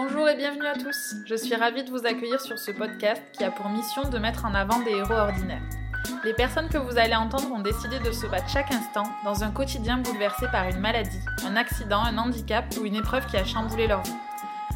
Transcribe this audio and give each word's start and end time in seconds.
Bonjour 0.00 0.28
et 0.28 0.36
bienvenue 0.36 0.64
à 0.64 0.74
tous. 0.74 1.16
Je 1.26 1.34
suis 1.34 1.56
ravie 1.56 1.82
de 1.82 1.90
vous 1.90 2.06
accueillir 2.06 2.40
sur 2.40 2.56
ce 2.56 2.70
podcast 2.70 3.20
qui 3.32 3.42
a 3.42 3.50
pour 3.50 3.68
mission 3.68 4.08
de 4.08 4.18
mettre 4.18 4.44
en 4.44 4.54
avant 4.54 4.78
des 4.78 4.92
héros 4.92 5.12
ordinaires. 5.12 5.68
Les 6.22 6.34
personnes 6.34 6.68
que 6.68 6.78
vous 6.78 6.98
allez 6.98 7.16
entendre 7.16 7.50
ont 7.50 7.62
décidé 7.62 7.98
de 7.98 8.12
se 8.12 8.28
battre 8.28 8.48
chaque 8.48 8.70
instant 8.70 9.02
dans 9.24 9.42
un 9.42 9.50
quotidien 9.50 9.98
bouleversé 9.98 10.46
par 10.52 10.68
une 10.68 10.78
maladie, 10.78 11.18
un 11.44 11.56
accident, 11.56 12.00
un 12.00 12.16
handicap 12.16 12.64
ou 12.80 12.84
une 12.84 12.94
épreuve 12.94 13.26
qui 13.26 13.36
a 13.38 13.44
chamboulé 13.44 13.88
leur 13.88 14.04
vie. 14.04 14.14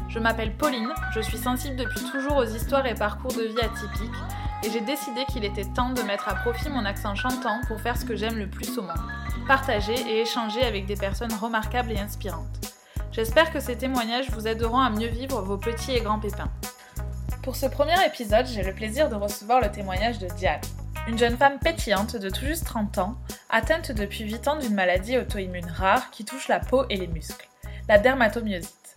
Je 0.09 0.19
m'appelle 0.19 0.57
Pauline, 0.57 0.93
je 1.15 1.21
suis 1.21 1.37
sensible 1.37 1.77
depuis 1.77 2.03
toujours 2.11 2.35
aux 2.35 2.43
histoires 2.43 2.85
et 2.85 2.93
parcours 2.93 3.31
de 3.31 3.43
vie 3.43 3.61
atypiques 3.61 4.19
et 4.65 4.71
j'ai 4.71 4.81
décidé 4.81 5.23
qu'il 5.31 5.45
était 5.45 5.71
temps 5.73 5.91
de 5.91 6.01
mettre 6.01 6.27
à 6.27 6.35
profit 6.35 6.67
mon 6.67 6.83
accent 6.83 7.15
chantant 7.15 7.61
pour 7.69 7.79
faire 7.79 7.95
ce 7.95 8.03
que 8.03 8.17
j'aime 8.17 8.37
le 8.37 8.49
plus 8.49 8.77
au 8.77 8.81
monde, 8.81 9.09
partager 9.47 9.95
et 9.95 10.19
échanger 10.19 10.65
avec 10.65 10.85
des 10.85 10.97
personnes 10.97 11.33
remarquables 11.33 11.93
et 11.93 11.99
inspirantes. 11.99 12.62
J'espère 13.13 13.53
que 13.53 13.59
ces 13.59 13.77
témoignages 13.77 14.31
vous 14.31 14.47
aideront 14.47 14.79
à 14.79 14.89
mieux 14.89 15.07
vivre 15.07 15.39
vos 15.43 15.57
petits 15.57 15.91
et 15.91 16.01
grands 16.01 16.19
pépins. 16.19 16.51
Pour 17.43 17.55
ce 17.55 17.67
premier 17.67 17.93
épisode, 18.07 18.47
j'ai 18.47 18.63
le 18.63 18.73
plaisir 18.73 19.07
de 19.07 19.13
recevoir 19.13 19.61
le 19.61 19.69
témoignage 19.69 20.17
de 20.17 20.25
Diane, 20.29 20.59
une 21.07 21.19
jeune 21.19 21.37
femme 21.37 21.59
pétillante 21.59 22.15
de 22.15 22.31
tout 22.31 22.43
juste 22.43 22.65
30 22.65 22.97
ans, 22.97 23.15
atteinte 23.51 23.91
depuis 23.91 24.23
8 24.23 24.47
ans 24.47 24.57
d'une 24.57 24.73
maladie 24.73 25.19
auto-immune 25.19 25.69
rare 25.69 26.09
qui 26.09 26.25
touche 26.25 26.47
la 26.47 26.59
peau 26.59 26.85
et 26.89 26.97
les 26.97 27.05
muscles, 27.05 27.47
la 27.87 27.99
dermatomyosite. 27.99 28.95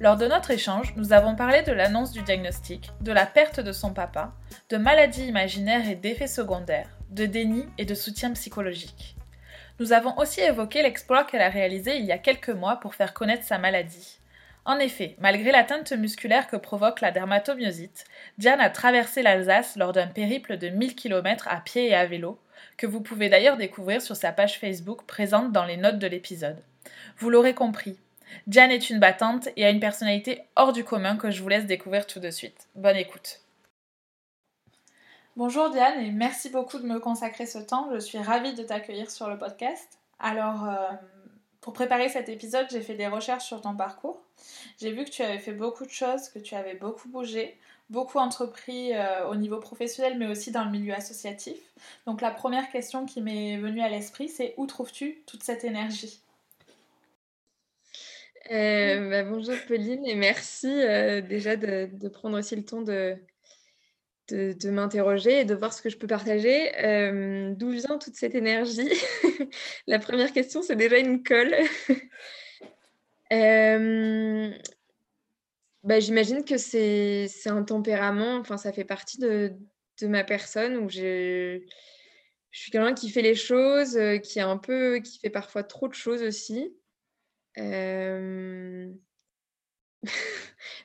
Lors 0.00 0.16
de 0.16 0.26
notre 0.26 0.50
échange, 0.50 0.94
nous 0.96 1.12
avons 1.12 1.36
parlé 1.36 1.62
de 1.62 1.72
l'annonce 1.72 2.12
du 2.12 2.22
diagnostic, 2.22 2.90
de 3.02 3.12
la 3.12 3.26
perte 3.26 3.60
de 3.60 3.72
son 3.72 3.92
papa, 3.92 4.32
de 4.70 4.78
maladies 4.78 5.26
imaginaires 5.26 5.90
et 5.90 5.94
d'effets 5.94 6.26
secondaires, 6.26 6.96
de 7.10 7.26
déni 7.26 7.66
et 7.76 7.84
de 7.84 7.94
soutien 7.94 8.32
psychologique. 8.32 9.17
Nous 9.78 9.92
avons 9.92 10.16
aussi 10.18 10.40
évoqué 10.40 10.82
l'exploit 10.82 11.24
qu'elle 11.24 11.42
a 11.42 11.48
réalisé 11.48 11.96
il 11.96 12.04
y 12.04 12.12
a 12.12 12.18
quelques 12.18 12.48
mois 12.48 12.76
pour 12.76 12.94
faire 12.94 13.14
connaître 13.14 13.44
sa 13.44 13.58
maladie. 13.58 14.18
En 14.64 14.78
effet, 14.78 15.14
malgré 15.18 15.52
l'atteinte 15.52 15.92
musculaire 15.92 16.48
que 16.48 16.56
provoque 16.56 17.00
la 17.00 17.10
dermatomyosite, 17.10 18.04
Diane 18.38 18.60
a 18.60 18.70
traversé 18.70 19.22
l'Alsace 19.22 19.76
lors 19.76 19.92
d'un 19.92 20.08
périple 20.08 20.58
de 20.58 20.68
1000 20.68 20.94
km 20.94 21.48
à 21.48 21.60
pied 21.60 21.88
et 21.88 21.94
à 21.94 22.06
vélo, 22.06 22.38
que 22.76 22.86
vous 22.86 23.00
pouvez 23.00 23.28
d'ailleurs 23.28 23.56
découvrir 23.56 24.02
sur 24.02 24.16
sa 24.16 24.32
page 24.32 24.58
Facebook 24.58 25.06
présente 25.06 25.52
dans 25.52 25.64
les 25.64 25.76
notes 25.76 25.98
de 25.98 26.06
l'épisode. 26.06 26.62
Vous 27.18 27.30
l'aurez 27.30 27.54
compris, 27.54 27.98
Diane 28.46 28.70
est 28.70 28.90
une 28.90 29.00
battante 29.00 29.48
et 29.56 29.64
a 29.64 29.70
une 29.70 29.80
personnalité 29.80 30.42
hors 30.56 30.72
du 30.72 30.84
commun 30.84 31.16
que 31.16 31.30
je 31.30 31.42
vous 31.42 31.48
laisse 31.48 31.66
découvrir 31.66 32.06
tout 32.06 32.20
de 32.20 32.30
suite. 32.30 32.68
Bonne 32.74 32.96
écoute. 32.96 33.40
Bonjour 35.38 35.70
Diane 35.70 36.00
et 36.00 36.10
merci 36.10 36.50
beaucoup 36.50 36.80
de 36.80 36.84
me 36.84 36.98
consacrer 36.98 37.46
ce 37.46 37.58
temps. 37.58 37.94
Je 37.94 38.00
suis 38.00 38.18
ravie 38.18 38.54
de 38.54 38.64
t'accueillir 38.64 39.08
sur 39.08 39.28
le 39.28 39.38
podcast. 39.38 40.00
Alors, 40.18 40.68
euh, 40.68 40.74
pour 41.60 41.72
préparer 41.74 42.08
cet 42.08 42.28
épisode, 42.28 42.66
j'ai 42.72 42.80
fait 42.80 42.96
des 42.96 43.06
recherches 43.06 43.44
sur 43.44 43.60
ton 43.60 43.76
parcours. 43.76 44.20
J'ai 44.80 44.90
vu 44.90 45.04
que 45.04 45.10
tu 45.10 45.22
avais 45.22 45.38
fait 45.38 45.52
beaucoup 45.52 45.86
de 45.86 45.92
choses, 45.92 46.28
que 46.30 46.40
tu 46.40 46.56
avais 46.56 46.74
beaucoup 46.74 47.08
bougé, 47.08 47.56
beaucoup 47.88 48.18
entrepris 48.18 48.92
euh, 48.92 49.28
au 49.28 49.36
niveau 49.36 49.60
professionnel, 49.60 50.18
mais 50.18 50.26
aussi 50.26 50.50
dans 50.50 50.64
le 50.64 50.72
milieu 50.72 50.92
associatif. 50.92 51.56
Donc 52.04 52.20
la 52.20 52.32
première 52.32 52.68
question 52.72 53.06
qui 53.06 53.22
m'est 53.22 53.58
venue 53.58 53.80
à 53.80 53.88
l'esprit, 53.88 54.28
c'est 54.28 54.54
où 54.56 54.66
trouves-tu 54.66 55.22
toute 55.24 55.44
cette 55.44 55.62
énergie? 55.62 56.20
Euh, 58.50 59.08
bah, 59.08 59.22
bonjour 59.22 59.54
Pauline 59.68 60.04
et 60.04 60.16
merci 60.16 60.66
déjà 61.28 61.54
de, 61.54 62.08
prendre 62.08 62.36
aussi 62.36 62.56
le 62.56 62.64
temps 62.64 62.82
de, 62.82 63.16
de, 64.28 64.70
m'interroger 64.70 65.40
et 65.40 65.44
de 65.44 65.54
voir 65.54 65.72
ce 65.72 65.82
que 65.82 65.88
je 65.88 65.96
peux 65.96 66.06
partager. 66.06 66.72
Euh, 66.84 67.54
d'où 67.54 67.70
vient 67.70 67.98
toute 67.98 68.16
cette 68.16 68.34
énergie? 68.34 68.92
La 69.86 69.98
première 69.98 70.32
question, 70.32 70.62
c'est 70.62 70.76
déjà 70.76 70.98
une 70.98 71.22
colle. 71.22 71.54
Euh, 73.30 74.50
bah, 75.82 76.00
j'imagine 76.00 76.46
que 76.46 76.56
c'est 76.56 77.28
un 77.44 77.62
tempérament, 77.62 78.36
enfin, 78.36 78.56
ça 78.56 78.72
fait 78.72 78.86
partie 78.86 79.18
de, 79.18 79.52
ma 80.00 80.24
personne 80.24 80.78
où 80.78 80.88
je, 80.88 81.60
je 82.50 82.58
suis 82.58 82.70
quelqu'un 82.70 82.94
qui 82.94 83.10
fait 83.10 83.20
les 83.20 83.34
choses, 83.34 83.98
euh, 83.98 84.16
qui, 84.16 84.40
a 84.40 84.48
un 84.48 84.56
peu, 84.56 85.00
qui 85.00 85.18
fait 85.18 85.28
parfois 85.28 85.62
trop 85.62 85.88
de 85.88 85.92
choses 85.92 86.22
aussi. 86.22 86.74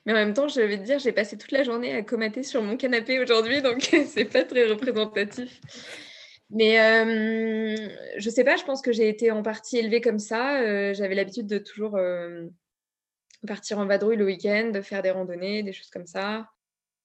Mais 0.06 0.12
en 0.12 0.16
même 0.16 0.34
temps, 0.34 0.48
je 0.48 0.60
vais 0.60 0.78
te 0.78 0.82
dire, 0.82 0.98
j'ai 0.98 1.12
passé 1.12 1.38
toute 1.38 1.52
la 1.52 1.62
journée 1.62 1.94
à 1.94 2.02
comater 2.02 2.42
sur 2.42 2.62
mon 2.62 2.76
canapé 2.76 3.20
aujourd'hui, 3.20 3.62
donc 3.62 3.80
c'est 4.06 4.26
pas 4.26 4.44
très 4.44 4.66
représentatif. 4.66 5.60
Mais 6.50 6.80
euh, 6.80 7.88
je 8.18 8.30
sais 8.30 8.44
pas, 8.44 8.56
je 8.56 8.64
pense 8.64 8.82
que 8.82 8.92
j'ai 8.92 9.08
été 9.08 9.30
en 9.30 9.42
partie 9.42 9.78
élevée 9.78 10.00
comme 10.00 10.18
ça. 10.18 10.60
Euh, 10.60 10.94
j'avais 10.94 11.14
l'habitude 11.14 11.46
de 11.46 11.58
toujours 11.58 11.96
euh, 11.96 12.46
partir 13.46 13.78
en 13.78 13.86
vadrouille 13.86 14.16
le 14.16 14.26
week-end, 14.26 14.70
de 14.72 14.82
faire 14.82 15.02
des 15.02 15.10
randonnées, 15.10 15.62
des 15.62 15.72
choses 15.72 15.90
comme 15.90 16.06
ça, 16.06 16.50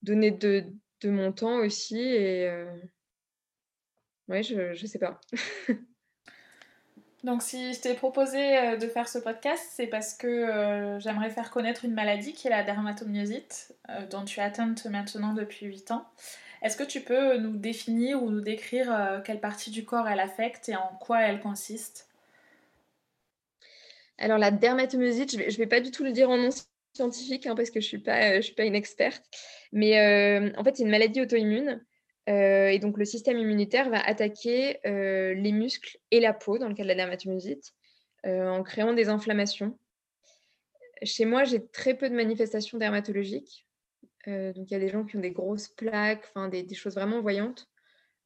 donner 0.01 0.31
de, 0.31 0.65
mon 1.05 1.31
temps 1.31 1.59
aussi. 1.59 1.99
Et 1.99 2.51
ouais, 4.27 4.43
je, 4.43 4.73
je 4.73 4.85
sais 4.85 4.99
pas. 4.99 5.19
Donc 7.23 7.43
si 7.43 7.73
je 7.73 7.81
t'ai 7.81 7.95
proposé 7.95 8.57
euh, 8.57 8.77
de 8.77 8.87
faire 8.87 9.09
ce 9.09 9.19
podcast, 9.19 9.61
c'est 9.71 9.87
parce 9.87 10.13
que 10.13 10.27
euh, 10.27 10.99
j'aimerais 10.99 11.29
faire 11.29 11.51
connaître 11.51 11.83
une 11.83 11.93
maladie 11.93 12.33
qui 12.33 12.47
est 12.47 12.49
la 12.49 12.63
dermatomyosite, 12.63 13.75
euh, 13.89 14.05
dont 14.07 14.23
tu 14.23 14.39
es 14.39 14.43
atteinte 14.43 14.85
maintenant 14.85 15.33
depuis 15.33 15.65
8 15.65 15.91
ans. 15.91 16.05
Est-ce 16.61 16.77
que 16.77 16.83
tu 16.83 17.01
peux 17.01 17.37
nous 17.37 17.57
définir 17.57 18.23
ou 18.23 18.29
nous 18.29 18.41
décrire 18.41 19.21
quelle 19.23 19.39
partie 19.39 19.71
du 19.71 19.85
corps 19.85 20.09
elle 20.09 20.19
affecte 20.19 20.67
et 20.67 20.75
en 20.75 20.89
quoi 20.99 21.21
elle 21.21 21.39
consiste? 21.39 22.09
Alors 24.17 24.37
la 24.37 24.51
dermatomyosite, 24.51 25.31
je 25.31 25.37
ne 25.37 25.57
vais, 25.57 25.67
pas 25.67 25.79
du 25.79 25.91
tout 25.91 26.03
le 26.03 26.11
dire 26.11 26.29
en 26.29 26.35
nom 26.35 26.49
scientifique 26.93 27.47
hein, 27.47 27.55
parce 27.55 27.69
que 27.69 27.79
je 27.79 27.95
ne 27.95 28.01
suis, 28.01 28.43
suis 28.43 28.55
pas 28.55 28.65
une 28.65 28.75
experte, 28.75 29.23
mais 29.71 30.51
en 30.57 30.63
fait 30.65 30.75
c'est 30.75 30.83
une 30.83 30.89
maladie 30.89 31.21
auto-immune 31.21 31.81
euh, 32.29 32.67
et 32.67 32.79
donc, 32.79 32.97
le 32.97 33.05
système 33.05 33.37
immunitaire 33.37 33.89
va 33.89 33.99
attaquer 33.99 34.79
euh, 34.85 35.33
les 35.33 35.51
muscles 35.51 35.97
et 36.11 36.19
la 36.19 36.33
peau, 36.33 36.57
dans 36.57 36.67
le 36.67 36.75
cas 36.75 36.83
de 36.83 36.87
la 36.87 36.95
dermatomyosite, 36.95 37.73
euh, 38.25 38.47
en 38.47 38.63
créant 38.63 38.93
des 38.93 39.09
inflammations. 39.09 39.77
Chez 41.03 41.25
moi, 41.25 41.43
j'ai 41.43 41.65
très 41.67 41.95
peu 41.95 42.09
de 42.09 42.15
manifestations 42.15 42.77
dermatologiques. 42.77 43.65
donc, 44.27 44.69
il 44.69 44.71
y 44.71 44.75
a 44.75 44.79
des 44.79 44.89
gens 44.89 45.05
qui 45.05 45.17
ont 45.17 45.21
des 45.21 45.31
grosses 45.31 45.69
plaques, 45.69 46.25
enfin, 46.29 46.49
des, 46.49 46.73
choses 46.75 46.95
vraiment 46.95 47.21
voyantes. 47.21 47.67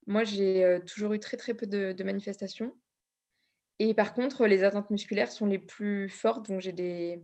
Moi, 0.08 0.24
j'ai 0.24 0.80
toujours 0.86 1.14
eu 1.14 1.20
très, 1.20 1.38
très 1.38 1.54
peu 1.54 1.68
de, 1.68 1.94
de, 1.94 2.04
manifestations. 2.04 2.76
Et 3.80 3.94
par 3.94 4.14
contre, 4.14 4.48
les 4.48 4.64
atteintes 4.64 4.90
musculaires 4.90 5.32
sont 5.32 5.46
les 5.46 5.60
plus 5.60 6.10
fortes. 6.10 6.50
Donc, 6.50 6.62
j'ai 6.62 6.74
des... 6.74 7.22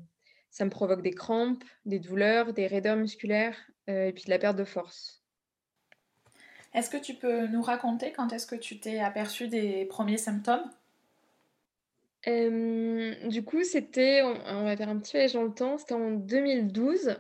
ça 0.51 0.65
me 0.65 0.69
provoque 0.69 1.01
des 1.01 1.11
crampes, 1.11 1.63
des 1.85 1.99
douleurs, 1.99 2.53
des 2.53 2.67
raideurs 2.67 2.95
musculaires 2.95 3.57
et 3.87 4.13
puis 4.13 4.25
de 4.25 4.29
la 4.29 4.37
perte 4.37 4.55
de 4.55 4.63
force. 4.63 5.19
Est-ce 6.73 6.89
que 6.89 6.97
tu 6.97 7.15
peux 7.15 7.47
nous 7.47 7.61
raconter 7.61 8.11
quand 8.11 8.31
est-ce 8.31 8.45
que 8.45 8.55
tu 8.55 8.79
t'es 8.79 8.99
aperçu 8.99 9.47
des 9.47 9.85
premiers 9.85 10.17
symptômes? 10.17 10.69
Du 12.25 13.43
coup, 13.43 13.63
c'était, 13.63 14.21
on, 14.23 14.63
va 14.63 14.77
faire 14.77 14.89
un 14.89 14.99
petit 14.99 15.13
voyage 15.13 15.33
dans 15.33 15.43
le 15.43 15.53
temps, 15.53 15.77
c'était 15.77 15.93
en 15.93 16.11
2012. 16.11 17.17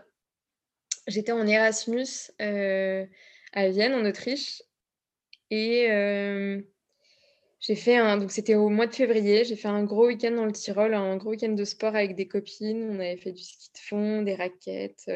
J'étais 1.07 1.31
en 1.31 1.47
Erasmus 1.47 2.31
euh, 2.41 3.05
à 3.53 3.69
Vienne, 3.69 3.95
en 3.95 4.05
Autriche. 4.05 4.61
Et 5.49 5.87
j'ai 7.59 7.75
fait 7.75 7.97
un. 7.97 8.17
Donc, 8.17 8.31
c'était 8.31 8.55
au 8.55 8.69
mois 8.69 8.87
de 8.87 8.93
février. 8.93 9.45
J'ai 9.45 9.55
fait 9.55 9.67
un 9.67 9.83
gros 9.83 10.07
week-end 10.07 10.31
dans 10.31 10.45
le 10.45 10.51
Tyrol, 10.51 10.93
un 10.93 11.17
gros 11.17 11.31
week-end 11.31 11.49
de 11.49 11.63
sport 11.63 11.95
avec 11.95 12.15
des 12.15 12.27
copines. 12.27 12.89
On 12.91 12.99
avait 12.99 13.17
fait 13.17 13.31
du 13.31 13.43
ski 13.43 13.69
de 13.73 13.79
fond, 13.79 14.21
des 14.21 14.35
raquettes. 14.35 15.09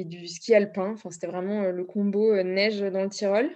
Euh, 0.00 0.04
du 0.04 0.28
ski 0.28 0.54
alpin. 0.54 0.92
Enfin, 0.92 1.10
c'était 1.10 1.26
vraiment 1.26 1.62
le 1.62 1.84
combo 1.84 2.42
neige 2.42 2.80
dans 2.80 3.02
le 3.02 3.08
Tyrol. 3.08 3.50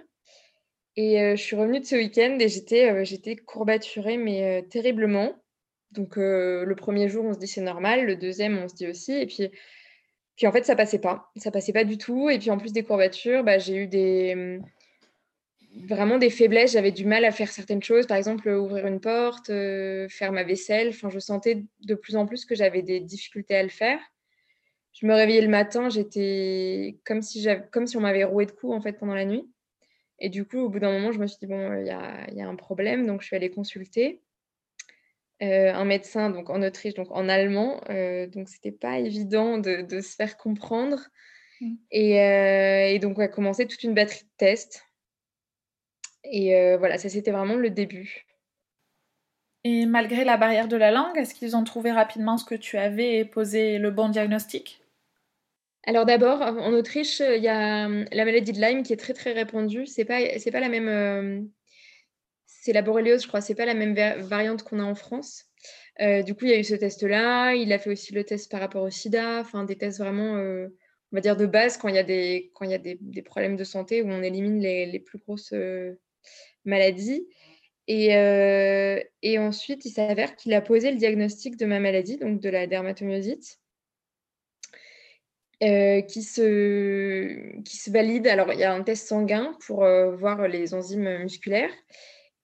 Et 0.97 1.35
je 1.37 1.41
suis 1.41 1.55
revenue 1.55 1.79
de 1.79 1.85
ce 1.85 1.95
week-end 1.95 2.37
et 2.39 2.49
j'étais, 2.49 3.05
j'étais 3.05 3.37
courbaturée, 3.37 4.17
mais 4.17 4.67
terriblement. 4.69 5.33
Donc 5.91 6.17
le 6.17 6.73
premier 6.75 7.07
jour, 7.07 7.23
on 7.23 7.33
se 7.33 7.39
dit 7.39 7.47
c'est 7.47 7.61
normal, 7.61 8.05
le 8.05 8.17
deuxième, 8.17 8.57
on 8.57 8.67
se 8.67 8.75
dit 8.75 8.87
aussi. 8.87 9.13
Et 9.13 9.25
puis, 9.25 9.49
puis 10.35 10.47
en 10.47 10.51
fait, 10.51 10.65
ça 10.65 10.75
passait 10.75 10.99
pas. 10.99 11.31
Ça 11.37 11.49
passait 11.49 11.71
pas 11.71 11.85
du 11.85 11.97
tout. 11.97 12.29
Et 12.29 12.39
puis 12.39 12.51
en 12.51 12.57
plus 12.57 12.73
des 12.73 12.83
courbatures, 12.83 13.45
bah, 13.45 13.57
j'ai 13.57 13.77
eu 13.77 13.87
des 13.87 14.35
mmh, 14.35 15.85
vraiment 15.87 16.17
des 16.17 16.29
faiblesses. 16.29 16.73
J'avais 16.73 16.91
du 16.91 17.05
mal 17.05 17.23
à 17.23 17.31
faire 17.31 17.49
certaines 17.49 17.83
choses, 17.83 18.05
par 18.05 18.17
exemple 18.17 18.49
ouvrir 18.49 18.85
une 18.85 18.99
porte, 18.99 19.47
faire 19.47 20.33
ma 20.33 20.43
vaisselle. 20.43 20.89
Enfin, 20.89 21.09
je 21.09 21.19
sentais 21.19 21.63
de 21.85 21.95
plus 21.95 22.17
en 22.17 22.25
plus 22.25 22.43
que 22.43 22.53
j'avais 22.53 22.81
des 22.81 22.99
difficultés 22.99 23.55
à 23.55 23.63
le 23.63 23.69
faire 23.69 23.99
je 24.93 25.05
me 25.05 25.13
réveillais 25.13 25.41
le 25.41 25.47
matin, 25.47 25.89
j'étais 25.89 26.99
comme 27.05 27.21
si, 27.21 27.47
comme 27.71 27.87
si 27.87 27.97
on 27.97 28.01
m'avait 28.01 28.23
roué 28.23 28.45
de 28.45 28.51
coups 28.51 28.73
en 28.73 28.81
fait 28.81 28.93
pendant 28.93 29.15
la 29.15 29.25
nuit. 29.25 29.49
Et 30.19 30.29
du 30.29 30.45
coup, 30.45 30.59
au 30.59 30.69
bout 30.69 30.79
d'un 30.79 30.91
moment, 30.91 31.11
je 31.11 31.19
me 31.19 31.25
suis 31.25 31.39
dit, 31.39 31.47
bon, 31.47 31.73
il 31.79 31.87
y 31.87 31.89
a, 31.89 32.31
y 32.31 32.41
a, 32.41 32.47
un 32.47 32.55
problème. 32.55 33.07
Donc, 33.07 33.21
je 33.21 33.27
suis 33.27 33.35
allée 33.35 33.49
consulter 33.49 34.21
euh, 35.41 35.73
un 35.73 35.83
médecin 35.83 36.29
donc, 36.29 36.51
en 36.51 36.61
Autriche, 36.61 36.93
donc 36.93 37.09
en 37.09 37.27
allemand. 37.27 37.81
Euh, 37.89 38.27
donc, 38.27 38.47
c'était 38.47 38.71
pas 38.71 38.99
évident 38.99 39.57
de, 39.57 39.81
de, 39.81 39.99
se 39.99 40.15
faire 40.15 40.37
comprendre. 40.37 40.99
Mmh. 41.59 41.73
Et, 41.89 42.21
euh, 42.21 42.87
et, 42.89 42.99
donc, 42.99 43.17
on 43.17 43.21
a 43.21 43.27
commencé 43.27 43.65
toute 43.65 43.83
une 43.83 43.95
batterie 43.95 44.23
de 44.23 44.29
tests. 44.37 44.85
Et 46.23 46.55
euh, 46.55 46.77
voilà, 46.77 46.99
ça, 46.99 47.09
c'était 47.09 47.31
vraiment 47.31 47.55
le 47.55 47.71
début. 47.71 48.27
Et 49.63 49.87
malgré 49.87 50.23
la 50.23 50.37
barrière 50.37 50.67
de 50.67 50.77
la 50.77 50.91
langue, 50.91 51.17
est-ce 51.17 51.33
qu'ils 51.33 51.55
ont 51.55 51.63
trouvé 51.63 51.91
rapidement 51.91 52.37
ce 52.37 52.45
que 52.45 52.55
tu 52.55 52.77
avais 52.77 53.17
et 53.17 53.25
posé 53.25 53.79
le 53.79 53.89
bon 53.89 54.09
diagnostic? 54.09 54.80
Alors 55.83 56.05
d'abord, 56.05 56.41
en 56.41 56.73
Autriche, 56.73 57.21
il 57.21 57.41
y 57.41 57.47
a 57.47 57.85
hum, 57.85 58.05
la 58.11 58.25
maladie 58.25 58.51
de 58.51 58.61
Lyme 58.61 58.83
qui 58.83 58.93
est 58.93 58.97
très 58.97 59.13
très 59.13 59.33
répandue. 59.33 59.87
C'est 59.87 60.05
pas 60.05 60.19
c'est 60.39 60.51
pas 60.51 60.59
la 60.59 60.69
même. 60.69 60.87
Euh, 60.87 61.41
c'est 62.45 62.73
la 62.73 62.83
borréliose, 62.83 63.23
je 63.23 63.27
crois. 63.27 63.41
C'est 63.41 63.55
pas 63.55 63.65
la 63.65 63.73
même 63.73 63.95
variante 64.21 64.63
qu'on 64.63 64.79
a 64.79 64.83
en 64.83 64.95
France. 64.95 65.45
Euh, 66.01 66.21
du 66.23 66.35
coup, 66.35 66.45
il 66.45 66.51
y 66.51 66.53
a 66.53 66.59
eu 66.59 66.63
ce 66.63 66.75
test-là. 66.75 67.55
Il 67.55 67.73
a 67.73 67.79
fait 67.79 67.89
aussi 67.89 68.13
le 68.13 68.23
test 68.23 68.51
par 68.51 68.59
rapport 68.59 68.83
au 68.83 68.89
SIDA. 68.91 69.39
Enfin, 69.39 69.63
des 69.63 69.77
tests 69.77 69.99
vraiment, 69.99 70.37
euh, 70.37 70.67
on 71.11 71.17
va 71.17 71.21
dire 71.21 71.37
de 71.37 71.45
base 71.47 71.77
quand 71.77 71.87
il 71.87 71.95
y 71.95 71.99
a 71.99 72.03
des 72.03 72.51
quand 72.53 72.65
il 72.65 72.71
y 72.71 72.75
a 72.75 72.77
des, 72.77 72.97
problèmes 73.23 73.55
de 73.55 73.63
santé 73.63 74.03
où 74.03 74.09
on 74.09 74.21
élimine 74.23 74.59
les, 74.59 74.85
les 74.85 74.99
plus 74.99 75.17
grosses 75.19 75.53
maladies. 76.65 77.27
Et, 77.87 78.09
et 79.23 79.39
ensuite, 79.39 79.85
il 79.85 79.91
s'avère 79.91 80.35
qu'il 80.35 80.53
a 80.53 80.61
posé 80.61 80.91
le 80.91 80.97
diagnostic 80.97 81.57
de 81.57 81.65
ma 81.65 81.79
maladie, 81.79 82.17
donc 82.17 82.39
de 82.39 82.49
la 82.49 82.67
dermatomyosite. 82.67 83.60
Euh, 85.63 86.01
qui, 86.01 86.23
se, 86.23 87.61
qui 87.61 87.77
se 87.77 87.91
valide. 87.91 88.25
Alors, 88.25 88.51
il 88.51 88.59
y 88.59 88.63
a 88.63 88.73
un 88.73 88.81
test 88.81 89.07
sanguin 89.07 89.55
pour 89.67 89.83
euh, 89.83 90.15
voir 90.15 90.47
les 90.47 90.73
enzymes 90.73 91.19
musculaires 91.19 91.69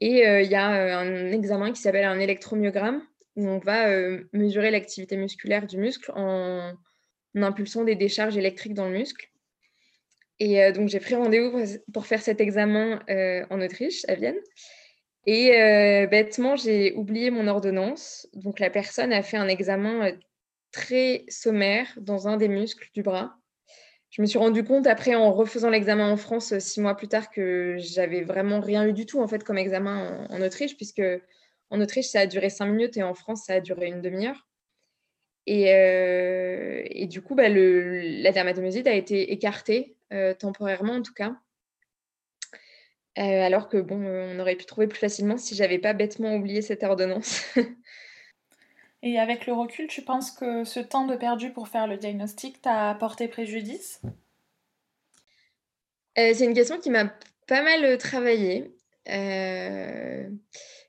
et 0.02 0.28
euh, 0.28 0.42
il 0.44 0.52
y 0.52 0.56
a 0.56 0.68
un 1.00 1.32
examen 1.32 1.72
qui 1.72 1.82
s'appelle 1.82 2.06
un 2.06 2.20
électromyogramme 2.20 3.02
où 3.36 3.48
on 3.48 3.58
va 3.58 3.88
mesurer 4.34 4.70
l'activité 4.70 5.18
musculaire 5.18 5.66
du 5.66 5.80
muscle 5.80 6.12
en, 6.16 6.74
impulsant 7.36 7.84
des 7.84 7.96
décharges 7.96 8.38
électriques 8.38 8.76
dans 8.76 8.88
le 8.88 8.96
muscle. 8.96 9.28
Et 10.40 10.72
donc, 10.72 10.88
j'ai 10.90 11.00
pris 11.00 11.16
rendez-vous 11.16 11.60
pour 11.94 12.06
faire 12.06 12.22
cet 12.22 12.40
examen 12.40 13.00
en 13.50 13.62
Autriche, 13.62 14.06
à 14.08 14.16
Vienne. 14.16 14.40
Et 15.28 15.52
bêtement, 16.08 16.56
j'ai 16.56 16.94
oublié 16.94 17.30
mon 17.30 17.48
ordonnance. 17.48 18.28
Donc, 18.34 18.60
la 18.60 18.72
personne 18.72 19.14
a 19.14 19.22
fait 19.22 19.38
un 19.38 19.48
examen 19.48 20.12
très 20.78 21.26
sommaire 21.28 21.88
dans 21.98 22.28
un 22.28 22.38
des 22.38 22.48
muscles 22.48 22.88
du 22.94 23.02
bras. 23.02 23.36
Je 24.12 24.22
me 24.22 24.28
suis 24.28 24.38
rendu 24.38 24.64
compte 24.64 24.86
après 24.86 25.16
en 25.16 25.34
refaisant 25.34 25.72
l'examen 25.72 26.12
en 26.12 26.18
France 26.18 26.54
euh, 26.54 26.60
six 26.60 26.80
mois 26.82 26.96
plus 26.96 27.08
tard 27.08 27.32
que 27.32 27.76
j'avais 27.80 28.22
vraiment 28.22 28.60
rien 28.62 28.88
eu 28.88 28.94
du 28.94 29.08
tout 29.08 29.20
en 29.20 29.28
fait 29.28 29.44
comme 29.44 29.58
examen 29.58 30.28
en, 30.30 30.42
Autriche 30.42 30.78
puisque 30.78 31.02
en 31.72 31.82
Autriche 31.82 32.06
ça 32.06 32.22
a 32.22 32.28
duré 32.28 32.50
cinq 32.50 32.68
minutes 32.68 32.96
et 32.96 33.04
en 33.04 33.16
France 33.16 33.46
ça 33.46 33.56
a 33.56 33.60
duré 33.60 33.88
une 33.88 34.02
demi-heure. 34.02 34.48
Et, 35.48 35.74
euh, 35.74 37.06
du 37.08 37.22
coup, 37.22 37.36
bah, 37.36 37.48
la 37.50 38.32
dermatomyosite 38.34 38.86
a 38.86 38.94
été 38.94 39.32
écartée 39.32 39.96
euh, 40.14 40.34
temporairement 40.34 40.94
en 40.94 41.02
tout 41.02 41.14
cas. 41.14 41.38
alors 43.16 43.68
que 43.70 43.78
bon, 43.78 44.00
on 44.06 44.40
aurait 44.40 44.56
pu 44.56 44.66
trouver 44.66 44.88
plus 44.88 45.00
facilement 45.00 45.38
si 45.38 45.56
j'avais 45.56 45.80
pas 45.80 45.94
bêtement 45.94 46.36
oublié 46.36 46.62
cette 46.62 46.84
ordonnance. 46.84 47.42
Et 49.04 49.20
avec 49.20 49.46
le 49.46 49.54
recul, 49.54 49.88
tu 49.88 50.02
penses 50.02 50.32
que 50.32 50.64
ce 50.64 50.80
temps 50.80 51.06
de 51.06 51.16
perdu 51.16 51.52
pour 51.52 51.68
faire 51.68 51.88
le 51.88 51.98
diagnostic 51.98 52.62
t'a 52.62 52.96
porté 52.96 53.28
préjudice? 53.28 54.02
Euh, 56.18 56.34
C'est 56.34 56.46
une 56.46 56.54
question 56.54 56.80
qui 56.80 56.90
m'a 56.90 57.14
pas 57.48 57.62
mal 57.62 57.84
euh, 57.86 57.98
travaillé. 57.98 58.74
Euh, 59.10 60.28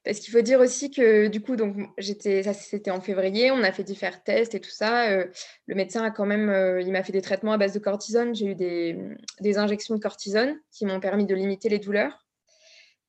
parce 0.05 0.21
qu'il 0.21 0.33
faut 0.33 0.41
dire 0.41 0.59
aussi 0.59 0.91
que 0.91 1.29
du 1.29 1.41
coup, 1.41 1.55
donc 1.55 1.77
j'étais, 1.99 2.43
ça 2.43 2.55
c'était 2.55 2.91
en 2.91 3.01
février, 3.01 3.51
on 3.51 3.63
a 3.63 3.71
fait 3.71 3.85
différents 3.85 4.19
tests 4.25 4.55
et 4.55 4.61
tout 4.61 4.71
ça. 4.71 5.09
le 5.15 5.75
médecin 5.75 6.03
a 6.03 6.11
quand 6.11 6.27
même, 6.27 6.81
il 6.81 6.91
m'a 6.91 7.05
fait 7.05 7.13
des 7.13 7.23
traitements 7.23 7.53
à 7.53 7.59
base 7.59 7.75
de 7.75 7.79
cortisone. 7.79 8.35
J'ai 8.35 8.47
eu 8.47 8.55
des, 8.55 8.99
des, 9.41 9.59
injections 9.59 9.95
de 9.95 10.01
cortisone 10.01 10.59
qui 10.73 10.85
m'ont 10.85 10.99
permis 10.99 11.27
de 11.27 11.35
limiter 11.35 11.69
les 11.69 11.79
douleurs, 11.79 12.27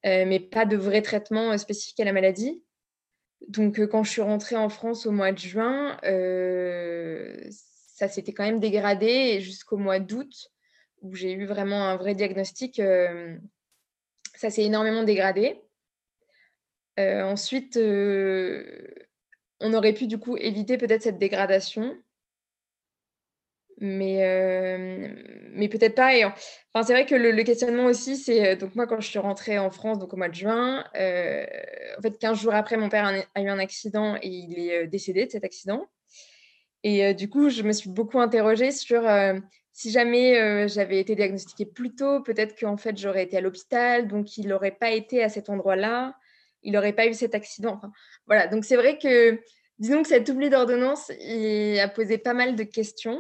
mais 0.04 0.40
pas 0.40 0.66
de 0.66 0.76
vrais 0.76 1.02
traitements 1.02 1.58
spécifiques 1.58 2.02
à 2.02 2.06
la 2.06 2.14
maladie. 2.14 2.62
Donc, 3.48 3.80
euh, 3.80 3.88
quand 3.88 4.04
je 4.04 4.12
suis 4.12 4.22
rentrée 4.22 4.56
en 4.56 4.70
France 4.70 5.06
au 5.06 5.12
mois 5.12 5.32
de 5.32 5.38
juin, 5.38 5.98
euh, 6.04 7.36
ça 7.50 8.08
s'était 8.08 8.34
quand 8.34 8.44
même 8.44 8.60
dégradé 8.60 9.40
jusqu'au 9.42 9.78
mois 9.78 10.00
d'août, 10.00 10.52
où 11.02 11.16
j'ai 11.16 11.32
eu 11.32 11.46
vraiment 11.46 11.88
un 11.88 11.96
vrai 11.96 12.16
diagnostic. 12.16 12.80
Euh, 12.80 13.38
ça 14.36 14.50
s'est 14.50 14.64
énormément 14.64 15.04
dégradé. 15.04 15.62
ensuite, 16.98 17.78
on 19.62 19.74
aurait 19.74 19.94
pu 19.94 20.08
du 20.08 20.18
coup 20.18 20.38
éviter 20.38 20.78
peut-être 20.78 21.04
cette 21.04 21.18
dégradation 21.18 21.98
mais, 23.82 24.18
euh, 24.24 25.08
mais 25.54 25.70
peut-être 25.70 25.96
pas. 25.96 26.12
Enfin, 26.74 26.86
c'est 26.86 26.94
vrai 26.94 27.06
que 27.06 27.16
le, 27.16 27.44
questionnement 27.44 27.86
aussi, 27.86 28.18
c'est 28.18 28.46
euh, 28.46 28.56
donc 28.56 28.76
moi 28.76 28.88
quand 28.88 29.00
je 29.00 29.08
suis 29.08 29.20
rentrée 29.20 29.58
en 29.58 29.72
France, 29.72 30.00
donc 30.00 30.14
au 30.14 30.18
mois 30.18 30.28
de 30.28 30.36
juin, 30.36 30.84
euh, 30.96 31.46
en 31.98 32.02
fait 32.02 32.18
15 32.18 32.42
jours 32.42 32.54
après, 32.54 32.78
mon 32.78 32.90
père 32.90 33.06
a, 33.06 33.42
eu 33.42 33.48
un 33.48 33.60
accident 33.60 34.16
et 34.22 34.28
il 34.28 34.60
est 34.60 34.88
décédé 34.88 35.26
de 35.26 35.32
cet 35.32 35.46
accident. 35.46 35.88
Et 36.84 37.14
du 37.14 37.30
coup, 37.30 37.50
je 37.50 37.64
me 37.64 37.74
suis 37.74 37.90
beaucoup 37.90 38.20
interrogée 38.22 38.72
sur 38.72 39.04
si 39.74 39.92
jamais 39.92 40.68
j'avais 40.70 41.00
été 41.00 41.14
diagnostiquée 41.14 41.66
plus 41.66 41.94
tôt, 41.94 42.22
peut-être 42.22 42.58
qu'en 42.58 42.78
fait 42.78 42.98
j'aurais 42.98 43.24
été 43.24 43.36
à 43.36 43.42
l'hôpital, 43.42 44.08
donc 44.08 44.38
il 44.38 44.48
n'aurait 44.48 44.72
pas 44.72 44.92
été 44.92 45.22
à 45.22 45.28
cet 45.28 45.50
endroit-là, 45.50 46.16
il 46.64 46.72
n'aurait 46.72 46.94
pas 46.94 47.08
eu 47.08 47.14
cet 47.14 47.36
accident. 47.36 47.74
Enfin, 47.76 47.92
voilà, 48.28 48.48
donc 48.48 48.64
c'est 48.64 48.78
vrai 48.78 48.98
que 48.98 49.42
disons 49.78 50.04
que 50.04 50.08
cet 50.08 50.30
oubli 50.30 50.50
d'ordonnance 50.50 51.10
a 51.10 51.88
posé 51.90 52.18
pas 52.18 52.34
mal 52.34 52.56
de 52.56 52.64
questions. 52.64 53.20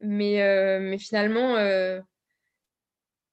Mais, 0.00 0.42
euh, 0.42 0.78
mais 0.80 0.98
finalement, 0.98 1.56
euh, 1.56 2.00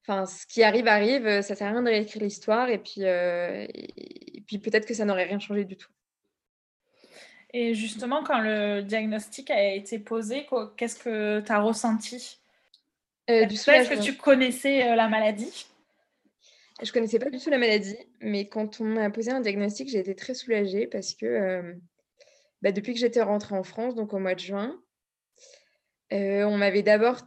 enfin, 0.01 0.25
ce 0.25 0.45
qui 0.45 0.63
arrive, 0.63 0.87
arrive. 0.87 1.27
Euh, 1.27 1.41
ça 1.41 1.55
sert 1.55 1.67
à 1.67 1.71
rien 1.71 1.81
de 1.81 1.89
réécrire 1.89 2.23
l'histoire. 2.23 2.69
Et 2.69 2.77
puis, 2.77 3.01
et 3.01 4.43
puis 4.47 4.59
peut-être 4.59 4.85
que 4.85 4.93
ça 4.93 5.05
n'aurait 5.05 5.25
rien 5.25 5.39
changé 5.39 5.65
du 5.65 5.77
tout. 5.77 5.91
Et 7.55 7.75
justement, 7.75 8.23
quand 8.23 8.39
le 8.39 8.81
diagnostic 8.81 9.51
a 9.51 9.73
été 9.73 9.99
posé, 9.99 10.47
qu'est-ce 10.75 10.95
que 10.95 11.39
tu 11.41 11.51
as 11.51 11.59
ressenti 11.59 12.39
Est-ce 13.27 13.89
que 13.89 14.01
tu 14.01 14.15
connaissais 14.15 14.95
la 14.95 15.07
maladie? 15.07 15.67
Je 16.81 16.91
connaissais 16.91 17.19
pas 17.19 17.29
du 17.29 17.37
tout 17.37 17.51
la 17.51 17.59
maladie, 17.59 17.95
mais 18.19 18.47
quand 18.47 18.81
on 18.81 18.85
m'a 18.85 19.11
posé 19.11 19.31
un 19.31 19.39
diagnostic, 19.39 19.87
j'ai 19.87 19.99
été 19.99 20.15
très 20.15 20.33
soulagée 20.33 20.87
parce 20.87 21.13
que 21.13 21.75
bah, 22.63 22.71
depuis 22.71 22.93
que 22.93 22.99
j'étais 22.99 23.21
rentrée 23.21 23.55
en 23.55 23.63
France, 23.63 23.93
donc 23.93 24.13
au 24.13 24.19
mois 24.19 24.33
de 24.33 24.39
juin, 24.39 24.82
euh, 26.13 26.43
on 26.45 26.57
m'avait 26.57 26.83
d'abord 26.83 27.17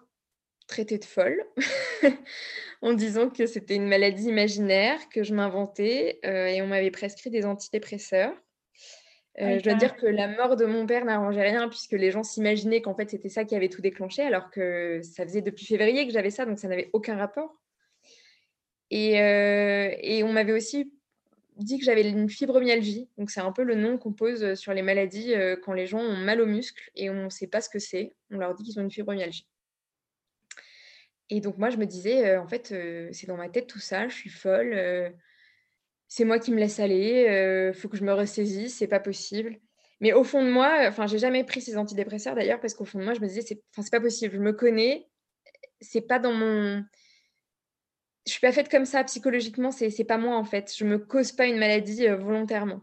traité 0.66 0.98
de 0.98 1.04
folle 1.04 1.44
en 2.82 2.92
disant 2.92 3.28
que 3.30 3.46
c'était 3.46 3.74
une 3.74 3.88
maladie 3.88 4.28
imaginaire 4.28 4.98
que 5.10 5.22
je 5.22 5.34
m'inventais 5.34 6.20
euh, 6.24 6.46
et 6.46 6.62
on 6.62 6.66
m'avait 6.66 6.90
prescrit 6.90 7.30
des 7.30 7.44
antidépresseurs. 7.44 8.32
Euh, 9.40 9.58
je 9.58 9.64
dois 9.64 9.74
dire 9.74 9.96
que 9.96 10.06
la 10.06 10.28
mort 10.28 10.56
de 10.56 10.64
mon 10.64 10.86
père 10.86 11.04
n'arrangeait 11.04 11.42
rien 11.42 11.68
puisque 11.68 11.92
les 11.92 12.10
gens 12.10 12.22
s'imaginaient 12.22 12.80
qu'en 12.80 12.94
fait 12.94 13.10
c'était 13.10 13.28
ça 13.28 13.44
qui 13.44 13.54
avait 13.54 13.68
tout 13.68 13.82
déclenché 13.82 14.22
alors 14.22 14.50
que 14.50 15.00
ça 15.02 15.24
faisait 15.24 15.42
depuis 15.42 15.66
février 15.66 16.06
que 16.06 16.12
j'avais 16.12 16.30
ça 16.30 16.46
donc 16.46 16.58
ça 16.58 16.68
n'avait 16.68 16.88
aucun 16.94 17.16
rapport. 17.16 17.54
Et, 18.90 19.14
et 19.16 20.22
on 20.22 20.32
m'avait 20.32 20.52
aussi 20.52 20.95
dit 21.64 21.78
que 21.78 21.84
j'avais 21.84 22.08
une 22.08 22.28
fibromyalgie. 22.28 23.08
Donc, 23.16 23.30
c'est 23.30 23.40
un 23.40 23.52
peu 23.52 23.62
le 23.62 23.74
nom 23.74 23.98
qu'on 23.98 24.12
pose 24.12 24.42
euh, 24.44 24.54
sur 24.54 24.72
les 24.72 24.82
maladies 24.82 25.34
euh, 25.34 25.56
quand 25.56 25.72
les 25.72 25.86
gens 25.86 26.00
ont 26.00 26.16
mal 26.16 26.40
aux 26.40 26.46
muscles 26.46 26.90
et 26.94 27.10
on 27.10 27.24
ne 27.24 27.30
sait 27.30 27.46
pas 27.46 27.60
ce 27.60 27.68
que 27.68 27.78
c'est. 27.78 28.14
On 28.30 28.38
leur 28.38 28.54
dit 28.54 28.64
qu'ils 28.64 28.78
ont 28.78 28.82
une 28.82 28.90
fibromyalgie. 28.90 29.46
Et 31.30 31.40
donc, 31.40 31.58
moi, 31.58 31.70
je 31.70 31.76
me 31.76 31.86
disais, 31.86 32.28
euh, 32.28 32.40
en 32.40 32.46
fait, 32.46 32.74
c'est 33.12 33.26
dans 33.26 33.36
ma 33.36 33.48
tête 33.48 33.66
tout 33.66 33.78
ça, 33.78 34.08
je 34.08 34.14
suis 34.14 34.30
folle, 34.30 35.12
c'est 36.06 36.24
moi 36.24 36.38
qui 36.38 36.52
me 36.52 36.58
laisse 36.58 36.78
aller, 36.78 37.72
il 37.74 37.74
faut 37.74 37.88
que 37.88 37.96
je 37.96 38.04
me 38.04 38.12
ressaisisse, 38.12 38.76
c'est 38.76 38.86
pas 38.86 39.00
possible. 39.00 39.58
Mais 40.00 40.12
au 40.12 40.22
fond 40.22 40.44
de 40.44 40.50
moi, 40.50 40.84
enfin, 40.86 41.08
j'ai 41.08 41.18
jamais 41.18 41.42
pris 41.42 41.60
ces 41.60 41.76
antidépresseurs 41.76 42.36
d'ailleurs, 42.36 42.60
parce 42.60 42.74
qu'au 42.74 42.84
fond 42.84 43.00
de 43.00 43.04
moi, 43.04 43.14
je 43.14 43.20
me 43.20 43.26
disais, 43.26 43.42
c'est, 43.42 43.90
pas 43.90 44.00
possible, 44.00 44.34
je 44.34 44.40
me 44.40 44.52
connais, 44.52 45.08
c'est 45.80 46.02
pas 46.02 46.20
dans 46.20 46.32
mon 46.32 46.84
je 48.26 48.32
suis 48.32 48.40
pas 48.40 48.52
faite 48.52 48.68
comme 48.68 48.86
ça 48.86 49.04
psychologiquement, 49.04 49.70
c'est 49.70 49.96
n'est 49.96 50.04
pas 50.04 50.18
moi 50.18 50.36
en 50.36 50.44
fait. 50.44 50.74
Je 50.76 50.84
me 50.84 50.98
cause 50.98 51.32
pas 51.32 51.46
une 51.46 51.58
maladie 51.58 52.06
euh, 52.06 52.16
volontairement. 52.16 52.80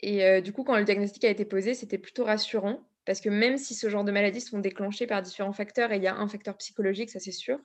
Et 0.00 0.24
euh, 0.24 0.40
du 0.40 0.52
coup, 0.52 0.64
quand 0.64 0.76
le 0.76 0.84
diagnostic 0.84 1.24
a 1.24 1.30
été 1.30 1.44
posé, 1.44 1.74
c'était 1.74 1.98
plutôt 1.98 2.24
rassurant 2.24 2.80
parce 3.04 3.20
que 3.20 3.28
même 3.28 3.56
si 3.56 3.74
ce 3.74 3.88
genre 3.88 4.04
de 4.04 4.12
maladies 4.12 4.40
sont 4.40 4.58
déclenchées 4.58 5.06
par 5.06 5.22
différents 5.22 5.52
facteurs, 5.52 5.92
et 5.92 5.96
il 5.96 6.02
y 6.02 6.06
a 6.06 6.14
un 6.14 6.28
facteur 6.28 6.56
psychologique, 6.56 7.10
ça 7.10 7.18
c'est 7.18 7.32
sûr, 7.32 7.58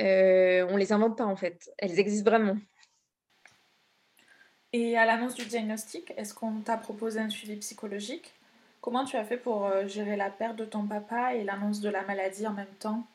euh, 0.00 0.66
on 0.70 0.76
les 0.76 0.92
invente 0.92 1.16
pas 1.16 1.24
en 1.24 1.36
fait. 1.36 1.70
Elles 1.78 1.98
existent 1.98 2.30
vraiment. 2.30 2.56
Et 4.72 4.96
à 4.96 5.04
l'annonce 5.04 5.34
du 5.34 5.44
diagnostic, 5.46 6.12
est-ce 6.16 6.32
qu'on 6.32 6.60
t'a 6.60 6.76
proposé 6.76 7.18
un 7.18 7.28
suivi 7.28 7.56
psychologique? 7.56 8.32
Comment 8.80 9.04
tu 9.04 9.16
as 9.16 9.24
fait 9.24 9.36
pour 9.36 9.66
euh, 9.66 9.86
gérer 9.86 10.16
la 10.16 10.30
perte 10.30 10.56
de 10.56 10.64
ton 10.64 10.86
papa 10.86 11.34
et 11.34 11.42
l'annonce 11.42 11.80
de 11.80 11.88
la 11.88 12.02
maladie 12.02 12.46
en 12.46 12.52
même 12.52 12.74
temps? 12.78 13.06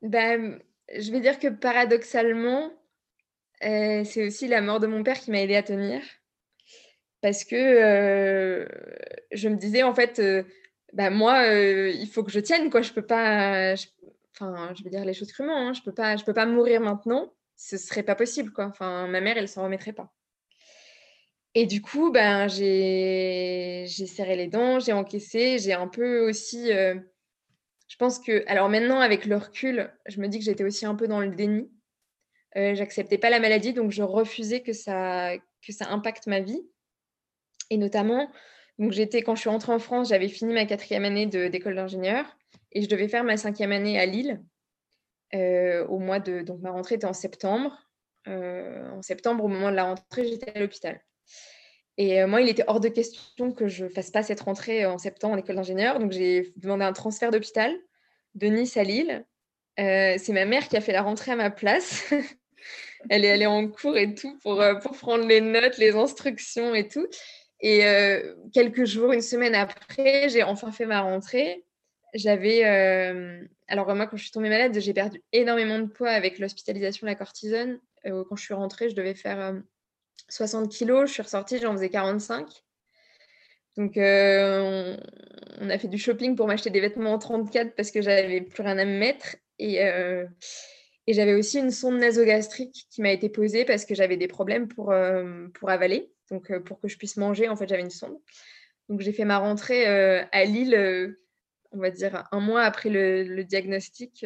Ben, 0.00 0.60
je 0.98 1.10
vais 1.10 1.20
dire 1.20 1.38
que 1.38 1.48
paradoxalement, 1.48 2.72
euh, 3.64 4.04
c'est 4.04 4.26
aussi 4.26 4.48
la 4.48 4.60
mort 4.60 4.80
de 4.80 4.86
mon 4.86 5.02
père 5.02 5.18
qui 5.18 5.30
m'a 5.30 5.40
aidé 5.40 5.54
à 5.56 5.62
tenir. 5.62 6.02
Parce 7.20 7.44
que 7.44 7.54
euh, 7.54 8.66
je 9.30 9.48
me 9.48 9.56
disais, 9.56 9.82
en 9.82 9.94
fait, 9.94 10.18
euh, 10.18 10.42
bah, 10.92 11.10
moi, 11.10 11.46
il 11.46 12.08
faut 12.08 12.24
que 12.24 12.32
je 12.32 12.40
tienne, 12.40 12.70
quoi. 12.70 12.82
Je 12.82 12.92
peux 12.92 13.06
pas. 13.06 13.74
Enfin, 14.34 14.74
je 14.74 14.88
dire 14.88 15.04
les 15.04 15.14
choses 15.14 15.32
crûment, 15.32 15.56
hein, 15.68 15.72
je 15.72 15.82
peux 15.82 15.94
pas, 15.94 16.16
je 16.16 16.24
peux 16.24 16.34
pas 16.34 16.46
mourir 16.46 16.80
maintenant. 16.80 17.32
Ce 17.56 17.76
serait 17.76 18.02
pas 18.02 18.16
possible, 18.16 18.52
quoi. 18.52 18.66
Enfin, 18.66 19.06
ma 19.06 19.20
mère, 19.20 19.36
elle 19.36 19.48
s'en 19.48 19.62
remettrait 19.64 19.92
pas. 19.92 20.12
Et 21.54 21.66
du 21.66 21.82
coup, 21.82 22.10
ben, 22.10 22.48
j'ai 22.48 23.86
serré 23.86 24.36
les 24.36 24.48
dents, 24.48 24.80
j'ai 24.80 24.92
encaissé, 24.92 25.58
j'ai 25.58 25.74
un 25.74 25.86
peu 25.86 26.28
aussi 26.28 26.70
je 27.92 27.98
pense 27.98 28.18
que, 28.18 28.42
alors 28.46 28.70
maintenant, 28.70 29.00
avec 29.00 29.26
le 29.26 29.36
recul, 29.36 29.92
je 30.06 30.18
me 30.18 30.26
dis 30.26 30.38
que 30.38 30.46
j'étais 30.46 30.64
aussi 30.64 30.86
un 30.86 30.94
peu 30.94 31.06
dans 31.06 31.20
le 31.20 31.28
déni. 31.28 31.70
Euh, 32.56 32.74
j'acceptais 32.74 33.18
pas 33.18 33.28
la 33.28 33.38
maladie, 33.38 33.74
donc 33.74 33.90
je 33.90 34.02
refusais 34.02 34.62
que 34.62 34.72
ça, 34.72 35.36
que 35.36 35.72
ça 35.74 35.90
impacte 35.90 36.26
ma 36.26 36.40
vie. 36.40 36.66
Et 37.68 37.76
notamment, 37.76 38.32
donc 38.78 38.94
quand 38.94 39.34
je 39.34 39.40
suis 39.40 39.50
rentrée 39.50 39.72
en 39.72 39.78
France, 39.78 40.08
j'avais 40.08 40.28
fini 40.28 40.54
ma 40.54 40.64
quatrième 40.64 41.04
année 41.04 41.26
d'école 41.26 41.74
d'ingénieur 41.74 42.38
et 42.70 42.80
je 42.80 42.88
devais 42.88 43.08
faire 43.08 43.24
ma 43.24 43.36
cinquième 43.36 43.72
année 43.72 44.00
à 44.00 44.06
Lille. 44.06 44.42
Euh, 45.34 45.86
au 45.88 45.98
mois 45.98 46.18
de, 46.18 46.40
donc 46.40 46.62
ma 46.62 46.70
rentrée 46.70 46.94
était 46.94 47.06
en 47.06 47.12
septembre. 47.12 47.78
Euh, 48.26 48.88
en 48.90 49.02
septembre, 49.02 49.44
au 49.44 49.48
moment 49.48 49.70
de 49.70 49.76
la 49.76 49.84
rentrée, 49.84 50.26
j'étais 50.26 50.56
à 50.56 50.58
l'hôpital. 50.58 50.98
Et 51.98 52.24
moi, 52.24 52.40
il 52.40 52.48
était 52.48 52.64
hors 52.66 52.80
de 52.80 52.88
question 52.88 53.52
que 53.52 53.68
je 53.68 53.86
fasse 53.86 54.10
pas 54.10 54.22
cette 54.22 54.40
rentrée 54.40 54.86
en 54.86 54.96
septembre 54.96 55.34
en 55.34 55.38
école 55.38 55.56
d'ingénieur. 55.56 55.98
Donc, 55.98 56.12
j'ai 56.12 56.52
demandé 56.56 56.84
un 56.84 56.92
transfert 56.92 57.30
d'hôpital 57.30 57.74
de 58.34 58.46
Nice 58.46 58.76
à 58.76 58.82
Lille. 58.82 59.24
c'est 59.76 60.32
ma 60.32 60.46
mère 60.46 60.68
qui 60.68 60.76
a 60.76 60.80
fait 60.80 60.92
la 60.92 61.02
rentrée 61.02 61.32
à 61.32 61.36
ma 61.36 61.50
place. 61.50 62.12
elle 63.08 63.24
est 63.24 63.30
allée 63.30 63.46
en 63.46 63.68
cours 63.68 63.96
et 63.96 64.14
tout 64.14 64.38
pour, 64.42 64.60
euh, 64.60 64.74
pour 64.76 64.96
prendre 64.96 65.26
les 65.26 65.40
notes, 65.40 65.78
les 65.78 65.94
instructions 65.94 66.74
et 66.74 66.88
tout. 66.88 67.06
Et 67.60 67.86
euh, 67.86 68.34
quelques 68.52 68.84
jours, 68.84 69.12
une 69.12 69.22
semaine 69.22 69.54
après, 69.54 70.28
j'ai 70.28 70.42
enfin 70.42 70.72
fait 70.72 70.86
ma 70.86 71.00
rentrée. 71.00 71.64
J'avais. 72.14 72.64
Euh, 72.64 73.42
alors, 73.68 73.94
moi, 73.94 74.06
quand 74.06 74.16
je 74.16 74.24
suis 74.24 74.32
tombée 74.32 74.48
malade, 74.48 74.78
j'ai 74.78 74.92
perdu 74.92 75.22
énormément 75.32 75.78
de 75.78 75.86
poids 75.86 76.10
avec 76.10 76.38
l'hospitalisation 76.38 77.06
de 77.06 77.10
la 77.10 77.14
cortisone. 77.14 77.78
quand 78.04 78.36
je 78.36 78.42
suis 78.42 78.54
rentrée, 78.54 78.90
je 78.90 78.94
devais 78.94 79.14
faire 79.14 79.54
60 80.28 80.70
kilos. 80.70 81.08
Je 81.08 81.14
suis 81.14 81.22
ressortie, 81.22 81.58
j'en 81.58 81.72
faisais 81.72 81.90
45. 81.90 82.46
Donc, 83.76 83.94
on, 83.96 84.96
on, 85.60 85.70
a 85.70 85.78
fait 85.78 85.88
du 85.88 85.98
shopping 85.98 86.36
pour 86.36 86.46
m'acheter 86.46 86.70
des 86.70 86.80
vêtements 86.80 87.14
en 87.14 87.18
34 87.18 87.74
parce 87.74 87.90
que 87.90 88.02
j'avais 88.02 88.42
plus 88.42 88.62
rien 88.62 88.78
à 88.78 88.84
me 88.84 88.98
mettre. 88.98 89.36
Et, 89.58 89.80
et 91.06 91.14
j'avais 91.14 91.34
aussi 91.34 91.58
une 91.58 91.70
sonde 91.70 91.98
nasogastrique 91.98 92.86
qui 92.90 93.02
m'a 93.02 93.10
été 93.10 93.28
posée 93.28 93.64
parce 93.64 93.84
que 93.84 93.94
j'avais 93.94 94.16
des 94.16 94.28
problèmes 94.28 94.68
pour, 94.68 94.92
euh, 94.92 95.48
pour 95.54 95.70
avaler. 95.70 96.12
Donc, 96.30 96.50
euh, 96.50 96.60
pour 96.60 96.80
que 96.80 96.88
je 96.88 96.96
puisse 96.96 97.16
manger, 97.16 97.48
en 97.48 97.56
fait, 97.56 97.68
j'avais 97.68 97.82
une 97.82 97.90
sonde. 97.90 98.16
Donc, 98.88 99.00
j'ai 99.00 99.12
fait 99.12 99.24
ma 99.24 99.38
rentrée 99.38 99.88
euh, 99.88 100.24
à 100.30 100.44
Lille, 100.44 101.16
on 101.72 101.78
va 101.78 101.90
dire 101.90 102.28
un 102.30 102.40
mois 102.40 102.62
après 102.62 102.88
le, 102.88 103.42
diagnostic, 103.42 104.24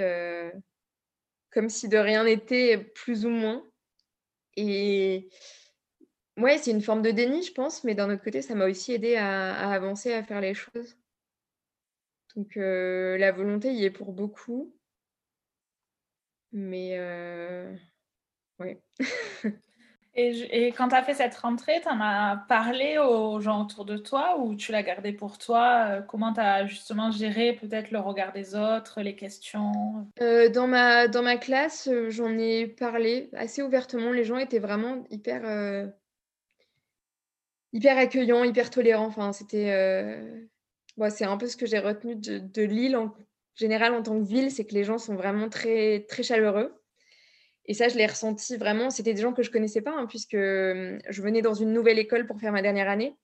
comme 1.50 1.68
si 1.70 1.88
de 1.88 1.96
rien 1.96 2.24
n'était, 2.24 2.76
plus 2.76 3.24
ou 3.24 3.30
moins. 3.30 3.64
Et 4.56 5.28
ouais, 6.38 6.58
c'est 6.58 6.70
une 6.70 6.82
forme 6.82 7.02
de 7.02 7.10
déni, 7.10 7.42
je 7.42 7.52
pense, 7.52 7.84
mais 7.84 7.94
d'un 7.94 8.10
autre 8.12 8.22
côté, 8.22 8.42
ça 8.42 8.54
m'a 8.54 8.66
aussi 8.66 8.92
aidé 8.92 9.16
à, 9.16 9.54
à, 9.54 9.72
avancer, 9.74 10.12
à 10.12 10.22
faire 10.22 10.40
les 10.40 10.54
choses. 10.54 10.96
Donc, 12.34 12.56
la 12.56 13.32
volonté 13.32 13.72
y 13.72 13.84
est 13.84 13.90
pour 13.90 14.12
beaucoup. 14.12 14.76
Mais 16.56 16.96
euh, 16.98 17.70
ouais. 18.58 18.80
et, 20.14 20.66
et, 20.66 20.72
quand 20.72 20.88
tu 20.88 20.94
as 20.94 21.02
fait 21.02 21.12
cette 21.12 21.34
rentrée, 21.34 21.80
tu 21.82 21.88
en 21.88 22.00
as 22.00 22.44
parlé 22.48 22.96
aux 22.96 23.40
gens 23.40 23.62
autour 23.62 23.84
de 23.84 23.98
toi 23.98 24.38
ou 24.38 24.54
tu 24.54 24.72
l'as 24.72 24.82
gardé 24.82 25.12
pour 25.12 25.36
toi? 25.36 25.86
Euh, 25.90 26.02
Comment 26.02 26.32
tu 26.32 26.40
as 26.40 26.66
justement 26.66 27.10
géré 27.10 27.52
peut-être 27.60 27.90
le 27.90 27.98
regard 27.98 28.32
des 28.32 28.54
autres, 28.54 29.02
les 29.02 29.16
questions? 29.16 30.06
Euh, 30.22 30.48
dans, 30.48 30.66
ma, 30.66 31.08
dans 31.08 31.22
ma 31.22 31.36
classe, 31.36 31.90
j'en 32.08 32.38
ai 32.38 32.66
parlé 32.66 33.28
assez 33.34 33.62
ouvertement. 33.62 34.10
Les 34.10 34.24
gens 34.24 34.38
étaient 34.38 34.58
vraiment 34.58 35.04
hyper, 35.10 35.42
hyper 37.72 37.98
accueillants, 37.98 38.44
hyper 38.44 38.70
tolérants. 38.70 39.06
Enfin, 39.06 39.32
c'était, 39.32 40.18
c'est 41.10 41.24
un 41.24 41.36
peu 41.36 41.46
ce 41.46 41.56
que 41.56 41.66
j'ai 41.66 41.78
retenu 41.78 42.16
de, 42.16 42.62
Lille 42.62 42.96
en 42.96 43.14
général 43.54 43.94
en 43.94 44.02
tant 44.02 44.18
que 44.18 44.26
ville, 44.26 44.50
c'est 44.50 44.64
que 44.64 44.74
les 44.74 44.84
gens 44.84 44.98
sont 44.98 45.14
vraiment 45.14 45.48
très, 45.48 46.04
très 46.08 46.22
chaleureux. 46.22 46.74
Et 47.66 47.74
ça, 47.74 47.88
je 47.88 47.96
l'ai 47.96 48.06
ressenti 48.06 48.56
vraiment. 48.56 48.90
C'était 48.90 49.14
des 49.14 49.22
gens 49.22 49.32
que 49.32 49.42
je 49.42 49.50
connaissais 49.50 49.80
pas, 49.80 49.92
hein, 49.92 50.06
puisque 50.06 50.34
hum, 50.34 50.98
je 51.08 51.22
venais 51.22 51.42
dans 51.42 51.54
une 51.54 51.72
nouvelle 51.72 51.98
école 51.98 52.26
pour 52.26 52.40
faire 52.40 52.52
ma 52.52 52.62
dernière 52.62 52.88
année. 52.88 53.16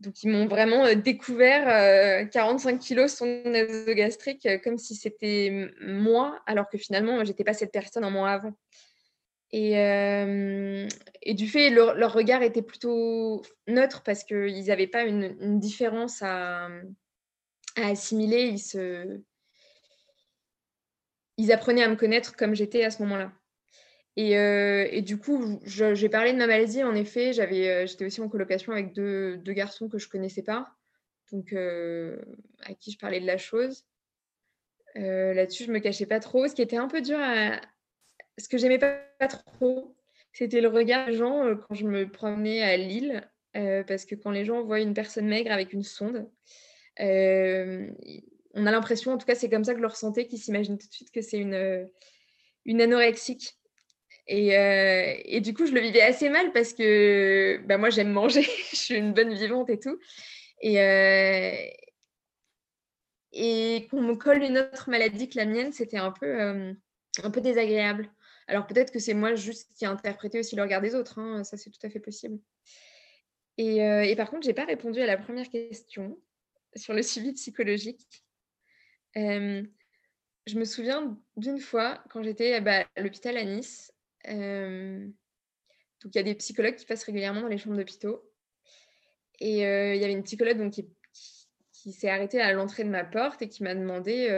Donc, 0.00 0.22
ils 0.22 0.30
m'ont 0.30 0.46
vraiment 0.46 0.86
euh, 0.86 0.94
découvert 0.94 2.30
45 2.30 2.74
euh, 2.74 2.78
kilos 2.78 3.14
son 3.14 3.42
nasogastrique 3.44 4.46
euh, 4.46 4.58
comme 4.58 4.78
si 4.78 4.94
c'était 4.94 5.70
moi, 5.82 6.40
alors 6.46 6.68
que 6.70 6.78
finalement, 6.78 7.22
je 7.22 7.30
n'étais 7.30 7.44
pas 7.44 7.52
cette 7.52 7.72
personne 7.72 8.04
un 8.04 8.10
mois 8.10 8.30
avant. 8.30 8.54
Et, 9.52 11.34
du 11.34 11.48
fait, 11.48 11.70
leur, 11.70 12.12
regard 12.12 12.42
était 12.42 12.62
plutôt 12.62 13.42
neutre 13.66 14.02
parce 14.04 14.24
qu'ils 14.24 14.66
n'avaient 14.66 14.86
pas 14.86 15.04
une, 15.04 15.58
différence 15.58 16.22
à, 16.22 16.68
assimiler. 17.76 18.54
Ils 21.36 21.52
apprenaient 21.52 21.82
à 21.82 21.88
me 21.88 21.96
connaître 21.96 22.36
comme 22.36 22.54
j'étais 22.54 22.84
à 22.84 22.90
ce 22.90 23.02
moment-là. 23.02 23.32
Et, 24.16 25.02
du 25.02 25.18
coup, 25.18 25.60
j'ai 25.64 26.08
parlé 26.08 26.32
de 26.32 26.38
ma 26.38 26.46
maladie. 26.46 26.84
En 26.84 26.94
effet, 26.94 27.32
j'étais 27.32 28.04
aussi 28.04 28.20
en 28.20 28.28
colocation 28.28 28.72
avec 28.72 28.92
deux, 28.92 29.36
garçons 29.46 29.88
que 29.88 29.98
je 29.98 30.08
connaissais 30.08 30.42
pas, 30.42 30.72
donc 31.32 31.52
à 31.52 32.74
qui 32.74 32.92
je 32.92 32.98
parlais 32.98 33.20
de 33.20 33.26
la 33.26 33.38
chose. 33.38 33.84
Là-dessus, 34.94 35.64
je 35.64 35.72
me 35.72 35.80
cachais 35.80 36.06
pas 36.06 36.20
trop. 36.20 36.46
Ce 36.46 36.54
qui 36.54 36.62
était 36.62 36.76
un 36.76 36.88
peu 36.88 37.00
dur, 37.00 37.18
à... 37.20 37.60
ce 38.40 38.48
que 38.48 38.58
j'aimais 38.58 38.78
pas, 38.78 38.98
pas, 39.18 39.28
trop, 39.28 39.94
c'était 40.32 40.60
le 40.60 40.68
regard 40.68 41.06
des 41.06 41.14
gens 41.14 41.54
quand 41.56 41.74
je 41.74 41.86
me 41.86 42.08
promenais 42.10 42.62
à 42.62 42.76
Lille, 42.76 43.28
parce 43.52 44.04
que 44.04 44.14
quand 44.14 44.30
les 44.30 44.44
gens 44.44 44.62
voient 44.62 44.80
une 44.80 44.94
personne 44.94 45.26
maigre 45.26 45.52
avec 45.52 45.72
une 45.72 45.82
sonde, 45.82 46.28
on 48.54 48.66
a 48.66 48.70
l'impression, 48.70 49.12
en 49.12 49.18
tout 49.18 49.26
cas, 49.26 49.34
c'est 49.34 49.48
comme 49.48 49.64
ça 49.64 49.72
que 49.72 49.78
je 49.78 49.82
le 49.82 49.88
ressentais, 49.88 50.26
qu'ils 50.26 50.38
s'imaginent 50.38 50.78
tout 50.78 50.88
de 50.88 50.92
suite 50.92 51.10
que 51.10 51.20
c'est 51.20 51.38
une, 51.38 51.54
euh, 51.54 51.84
une 52.64 52.80
anorexique. 52.80 53.56
Et, 54.26 54.56
euh, 54.56 55.40
du 55.40 55.54
coup, 55.54 55.66
je 55.66 55.72
le 55.72 55.80
vivais 55.80 56.02
assez 56.02 56.28
mal 56.28 56.52
parce 56.52 56.72
que 56.72 57.60
bah, 57.66 57.78
moi, 57.78 57.90
j'aime 57.90 58.12
manger, 58.12 58.42
je 58.70 58.76
suis 58.76 58.96
une 58.96 59.12
bonne 59.12 59.34
vivante 59.34 59.70
et 59.70 59.78
tout. 59.78 59.98
Et, 60.60 60.80
euh, 60.80 61.54
qu'on 63.90 64.02
me 64.02 64.14
colle 64.14 64.42
une 64.42 64.58
autre 64.58 64.90
maladie 64.90 65.28
que 65.28 65.38
la 65.38 65.46
mienne, 65.46 65.72
c'était 65.72 65.98
un 65.98 66.12
un 67.22 67.30
peu 67.30 67.40
désagréable. 67.40 68.10
Alors 68.50 68.66
peut-être 68.66 68.92
que 68.92 68.98
c'est 68.98 69.14
moi 69.14 69.34
juste 69.34 69.72
qui 69.74 69.84
ai 69.84 69.88
interprété 69.88 70.40
aussi 70.40 70.56
le 70.56 70.62
regard 70.62 70.80
des 70.80 70.94
autres, 70.94 71.18
hein, 71.18 71.44
ça 71.44 71.56
c'est 71.56 71.70
tout 71.70 71.84
à 71.84 71.90
fait 71.90 72.00
possible. 72.00 72.38
Et, 73.58 73.76
et 73.78 74.16
par 74.16 74.30
contre, 74.30 74.42
je 74.44 74.48
n'ai 74.48 74.54
pas 74.54 74.64
répondu 74.64 75.00
à 75.00 75.06
la 75.06 75.18
première 75.18 75.48
question 75.50 76.18
sur 76.74 76.94
le 76.94 77.02
suivi 77.02 77.32
psychologique 77.32 78.24
je 80.50 80.58
me 80.58 80.64
souviens 80.64 81.16
d'une 81.36 81.60
fois 81.60 82.02
quand 82.10 82.22
j'étais 82.22 82.60
bah, 82.60 82.86
à 82.96 83.00
l'hôpital 83.00 83.36
à 83.36 83.44
Nice. 83.44 83.92
donc 84.24 85.14
il 86.04 86.16
y 86.16 86.18
a 86.18 86.22
des 86.22 86.34
psychologues 86.34 86.76
qui 86.76 86.86
passent 86.86 87.04
régulièrement 87.04 87.42
dans 87.42 87.48
les 87.48 87.58
chambres 87.58 87.76
d'hôpitaux. 87.76 88.26
Et 89.40 89.60
il 89.60 90.00
y 90.00 90.04
avait 90.04 90.12
une 90.12 90.22
psychologue 90.22 90.58
donc, 90.58 90.72
qui, 90.72 90.88
qui, 91.72 91.92
s'est 91.92 92.10
arrêtée 92.10 92.40
à 92.40 92.52
l'entrée 92.52 92.84
de 92.84 92.90
ma 92.90 93.04
porte 93.04 93.40
et 93.42 93.48
qui 93.48 93.62
m'a 93.62 93.74
demandé, 93.74 94.28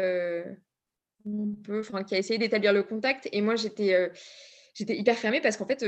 enfin 1.69 2.05
qui 2.05 2.15
a 2.15 2.19
essayé 2.19 2.39
d'établir 2.39 2.73
le 2.73 2.83
contact. 2.83 3.29
Et 3.33 3.41
moi 3.41 3.57
j'étais 3.57 4.11
j'étais 4.75 4.97
hyper 4.97 5.17
fermée 5.17 5.41
parce 5.41 5.57
qu'en 5.57 5.67
fait 5.67 5.85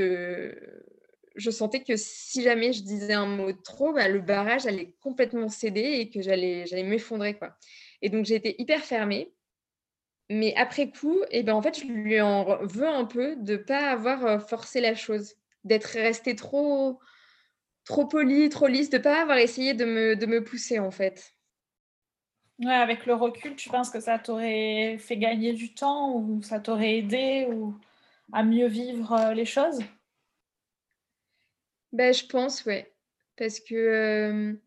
je 1.35 1.51
sentais 1.51 1.83
que 1.83 1.97
si 1.97 2.43
jamais 2.43 2.73
je 2.73 2.83
disais 2.83 3.13
un 3.13 3.27
mot 3.27 3.53
trop, 3.53 3.93
bah, 3.93 4.09
le 4.09 4.21
barrage 4.21 4.67
allait 4.67 4.95
complètement 5.01 5.49
céder 5.49 5.81
et 5.81 6.11
que 6.11 6.23
j'allais 6.23 6.83
m'effondrer. 6.85 7.35
quoi. 7.35 7.57
Et 8.03 8.09
donc, 8.09 8.25
j'ai 8.25 8.37
été 8.37 8.61
hyper 8.61 8.81
fermée. 8.81 9.33
Mais 10.31 10.55
après 10.57 10.91
coup, 10.91 11.19
eh 11.31 11.43
ben, 11.43 11.55
en 11.55 11.61
fait, 11.61 11.79
je 11.79 11.87
lui 11.87 12.21
en 12.21 12.65
veux 12.65 12.89
un 12.89 13.05
peu 13.05 13.37
de 13.37 13.57
pas 13.57 13.91
avoir 13.91 14.25
euh, 14.25 14.39
forcé 14.39 14.81
la 14.81 14.95
chose, 14.95 15.35
d'être 15.65 15.85
restée 15.85 16.35
trop, 16.35 16.99
trop 17.85 18.07
polie, 18.07 18.49
trop 18.49 18.67
lisse, 18.67 18.89
de 18.89 18.99
pas 18.99 19.21
avoir 19.21 19.37
essayé 19.37 19.75
de 19.75 19.85
me, 19.85 20.17
de 20.17 20.27
me 20.27 20.43
pousser, 20.43 20.79
en 20.79 20.91
fait. 20.91 21.34
Ouais, 22.61 22.73
avec 22.73 23.07
le 23.07 23.15
recul, 23.15 23.57
tu 23.57 23.69
penses 23.69 23.91
que 23.91 24.01
ça 24.01 24.19
t'aurait 24.19 24.97
fait 24.99 25.17
gagner 25.17 25.53
du 25.53 25.75
temps 25.75 26.15
ou 26.17 26.41
ça 26.43 26.61
t'aurait 26.61 26.99
aidé 26.99 27.47
ou 27.51 27.77
à 28.33 28.45
mieux 28.45 28.69
vivre 28.69 29.13
euh, 29.13 29.35
les 29.35 29.45
choses? 29.47 29.81
Ben, 31.93 32.13
Je 32.13 32.27
pense, 32.27 32.65
ouais. 32.67 32.93
Parce 33.37 33.59
que 33.61 34.59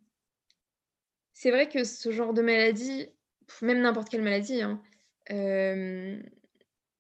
c'est 1.34 1.52
vrai 1.52 1.70
que 1.70 1.84
ce 1.84 2.12
genre 2.12 2.34
de 2.34 2.42
maladie, 2.42 3.08
même 3.62 3.82
n'importe 3.82 4.10
quelle 4.10 4.24
maladie, 4.24 4.62
hein, 4.62 4.82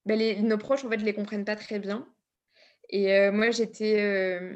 les, 0.05 0.41
nos 0.41 0.57
proches, 0.57 0.85
en 0.85 0.89
fait, 0.89 0.99
je 0.99 1.05
les 1.05 1.13
comprennent 1.13 1.45
pas 1.45 1.55
très 1.55 1.79
bien. 1.79 2.07
Et 2.89 3.31
moi, 3.31 3.51
j'étais. 3.51 4.51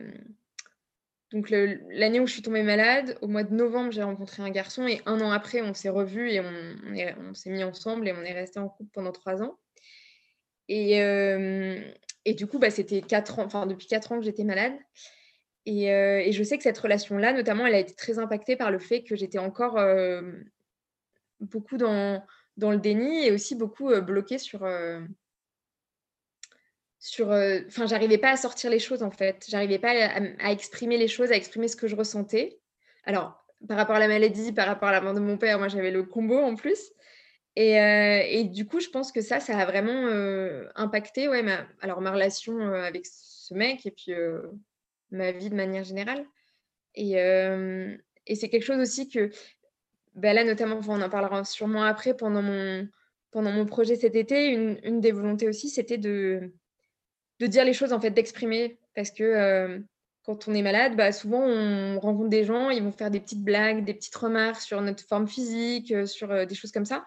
Donc, 1.32 1.50
l'année 1.50 2.20
où 2.20 2.28
je 2.28 2.34
suis 2.34 2.42
tombée 2.42 2.64
malade, 2.64 3.18
au 3.22 3.28
mois 3.28 3.44
de 3.44 3.54
novembre, 3.54 3.92
j'ai 3.92 4.04
rencontré 4.04 4.44
un 4.44 4.50
garçon 4.50 4.86
et 4.86 5.02
un 5.06 5.22
an 5.22 5.32
après, 5.32 5.62
on 5.62 5.74
s'est 5.74 5.90
revus 5.90 6.30
et 6.30 6.42
on, 6.42 7.34
s'est 7.34 7.50
mis 7.50 7.64
ensemble 7.64 8.08
et 8.08 8.12
on 8.12 8.22
est 8.22 8.34
resté 8.34 8.60
en 8.60 8.68
couple 8.68 8.90
pendant 8.94 9.14
trois 9.14 9.42
ans. 9.42 9.58
Et, 10.68 10.98
et 12.26 12.34
du 12.34 12.48
coup, 12.48 12.60
bah, 12.60 12.70
c'était 12.70 13.02
quatre 13.02 13.40
ans, 13.40 13.46
enfin, 13.46 13.66
depuis 13.66 13.88
quatre 13.88 14.12
ans 14.12 14.20
que 14.20 14.26
j'étais 14.26 14.44
malade. 14.44 14.74
Et, 15.66 15.86
et, 15.86 16.32
je 16.34 16.44
sais 16.44 16.58
que 16.58 16.64
cette 16.64 16.78
relation-là, 16.78 17.32
notamment, 17.32 17.66
elle 17.66 17.76
a 17.76 17.80
été 17.80 17.94
très 17.96 18.20
impactée 18.20 18.58
par 18.58 18.70
le 18.70 18.80
fait 18.80 19.04
que 19.04 19.16
j'étais 19.16 19.40
encore 19.40 19.80
beaucoup 21.40 21.78
dans, 21.78 22.22
dans 22.58 22.72
le 22.72 22.78
déni 22.78 23.26
et 23.26 23.32
aussi 23.32 23.56
beaucoup 23.56 23.90
bloquée 24.02 24.38
sur 24.38 24.66
sur 27.02 27.30
enfin 27.30 27.88
j'arrivais 27.88 28.20
pas 28.20 28.30
à 28.30 28.38
sortir 28.38 28.70
les 28.70 28.80
choses 28.80 29.02
en 29.02 29.10
fait. 29.10 29.46
J'arrivais 29.50 29.80
pas 29.80 29.90
à, 29.90 30.52
exprimer 30.52 30.98
les 30.98 31.08
choses 31.08 31.32
à 31.32 31.36
exprimer 31.36 31.68
ce 31.68 31.76
que 31.76 31.88
je 31.88 31.96
ressentais. 31.96 32.60
Alors 33.06 33.44
par 33.68 33.78
rapport 33.78 33.96
à 33.96 34.00
la 34.00 34.08
maladie 34.08 34.54
par 34.54 34.68
rapport 34.68 34.90
à 34.90 34.92
la 34.92 35.02
mort 35.02 35.16
de 35.16 35.20
mon 35.20 35.38
père 35.38 35.58
moi 35.58 35.68
j'avais 35.68 35.92
le 35.92 36.04
combo 36.04 36.38
en 36.38 36.56
plus. 36.56 36.80
Et, 37.58 37.74
et, 37.74 38.46
du 38.46 38.66
coup 38.66 38.80
je 38.80 38.88
pense 38.90 39.12
que 39.12 39.20
ça 39.20 39.40
ça 39.40 39.58
a 39.58 39.66
vraiment 39.66 40.08
impacté 40.76 41.28
ouais 41.28 41.42
ma, 41.42 41.68
alors 41.82 42.00
ma 42.02 42.12
relation 42.12 42.62
avec 42.74 43.06
ce 43.08 43.54
mec 43.56 43.86
et 43.86 43.92
puis 43.92 44.14
ma 45.10 45.32
vie 45.32 45.50
de 45.50 45.56
manière 45.56 45.84
générale. 45.84 46.24
Et, 46.94 47.14
et 47.14 48.36
c'est 48.36 48.50
quelque 48.50 48.64
chose 48.64 48.80
aussi 48.80 49.10
que 49.10 49.32
bah, 50.14 50.34
là 50.34 50.44
notamment 50.44 50.80
on 50.88 51.02
en 51.02 51.10
parlera 51.10 51.44
sûrement 51.46 51.84
après 51.84 52.16
pendant 52.16 52.44
mon 52.44 52.88
pendant 53.32 53.52
mon 53.52 53.66
projet 53.66 53.96
cet 53.96 54.16
été 54.16 54.50
une 54.50 55.02
des 55.02 55.12
volontés 55.12 55.48
aussi 55.48 55.70
c'était 55.70 55.98
de 55.98 56.54
de 57.42 57.48
dire 57.48 57.66
les 57.66 57.74
choses, 57.74 57.92
en 57.92 58.00
fait, 58.00 58.12
d'exprimer. 58.12 58.78
Parce 58.96 59.10
que 59.10 59.24
euh, 59.24 59.80
quand 60.24 60.48
on 60.48 60.54
est 60.54 60.62
malade, 60.62 60.96
bah, 60.96 61.12
souvent, 61.12 61.42
on 61.42 62.00
rencontre 62.00 62.30
des 62.30 62.46
gens, 62.46 62.70
ils 62.70 62.84
vont 62.84 62.92
faire 62.92 63.10
des 63.10 63.20
petites 63.20 63.44
blagues, 63.44 63.84
des 63.84 63.96
petites 63.96 64.16
remarques 64.16 64.62
sur 64.62 64.80
notre 64.82 65.04
forme 65.04 65.28
physique, 65.28 65.92
euh, 65.92 66.06
sur 66.06 66.32
euh, 66.32 66.46
des 66.46 66.56
choses 66.56 66.72
comme 66.72 66.86
ça. 66.86 67.04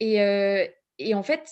Et, 0.00 0.16
et 0.98 1.14
en 1.14 1.22
fait, 1.22 1.48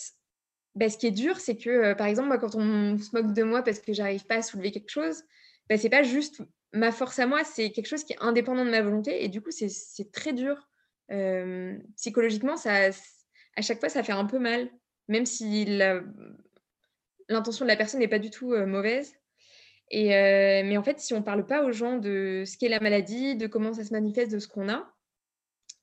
bah, 0.74 0.88
ce 0.88 0.98
qui 0.98 1.06
est 1.06 1.12
dur, 1.12 1.38
c'est 1.38 1.56
que, 1.56 1.94
par 1.94 2.06
exemple, 2.06 2.28
moi, 2.28 2.38
quand 2.38 2.54
on 2.54 2.98
se 2.98 3.10
moque 3.14 3.32
de 3.32 3.42
moi 3.44 3.62
parce 3.62 3.78
que 3.78 3.92
j'arrive 3.92 4.26
pas 4.26 4.36
à 4.36 4.42
soulever 4.42 4.72
quelque 4.72 4.90
chose, 4.90 5.22
bah, 5.68 5.78
c'est 5.78 5.88
pas 5.88 6.02
juste 6.02 6.42
ma 6.72 6.90
force 6.92 7.18
à 7.18 7.26
moi, 7.26 7.44
c'est 7.44 7.70
quelque 7.70 7.86
chose 7.86 8.04
qui 8.04 8.14
est 8.14 8.20
indépendant 8.20 8.64
de 8.64 8.70
ma 8.70 8.82
volonté. 8.82 9.24
Et 9.24 9.28
du 9.28 9.40
coup, 9.40 9.50
c'est 9.50 10.12
très 10.12 10.32
dur. 10.32 10.68
psychologiquement, 11.96 12.56
ça, 12.56 12.90
à 13.56 13.62
chaque 13.62 13.80
fois, 13.80 13.88
ça 13.88 14.02
fait 14.02 14.12
un 14.12 14.26
peu 14.26 14.38
mal. 14.38 14.68
Même 15.08 15.24
si 15.26 15.64
la, 15.64 16.00
l'intention 17.32 17.64
de 17.64 17.70
la 17.70 17.76
personne 17.76 18.00
n'est 18.00 18.08
pas 18.08 18.18
du 18.18 18.30
tout 18.30 18.54
mauvaise. 18.66 19.14
Et, 19.90 20.08
mais 20.64 20.76
en 20.78 20.82
fait, 20.82 21.00
si 21.00 21.12
on 21.12 21.18
ne 21.18 21.22
parle 21.22 21.46
pas 21.46 21.62
aux 21.62 21.72
gens 21.72 21.98
de 21.98 22.44
ce 22.46 22.56
qu'est 22.56 22.68
la 22.68 22.80
maladie, 22.80 23.36
de 23.36 23.46
comment 23.46 23.74
ça 23.74 23.84
se 23.84 23.92
manifeste, 23.92 24.32
de 24.32 24.38
ce 24.38 24.48
qu'on 24.48 24.70
a, 24.70 24.90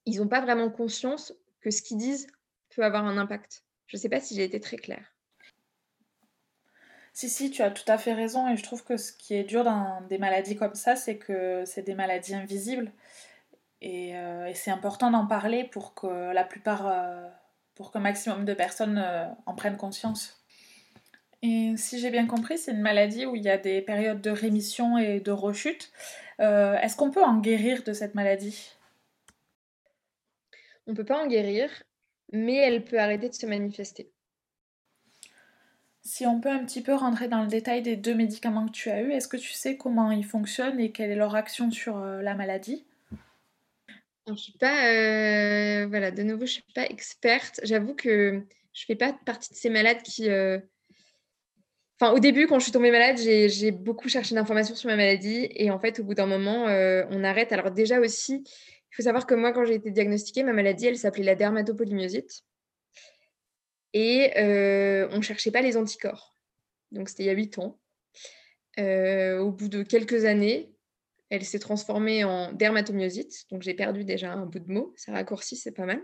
ils 0.06 0.20
n'ont 0.20 0.28
pas 0.28 0.42
vraiment 0.42 0.70
conscience 0.72 1.34
que 1.62 1.70
ce 1.70 1.82
qu'ils 1.82 1.98
disent 1.98 2.28
peut 2.76 2.84
avoir 2.84 3.06
un 3.06 3.18
impact. 3.18 3.64
Je 3.88 3.98
ne 3.98 4.02
sais 4.02 4.10
pas 4.10 4.20
si 4.20 4.36
j'ai 4.36 4.44
été 4.44 4.60
très 4.60 4.78
claire. 4.78 5.14
Si, 7.14 7.30
si, 7.30 7.52
tu 7.52 7.62
as 7.62 7.72
tout 7.72 7.90
à 7.92 7.98
fait 7.98 8.14
raison. 8.14 8.48
Et 8.48 8.56
je 8.56 8.64
trouve 8.64 8.84
que 8.84 8.98
ce 8.98 9.12
qui 9.12 9.36
est 9.36 9.44
dur 9.44 9.64
dans 9.64 10.02
des 10.08 10.18
maladies 10.18 10.56
comme 10.56 10.76
ça, 10.76 10.96
c'est 10.96 11.18
que 11.18 11.64
c'est 11.66 11.84
des 11.84 11.96
maladies 11.96 12.34
invisibles. 12.34 12.92
Et, 13.82 14.10
et 14.12 14.54
c'est 14.56 14.72
important 14.72 15.12
d'en 15.12 15.28
parler 15.28 15.66
pour 15.66 15.94
que 15.94 16.08
la 16.08 16.44
plupart, 16.44 16.92
pour 17.76 17.92
qu'un 17.92 18.00
maximum 18.00 18.46
de 18.46 18.54
personnes 18.54 19.04
en 19.46 19.54
prennent 19.54 19.78
conscience. 19.78 20.39
Et 21.42 21.74
si 21.78 22.00
j'ai 22.00 22.12
bien 22.12 22.28
compris, 22.28 22.58
c'est 22.58 22.72
une 22.72 22.82
maladie 22.82 23.26
où 23.26 23.36
il 23.36 23.44
y 23.44 23.50
a 23.50 23.58
des 23.58 23.82
périodes 23.82 24.22
de 24.22 24.30
rémission 24.30 24.98
et 24.98 25.22
de 25.22 25.32
rechute. 25.32 25.92
Euh, 26.42 26.76
est-ce 26.78 26.98
qu'on 26.98 27.12
peut 27.12 27.24
en 27.24 27.40
guérir 27.40 27.84
de 27.84 27.94
cette 27.94 28.14
maladie? 28.14 28.72
On 30.86 30.92
ne 30.92 30.96
peut 30.98 31.06
pas 31.06 31.24
en 31.24 31.28
guérir, 31.28 31.70
mais 32.34 32.56
elle 32.56 32.84
peut 32.84 33.00
arrêter 33.00 33.30
de 33.30 33.34
se 33.34 33.46
manifester. 33.46 34.12
Si 36.02 36.26
on 36.26 36.42
peut 36.42 36.50
un 36.50 36.66
petit 36.66 36.82
peu 36.82 36.94
rentrer 36.94 37.28
dans 37.28 37.42
le 37.42 37.48
détail 37.48 37.82
des 37.84 37.96
deux 37.96 38.16
médicaments 38.16 38.66
que 38.66 38.72
tu 38.72 38.90
as 38.90 39.02
eus, 39.02 39.12
est-ce 39.12 39.28
que 39.28 39.38
tu 39.38 39.52
sais 39.52 39.78
comment 39.78 40.12
ils 40.12 40.26
fonctionnent 40.26 40.80
et 40.80 40.92
quelle 40.92 41.12
est 41.12 41.16
leur 41.16 41.36
action 41.36 41.72
sur 41.72 41.98
euh, 41.98 42.22
la 42.22 42.36
maladie? 42.36 42.86
Je 44.28 44.34
suis 44.36 44.58
pas, 44.58 44.88
euh, 44.88 45.88
voilà, 45.88 46.12
de 46.12 46.24
nouveau, 46.24 46.46
je 46.46 46.54
suis 46.54 46.64
pas 46.76 46.86
experte. 46.86 47.60
J'avoue 47.64 47.96
que 47.96 48.44
je 48.74 48.86
fais 48.86 48.96
pas 48.96 49.14
partie 49.14 49.54
de 49.54 49.58
ces 49.58 49.70
malades 49.70 50.02
qui 50.04 50.30
Enfin, 52.02 52.14
au 52.14 52.20
début, 52.20 52.48
quand 52.48 52.60
je 52.60 52.64
suis 52.64 52.72
tombée 52.72 52.92
malade, 52.92 53.18
j'ai 53.18 53.72
beaucoup 53.72 54.08
cherché 54.08 54.34
d'informations 54.34 54.74
sur 54.74 54.90
ma 54.90 54.96
maladie. 54.96 55.50
Et 55.52 55.70
en 55.70 55.80
fait, 55.80 56.00
au 56.00 56.06
bout 56.06 56.14
d'un 56.14 56.28
moment, 56.28 56.70
euh, 56.70 57.04
on 57.10 57.26
arrête. 57.26 57.52
Alors 57.52 57.72
déjà 57.72 58.00
aussi, 58.00 58.44
il 58.46 58.96
faut 58.96 59.04
savoir 59.04 59.28
que 59.28 59.36
moi, 59.36 59.52
quand 59.52 59.66
j'ai 59.66 59.76
été 59.76 59.92
diagnostiquée, 59.92 60.44
ma 60.44 60.54
maladie, 60.54 60.88
elle 60.88 60.98
s'appelait 60.98 61.26
la 61.26 61.36
dermatopolymyosite. 61.36 62.44
Et 63.94 64.32
euh, 64.38 65.10
on 65.12 65.18
ne 65.18 65.22
cherchait 65.22 65.52
pas 65.52 65.62
les 65.62 65.76
anticorps. 65.76 66.38
Donc 66.94 67.10
c'était 67.10 67.24
il 67.24 67.26
y 67.26 67.32
a 67.32 67.34
huit 67.34 67.58
ans. 67.58 67.78
Euh, 68.80 69.40
au 69.40 69.52
bout 69.52 69.68
de 69.68 69.84
quelques 69.84 70.24
années, 70.24 70.72
elle 71.30 71.44
s'est 71.44 71.60
transformée 71.60 72.24
en 72.24 72.54
dermatomyosite. 72.54 73.46
Donc 73.52 73.62
j'ai 73.62 73.74
perdu 73.74 74.06
déjà 74.06 74.32
un 74.32 74.46
bout 74.46 74.60
de 74.60 74.72
mot. 74.72 74.94
Ça 74.96 75.12
raccourcit, 75.12 75.58
c'est 75.58 75.74
pas 75.74 75.86
mal. 75.86 76.02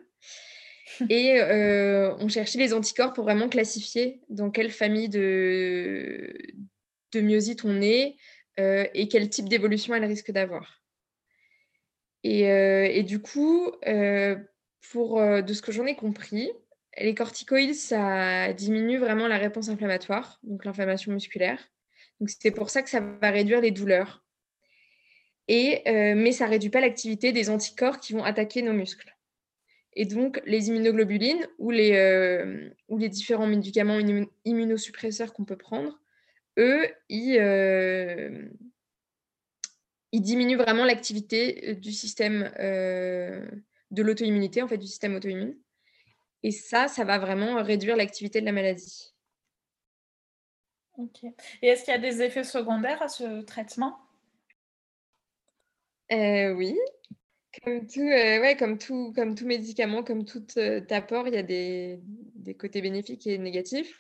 Et 1.10 1.40
euh, 1.40 2.16
on 2.20 2.28
cherchait 2.28 2.60
les 2.60 2.74
anticorps 2.74 3.14
pour 3.14 3.24
vraiment 3.24 3.50
classifier 3.50 4.22
dans 4.30 4.52
quelle 4.52 4.72
famille 4.72 5.10
de, 5.10 6.34
de 7.12 7.22
myosite 7.22 7.66
on 7.66 7.82
est 7.82 8.16
euh, 8.60 8.86
et 8.94 9.08
quel 9.08 9.30
type 9.30 9.50
d'évolution 9.50 9.96
elle 9.96 10.06
risque 10.06 10.32
d'avoir. 10.32 10.82
Et, 12.24 12.50
euh, 12.50 13.02
du 13.04 13.20
coup, 13.20 13.72
pour, 14.92 15.22
de 15.22 15.54
ce 15.54 15.62
que 15.62 15.72
j'en 15.72 15.86
ai 15.86 15.96
compris, 15.96 16.52
les 16.98 17.14
corticoïdes, 17.14 17.76
ça 17.76 18.54
diminue 18.54 18.98
vraiment 18.98 19.28
la 19.28 19.38
réponse 19.38 19.70
inflammatoire, 19.70 20.40
donc 20.44 20.66
l'inflammation 20.66 21.12
musculaire. 21.12 21.60
C'est 22.28 22.52
pour 22.52 22.70
ça 22.70 22.82
que 22.82 22.90
ça 22.90 23.02
va 23.02 23.30
réduire 23.30 23.62
les 23.62 23.72
douleurs. 23.72 24.24
Et, 25.48 25.84
mais 25.86 26.32
ça 26.32 26.46
ne 26.46 26.52
réduit 26.52 26.70
pas 26.70 26.82
l'activité 26.82 27.32
des 27.32 27.50
anticorps 27.50 28.00
qui 28.00 28.14
vont 28.14 28.24
attaquer 28.24 28.64
nos 28.64 28.74
muscles. 28.74 29.15
Et 29.96 30.06
donc, 30.06 30.42
les 30.46 30.68
immunoglobulines 30.68 31.48
ou 31.58 31.72
les, 31.72 31.94
euh, 31.96 32.70
ou 32.90 32.98
les 32.98 33.08
différents 33.08 33.48
médicaments 33.48 34.00
immunosuppresseurs 34.44 35.34
qu'on 35.34 35.46
peut 35.46 35.58
prendre, 35.58 36.00
eux, 36.58 36.86
ils, 37.08 37.38
euh, 37.40 38.50
ils 40.12 40.22
diminuent 40.22 40.58
vraiment 40.58 40.84
l'activité 40.84 41.70
euh, 41.70 41.76
du 41.76 41.94
système 41.94 42.52
de 43.92 44.02
l'auto-immunité, 44.02 44.62
en 44.62 44.68
fait, 44.68 44.78
du 44.78 44.88
système 44.88 45.16
auto-immune. 45.16 45.56
Et 46.44 46.52
ça, 46.52 46.88
ça 46.88 47.06
va 47.06 47.18
vraiment 47.18 47.64
réduire 47.64 47.96
l'activité 47.96 48.42
de 48.42 48.46
la 48.46 48.52
maladie. 48.52 49.14
Ok. 50.98 51.24
Et 51.62 51.68
est-ce 51.68 51.86
qu'il 51.86 51.94
y 51.94 51.98
a 51.98 52.00
des 52.00 52.22
effets 52.22 52.44
secondaires 52.44 53.02
à 53.02 53.08
ce 53.08 53.42
traitement? 53.42 53.98
Oui. 56.12 56.78
Comme 57.64 57.88
tout, 57.88 58.02
euh, 58.02 58.42
ouais, 58.42 58.56
comme 58.58 58.78
tout, 58.78 59.14
comme 59.16 59.36
tout 59.36 59.46
médicament, 59.46 60.04
comme 60.04 60.26
tout 60.26 60.46
euh, 60.58 60.82
apport, 60.90 61.28
il 61.28 61.36
y 61.36 61.38
a 61.38 61.44
des, 61.44 62.00
côtés 62.60 62.82
bénéfiques 62.82 63.28
et 63.28 63.38
négatifs. 63.38 63.94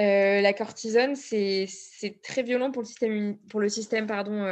Euh, 0.00 0.40
la 0.40 0.52
cortisone, 0.52 1.14
c'est 1.14 1.68
très 2.22 2.42
violent 2.42 2.70
pour 2.70 2.82
le 2.82 2.86
système, 2.86 3.38
pour 3.48 3.60
le 3.60 3.68
système 3.68 4.06
pardon, 4.06 4.44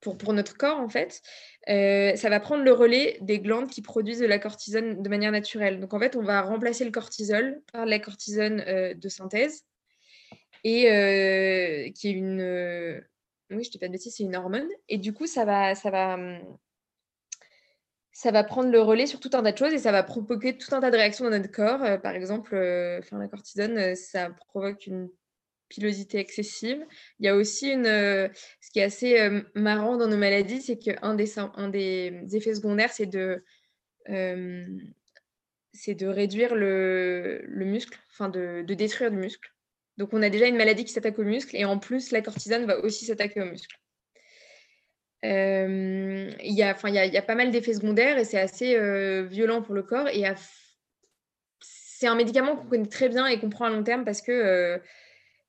pour, 0.00 0.32
notre 0.34 0.56
corps 0.56 0.78
en 0.78 0.90
fait. 0.90 1.22
ça 1.66 2.28
va 2.28 2.40
prendre 2.40 2.62
le 2.62 2.72
relais 2.72 3.16
des 3.22 3.40
glandes 3.40 3.70
qui 3.70 3.80
produisent 3.80 4.20
de 4.20 4.26
la 4.26 4.38
cortisone 4.38 5.02
de 5.02 5.08
manière 5.08 5.32
naturelle. 5.32 5.80
Donc 5.80 5.94
en 5.94 5.98
fait, 5.98 6.16
on 6.16 6.22
va 6.22 6.42
remplacer 6.42 6.84
le 6.84 6.90
cortisol 6.90 7.62
par 7.72 7.86
la 7.86 7.98
cortisone 7.98 8.62
de 8.94 9.08
synthèse 9.08 9.64
et 10.64 11.92
qui 11.94 12.08
est 12.08 12.12
une, 12.12 13.02
oui, 13.50 13.64
je 13.64 13.70
ne 13.74 13.80
pas 13.80 13.88
de 13.88 13.96
c'est 13.96 14.22
une 14.22 14.36
hormone. 14.36 14.68
Et 14.88 14.98
du 14.98 15.14
coup, 15.14 15.26
ça 15.26 15.44
va, 15.44 15.74
ça 15.74 15.90
va 15.90 16.14
hum, 16.14 16.40
ça 18.14 18.30
va 18.30 18.44
prendre 18.44 18.70
le 18.70 18.80
relais 18.80 19.06
sur 19.06 19.18
tout 19.18 19.30
un 19.34 19.42
tas 19.42 19.50
de 19.50 19.58
choses 19.58 19.72
et 19.72 19.78
ça 19.78 19.90
va 19.90 20.04
provoquer 20.04 20.56
tout 20.56 20.72
un 20.72 20.80
tas 20.80 20.92
de 20.92 20.96
réactions 20.96 21.24
dans 21.24 21.32
notre 21.32 21.50
corps. 21.50 21.82
Euh, 21.82 21.98
par 21.98 22.14
exemple, 22.14 22.54
euh, 22.54 23.00
la 23.10 23.26
cortisone, 23.26 23.76
euh, 23.76 23.94
ça 23.96 24.30
provoque 24.30 24.86
une 24.86 25.10
pilosité 25.68 26.18
excessive. 26.18 26.86
Il 27.18 27.26
y 27.26 27.28
a 27.28 27.34
aussi 27.34 27.72
une, 27.72 27.86
ce 27.86 28.70
qui 28.72 28.78
est 28.78 28.84
assez 28.84 29.16
marrant 29.56 29.96
dans 29.96 30.06
nos 30.06 30.16
maladies, 30.16 30.62
c'est 30.62 30.78
qu'un 30.78 31.14
des, 31.14 31.38
un 31.38 31.68
des 31.68 32.22
effets 32.32 32.54
secondaires, 32.54 32.92
c'est 32.92 33.06
de, 33.06 33.42
réduire 36.06 36.54
le, 36.54 37.42
le 37.44 37.64
muscle, 37.64 37.98
enfin 38.12 38.28
de, 38.28 38.62
de, 38.64 38.74
détruire 38.74 39.10
le 39.10 39.16
muscle. 39.16 39.52
Donc 39.96 40.10
on 40.12 40.22
a 40.22 40.30
déjà 40.30 40.46
une 40.46 40.56
maladie 40.56 40.84
qui 40.84 40.92
s'attaque 40.92 41.18
au 41.18 41.24
muscle 41.24 41.56
et 41.56 41.64
en 41.64 41.78
plus 41.80 42.12
la 42.12 42.20
cortisone 42.20 42.66
va 42.66 42.78
aussi 42.78 43.06
s'attaquer 43.06 43.40
au 43.40 43.46
muscle. 43.46 43.76
Euh, 45.24 46.30
il 46.42 46.52
y, 46.52 46.62
a, 46.62 46.76
y, 46.88 47.16
a, 47.16 47.22
pas 47.22 47.34
mal 47.34 47.50
d'effets 47.50 47.74
secondaires 47.74 48.18
et 48.18 48.24
c'est 48.24 48.38
assez 48.38 48.76
euh, 48.76 49.22
violent 49.22 49.62
pour 49.62 49.74
le 49.74 49.82
corps. 49.82 50.08
Et 50.08 50.24
c'est 51.60 52.06
un 52.06 52.14
médicament 52.14 52.56
qu'on 52.56 52.66
connaît 52.68 52.88
très 52.88 53.08
bien 53.08 53.26
et 53.26 53.40
qu'on 53.40 53.48
prend 53.48 53.64
à 53.64 53.70
long 53.70 53.82
terme 53.82 54.04
parce 54.04 54.20
que 54.20 54.32
euh, 54.32 54.78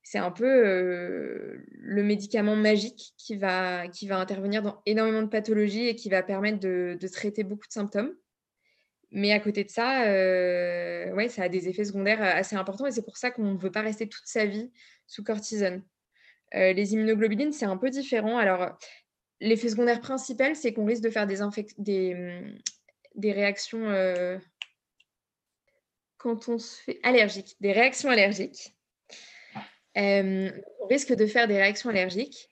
c'est 0.01 0.19
un 0.19 0.31
peu 0.31 0.45
le 0.47 2.03
médicament 2.03 2.55
magique 2.55 3.13
qui 3.17 3.35
va, 3.35 3.87
qui 3.87 4.07
va 4.07 4.17
intervenir 4.17 4.61
dans 4.61 4.81
énormément 4.85 5.23
de 5.23 5.27
pathologies 5.27 5.87
et 5.87 5.95
qui 5.95 6.09
va 6.09 6.23
permettre 6.23 6.59
de, 6.59 6.97
de 6.99 7.07
traiter 7.07 7.43
beaucoup 7.43 7.67
de 7.67 7.73
symptômes. 7.73 8.13
Mais 9.11 9.31
à 9.33 9.39
côté 9.39 9.63
de 9.63 9.69
ça, 9.69 10.01
ouais, 10.03 11.27
ça 11.29 11.43
a 11.43 11.49
des 11.49 11.67
effets 11.69 11.85
secondaires 11.85 12.21
assez 12.21 12.55
importants 12.55 12.85
et 12.85 12.91
c'est 12.91 13.05
pour 13.05 13.17
ça 13.17 13.31
qu'on 13.31 13.53
ne 13.53 13.57
veut 13.57 13.71
pas 13.71 13.81
rester 13.81 14.07
toute 14.07 14.25
sa 14.25 14.45
vie 14.45 14.71
sous 15.07 15.23
cortisone. 15.23 15.81
les 16.53 16.93
immunoglobulines, 16.93 17.51
c'est 17.51 17.65
un 17.65 17.77
peu 17.77 17.89
différent. 17.89 18.37
Alors, 18.37 18.77
L'effet 19.41 19.69
secondaire 19.69 19.99
principal, 19.99 20.55
c'est 20.55 20.73
qu'on 20.73 20.85
risque 20.85 21.03
de 21.03 21.09
faire 21.09 21.27
des, 21.27 22.15
des 23.15 23.31
réactions. 23.31 23.89
Euh, 23.89 24.37
quand 26.17 26.47
on 26.47 26.57
fait 26.57 26.99
allergique, 27.03 27.55
des 27.59 27.71
réactions 27.71 28.09
allergiques. 28.09 28.75
on 29.95 30.51
risque 30.89 31.13
de 31.13 31.25
faire 31.25 31.47
des 31.47 31.57
réactions 31.57 31.89
allergiques, 31.89 32.49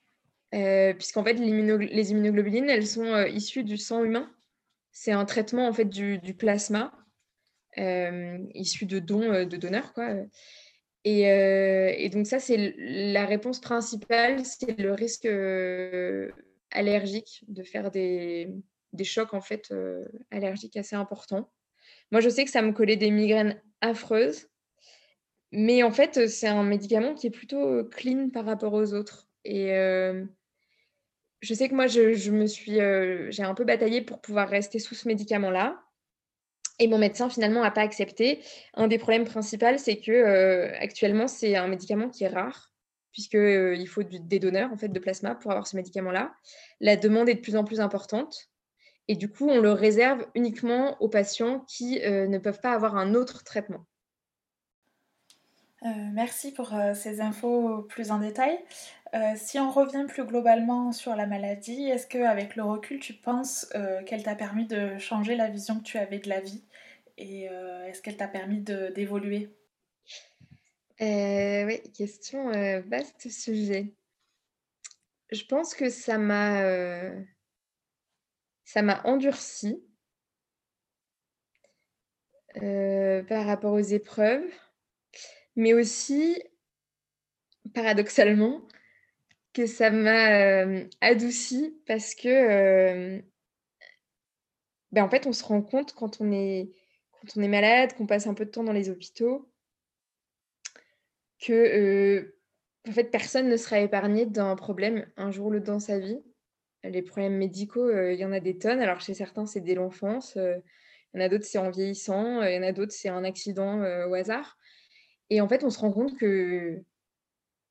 puisqu'en 0.51 1.23
fait, 1.23 1.33
les 1.33 2.11
immunoglobulines, 2.11 2.69
elles 2.69 2.85
sont 2.85 3.25
issues 3.25 3.63
du 3.63 3.77
sang 3.77 4.03
humain. 4.03 4.31
C'est 4.91 5.11
un 5.11 5.25
traitement 5.25 5.67
en 5.67 5.73
fait 5.73 5.85
du, 5.85 6.19
plasma 6.37 6.93
issu 7.75 8.85
de 8.85 8.99
dons 8.99 9.45
de 9.45 9.57
donneurs. 9.57 9.93
Et, 11.05 12.09
donc 12.09 12.27
ça, 12.27 12.39
c'est 12.39 12.75
la 12.77 13.25
réponse 13.25 13.59
principale, 13.59 14.45
c'est 14.45 14.77
le 14.77 14.91
risque 14.91 15.27
allergique 16.73 17.43
de 17.47 17.63
faire 17.63 17.91
des, 17.91 18.49
des 18.93 19.03
chocs 19.03 19.33
en 19.33 19.41
fait 19.41 19.73
allergiques 20.31 20.77
assez 20.77 20.95
importants. 20.95 21.51
Moi, 22.11 22.21
je 22.21 22.29
sais 22.29 22.45
que 22.45 22.51
ça 22.51 22.61
me 22.61 22.71
collait 22.71 22.97
des 22.97 23.11
migraines 23.11 23.61
affreuses, 23.81 24.47
mais 25.51 25.83
en 25.83 25.91
fait, 25.91 26.27
c'est 26.27 26.47
un 26.47 26.63
médicament 26.63 27.13
qui 27.13 27.27
est 27.27 27.31
plutôt 27.31 27.83
clean 27.85 28.29
par 28.29 28.45
rapport 28.45 28.73
aux 28.73 28.93
autres. 28.93 29.27
Et 29.45 29.69
je 31.41 31.53
sais 31.53 31.69
que 31.69 31.75
moi, 31.75 31.87
je, 31.87 32.31
me 32.31 32.47
suis, 32.47 32.79
j'ai 33.29 33.43
un 33.43 33.53
peu 33.53 33.63
bataillé 33.63 34.01
pour 34.01 34.21
pouvoir 34.21 34.49
rester 34.49 34.79
sous 34.79 34.95
ce 34.95 35.07
médicament-là. 35.07 35.79
Et 36.79 36.87
mon 36.87 36.97
médecin 36.97 37.29
finalement 37.29 37.61
n'a 37.61 37.71
pas 37.71 37.81
accepté. 37.81 38.41
Un 38.73 38.87
des 38.87 38.97
problèmes 38.97 39.25
principaux, 39.25 39.77
c'est 39.77 39.97
que 39.97 40.71
actuellement, 40.81 41.27
c'est 41.27 41.55
un 41.55 41.67
médicament 41.67 42.09
qui 42.09 42.23
est 42.23 42.29
rare 42.29 42.72
puisqu'il 43.13 43.87
faut 43.87 44.03
des 44.03 44.39
donneurs 44.39 44.73
en 44.73 44.77
fait 44.77 44.89
de 44.89 44.99
plasma 44.99 45.35
pour 45.35 45.51
avoir 45.51 45.67
ce 45.67 45.77
médicament-là. 45.77 46.33
La 46.81 46.97
demande 46.97 47.29
est 47.29 47.35
de 47.35 47.41
plus 47.41 47.55
en 47.55 47.63
plus 47.63 47.79
importante. 47.79 48.49
Et 49.07 49.15
du 49.15 49.29
coup, 49.29 49.49
on 49.49 49.59
le 49.59 49.71
réserve 49.71 50.25
uniquement 50.33 51.01
aux 51.01 51.09
patients 51.09 51.59
qui 51.67 52.01
euh, 52.03 52.27
ne 52.27 52.37
peuvent 52.37 52.61
pas 52.61 52.73
avoir 52.73 52.95
un 52.95 53.13
autre 53.13 53.43
traitement. 53.43 53.85
Euh, 55.83 55.89
merci 56.13 56.53
pour 56.53 56.73
euh, 56.73 56.93
ces 56.93 57.19
infos 57.19 57.83
plus 57.83 58.11
en 58.11 58.19
détail. 58.19 58.57
si 59.35 59.59
on 59.59 59.69
revient 59.69 60.05
plus 60.07 60.23
globalement 60.23 60.91
sur 60.91 61.15
la 61.15 61.27
maladie, 61.27 61.83
est-ce 61.83 62.07
qu'avec 62.07 62.55
le 62.55 62.63
recul, 62.63 62.99
tu 62.99 63.13
penses 63.13 63.67
qu'elle 64.07 64.23
t'a 64.23 64.35
permis 64.35 64.65
de 64.65 64.97
changer 64.97 65.35
la 65.35 65.49
vision 65.49 65.77
que 65.77 65.83
tu 65.83 65.97
avais 65.99 66.19
de 66.19 66.29
la 66.29 66.39
vie? 66.39 66.63
Et 67.19 67.43
est-ce 67.87 68.01
qu'elle 68.01 68.17
t'a 68.17 68.27
permis 68.27 68.61
d'évoluer? 68.61 69.51
Oui, 71.65 71.81
question 71.93 72.49
vaste 72.81 73.29
sujet. 73.29 73.93
Je 75.31 75.43
pense 75.45 75.73
que 75.73 75.89
ça 75.89 76.17
m'a 76.17 76.61
m'a 78.81 79.01
endurci 79.05 79.83
euh, 82.61 83.23
par 83.23 83.45
rapport 83.45 83.73
aux 83.73 83.79
épreuves, 83.79 84.43
mais 85.55 85.73
aussi, 85.73 86.41
paradoxalement, 87.73 88.61
que 89.53 89.67
ça 89.67 89.91
m'a 89.91 90.63
euh, 90.65 90.85
adouci 91.01 91.79
parce 91.87 92.15
que, 92.15 92.29
euh, 92.29 93.21
ben, 94.91 95.03
en 95.03 95.09
fait, 95.09 95.27
on 95.27 95.33
se 95.33 95.43
rend 95.43 95.61
compte 95.61 95.93
quand 95.93 96.21
on 96.21 96.31
est, 96.31 96.71
quand 97.11 97.37
on 97.37 97.41
est 97.41 97.47
malade, 97.47 97.93
qu'on 97.95 98.05
passe 98.07 98.27
un 98.27 98.33
peu 98.33 98.45
de 98.45 98.51
temps 98.51 98.63
dans 98.63 98.73
les 98.73 98.89
hôpitaux, 98.89 99.51
que 101.45 102.35
en 102.87 102.91
fait, 102.91 103.05
personne 103.05 103.49
ne 103.49 103.57
sera 103.57 103.79
épargné 103.79 104.25
d'un 104.25 104.55
problème 104.55 105.05
un 105.15 105.31
jour 105.31 105.47
ou 105.47 105.51
l'autre 105.51 105.65
dans 105.65 105.79
sa 105.79 105.99
vie 105.99 106.21
les 106.83 107.01
problèmes 107.01 107.37
médicaux, 107.37 107.89
il 107.91 108.19
y 108.19 108.25
en 108.25 108.33
a 108.33 108.39
des 108.39 108.57
tonnes. 108.57 108.81
Alors 108.81 108.99
chez 108.99 109.13
certains, 109.13 109.45
c'est 109.45 109.61
dès 109.61 109.75
l'enfance, 109.75 110.35
il 110.35 110.61
y 111.13 111.17
en 111.17 111.21
a 111.21 111.29
d'autres, 111.29 111.45
c'est 111.45 111.57
en 111.57 111.69
vieillissant, 111.69 112.41
il 112.43 112.53
y 112.53 112.57
en 112.57 112.63
a 112.63 112.71
d'autres, 112.71 112.91
c'est 112.91 113.09
un 113.09 113.23
accident 113.23 113.79
au 114.07 114.13
hasard. 114.13 114.57
Et 115.29 115.39
en 115.39 115.47
fait, 115.47 115.63
on 115.63 115.69
se 115.69 115.79
rend 115.79 115.91
compte 115.91 116.17
que, 116.17 116.81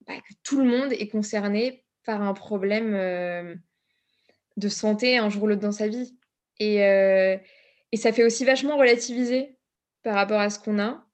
bah, 0.06 0.14
tout 0.42 0.58
le 0.58 0.64
monde 0.64 0.92
est 0.92 1.08
concerné 1.08 1.84
par 2.04 2.22
un 2.22 2.32
problème 2.32 3.60
de 4.56 4.68
santé 4.68 5.18
un 5.18 5.28
jour 5.28 5.42
ou 5.42 5.46
l'autre 5.48 5.60
dans 5.60 5.72
sa 5.72 5.88
vie. 5.88 6.16
Et 6.58 6.78
ça 7.94 8.12
fait 8.12 8.24
aussi 8.24 8.44
vachement 8.46 8.78
relativiser 8.78 9.58
par 10.02 10.14
rapport 10.14 10.40
à 10.40 10.48
ce 10.48 10.58
qu'on 10.58 10.78
a. 10.78 11.06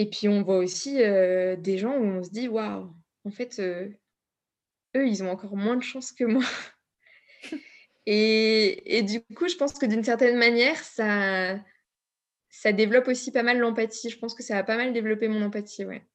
Et 0.00 0.08
puis 0.08 0.28
on 0.28 0.42
voit 0.42 0.58
aussi 0.58 0.94
des 0.94 1.76
gens 1.76 1.96
où 1.96 2.04
on 2.04 2.22
se 2.22 2.30
dit 2.30 2.46
waouh, 2.46 2.94
en 3.24 3.30
fait, 3.32 3.58
eux, 3.58 3.98
ils 4.94 5.24
ont 5.24 5.30
encore 5.30 5.56
moins 5.56 5.74
de 5.74 5.82
chance 5.82 6.12
que 6.12 6.22
moi. 6.22 6.44
et, 8.06 9.02
du 9.02 9.20
coup, 9.34 9.48
je 9.48 9.56
pense 9.56 9.72
que 9.72 9.86
d'une 9.86 10.04
certaine 10.04 10.38
manière, 10.38 10.76
ça, 10.76 11.58
ça 12.48 12.70
développe 12.70 13.08
aussi 13.08 13.32
pas 13.32 13.42
mal 13.42 13.58
l'empathie. 13.58 14.08
Je 14.08 14.18
pense 14.20 14.36
que 14.36 14.44
ça 14.44 14.56
a 14.56 14.62
pas 14.62 14.76
mal 14.76 14.92
développé 14.92 15.26
mon 15.26 15.42
empathie, 15.42 15.84
ouais. 15.84 16.06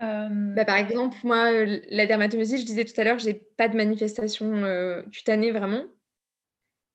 Bah, 0.00 0.64
par 0.64 0.78
exemple, 0.78 1.18
moi, 1.24 1.50
la 1.90 2.06
dermatomyose, 2.06 2.56
je 2.56 2.64
disais 2.64 2.86
tout 2.86 2.98
à 2.98 3.04
l'heure, 3.04 3.18
j'ai 3.18 3.34
pas 3.34 3.68
de 3.68 3.76
manifestation 3.76 5.04
cutanée 5.12 5.50
vraiment. 5.50 5.84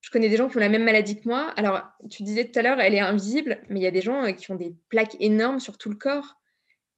Je 0.03 0.09
connais 0.09 0.27
des 0.27 0.35
gens 0.35 0.49
qui 0.49 0.57
ont 0.57 0.59
la 0.59 0.67
même 0.67 0.83
maladie 0.83 1.15
que 1.15 1.29
moi. 1.29 1.53
Alors, 1.55 1.81
tu 2.09 2.23
disais 2.23 2.43
tout 2.43 2.59
à 2.59 2.61
l'heure, 2.61 2.81
elle 2.81 2.93
est 2.93 2.99
invisible, 2.99 3.61
mais 3.69 3.79
il 3.79 3.83
y 3.83 3.87
a 3.87 3.91
des 3.91 4.01
gens 4.01 4.33
qui 4.33 4.51
ont 4.51 4.55
des 4.55 4.75
plaques 4.89 5.15
énormes 5.21 5.61
sur 5.61 5.77
tout 5.77 5.89
le 5.89 5.95
corps. 5.95 6.35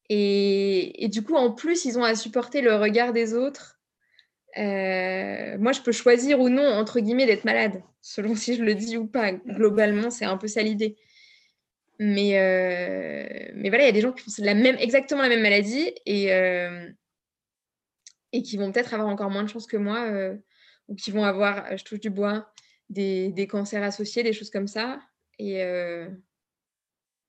Et, 0.10 1.08
du 1.12 1.22
coup, 1.22 1.36
en 1.36 1.52
plus, 1.52 1.86
ils 1.86 2.00
ont 2.00 2.04
à 2.04 2.16
supporter 2.16 2.62
le 2.62 2.76
regard 2.76 3.14
des 3.14 3.36
autres. 3.36 3.80
Euh, 4.58 5.56
moi, 5.60 5.72
je 5.72 5.82
peux 5.82 5.92
choisir 5.92 6.40
ou 6.40 6.50
non, 6.50 6.66
entre 6.66 7.00
guillemets, 7.00 7.28
d'être 7.28 7.46
malade, 7.46 7.84
selon 8.02 8.34
si 8.36 8.56
je 8.56 8.64
le 8.64 8.74
dis 8.74 8.98
ou 8.98 9.06
pas. 9.06 9.34
Globalement, 9.34 10.10
c'est 10.10 10.26
un 10.26 10.38
peu 10.38 10.48
ça 10.48 10.64
l'idée. 10.64 10.96
Mais, 12.00 12.40
euh, 12.40 13.70
voilà, 13.70 13.84
il 13.84 13.86
y 13.86 13.90
a 13.90 13.92
des 13.92 14.02
gens 14.02 14.14
qui 14.14 14.28
ont 14.28 14.64
exactement 14.80 15.22
la 15.22 15.30
même 15.30 15.44
maladie 15.44 15.94
euh, 16.10 16.90
et 18.32 18.42
qui 18.42 18.58
vont 18.58 18.72
peut-être 18.72 18.96
avoir 18.96 19.10
encore 19.10 19.30
moins 19.30 19.44
de 19.44 19.50
chance 19.50 19.68
que 19.68 19.78
moi, 19.78 20.10
ou 20.88 20.96
qui 20.96 21.12
vont 21.12 21.24
avoir, 21.24 21.78
je 21.78 21.84
touche 21.84 22.00
du 22.00 22.10
bois, 22.10 22.52
des, 22.90 23.32
des 23.32 23.48
cancers 23.48 23.84
associés, 23.84 24.24
des 24.24 24.34
choses 24.34 24.50
comme 24.50 24.68
ça. 24.68 25.00
Et, 25.40 25.62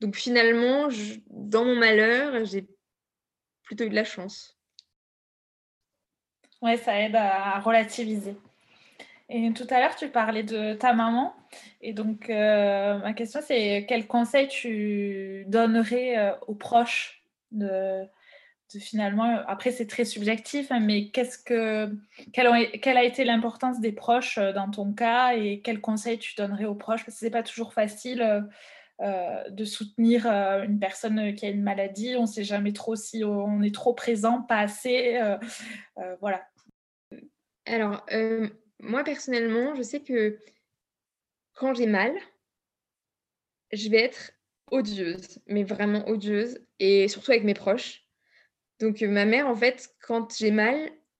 donc 0.00 0.14
finalement, 0.14 0.88
dans 1.30 1.64
mon 1.64 1.76
malheur, 1.76 2.44
j'ai 2.44 2.66
plutôt 3.62 3.84
eu 3.84 3.90
de 3.90 3.94
la 3.94 4.04
chance. 4.04 4.56
Ouais, 6.62 6.76
ça 6.76 7.00
aide 7.00 7.16
à 7.16 7.60
relativiser. 7.60 8.36
Et 9.28 9.52
tout 9.52 9.66
à 9.70 9.80
l'heure, 9.80 9.96
tu 9.96 10.08
parlais 10.08 10.42
de 10.42 10.74
ta 10.74 10.92
maman. 10.92 11.34
Et 11.80 11.92
donc, 11.92 12.30
euh, 12.30 12.98
ma 12.98 13.12
question, 13.12 13.40
c'est 13.42 13.84
quel 13.88 14.06
conseil 14.06 14.48
tu 14.48 15.44
donnerais 15.48 16.16
euh, 16.16 16.32
aux 16.46 16.54
proches 16.54 17.22
de, 17.50 18.04
finalement, 18.80 19.42
après, 19.46 19.70
c'est 19.70 19.86
très 19.86 20.04
subjectif, 20.04 20.72
hein, 20.72 20.80
mais 20.80 21.10
qu'est-ce 21.10 21.38
que, 21.38 21.90
quelle, 22.32 22.96
a 22.96 23.04
été 23.04 23.24
l'importance 23.24 23.80
des 23.80 23.92
proches 23.92 24.38
euh, 24.38 24.52
dans 24.52 24.70
ton 24.70 24.92
cas 24.92 25.34
et 25.34 25.60
quel 25.62 25.80
conseil 25.80 26.18
tu 26.18 26.34
donnerais 26.34 26.64
aux 26.64 26.74
proches? 26.74 27.04
Parce 27.04 27.16
que 27.16 27.20
c'est 27.20 27.30
pas 27.30 27.42
toujours 27.42 27.72
facile 27.72 28.48
euh, 29.02 29.50
de 29.50 29.66
soutenir 29.66 30.26
euh, 30.26 30.62
une 30.62 30.78
personne 30.78 31.34
qui 31.34 31.44
a 31.44 31.50
une 31.50 31.62
maladie. 31.62 32.16
On 32.16 32.22
ne 32.22 32.26
sait 32.26 32.44
jamais 32.44 32.72
trop 32.72 32.96
si 32.96 33.24
on 33.24 33.60
est 33.60 33.74
trop 33.74 33.92
présent, 33.92 34.40
pas 34.40 34.60
assez. 34.60 35.18
Euh, 35.18 35.36
voilà. 36.22 36.48
Alors, 37.66 38.06
moi 38.80 39.04
personnellement, 39.04 39.74
je 39.74 39.82
sais 39.82 40.00
que 40.00 40.38
quand 41.52 41.74
j'ai 41.74 41.86
mal, 41.86 42.14
je 43.70 43.90
vais 43.90 44.02
être 44.02 44.32
odieuse, 44.70 45.40
mais 45.46 45.64
vraiment 45.64 46.08
odieuse, 46.08 46.58
et 46.78 47.08
surtout 47.08 47.32
avec 47.32 47.44
mes 47.44 47.54
proches. 47.54 48.05
Donc 48.80 49.00
ma 49.02 49.24
mère, 49.24 49.46
en 49.48 49.54
fait, 49.54 49.88
quand 50.00 50.36
j'ai 50.36 50.50
mal, 50.50 50.76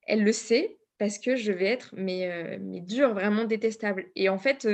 elle 0.06 0.24
le 0.24 0.32
sait 0.32 0.78
parce 0.98 1.18
que 1.18 1.36
je 1.36 1.52
vais 1.52 1.66
être 1.66 1.94
mais, 1.96 2.58
mais 2.60 2.80
dure, 2.80 3.14
vraiment 3.14 3.44
détestable. 3.44 4.06
Et 4.14 4.28
en 4.28 4.38
fait, 4.38 4.66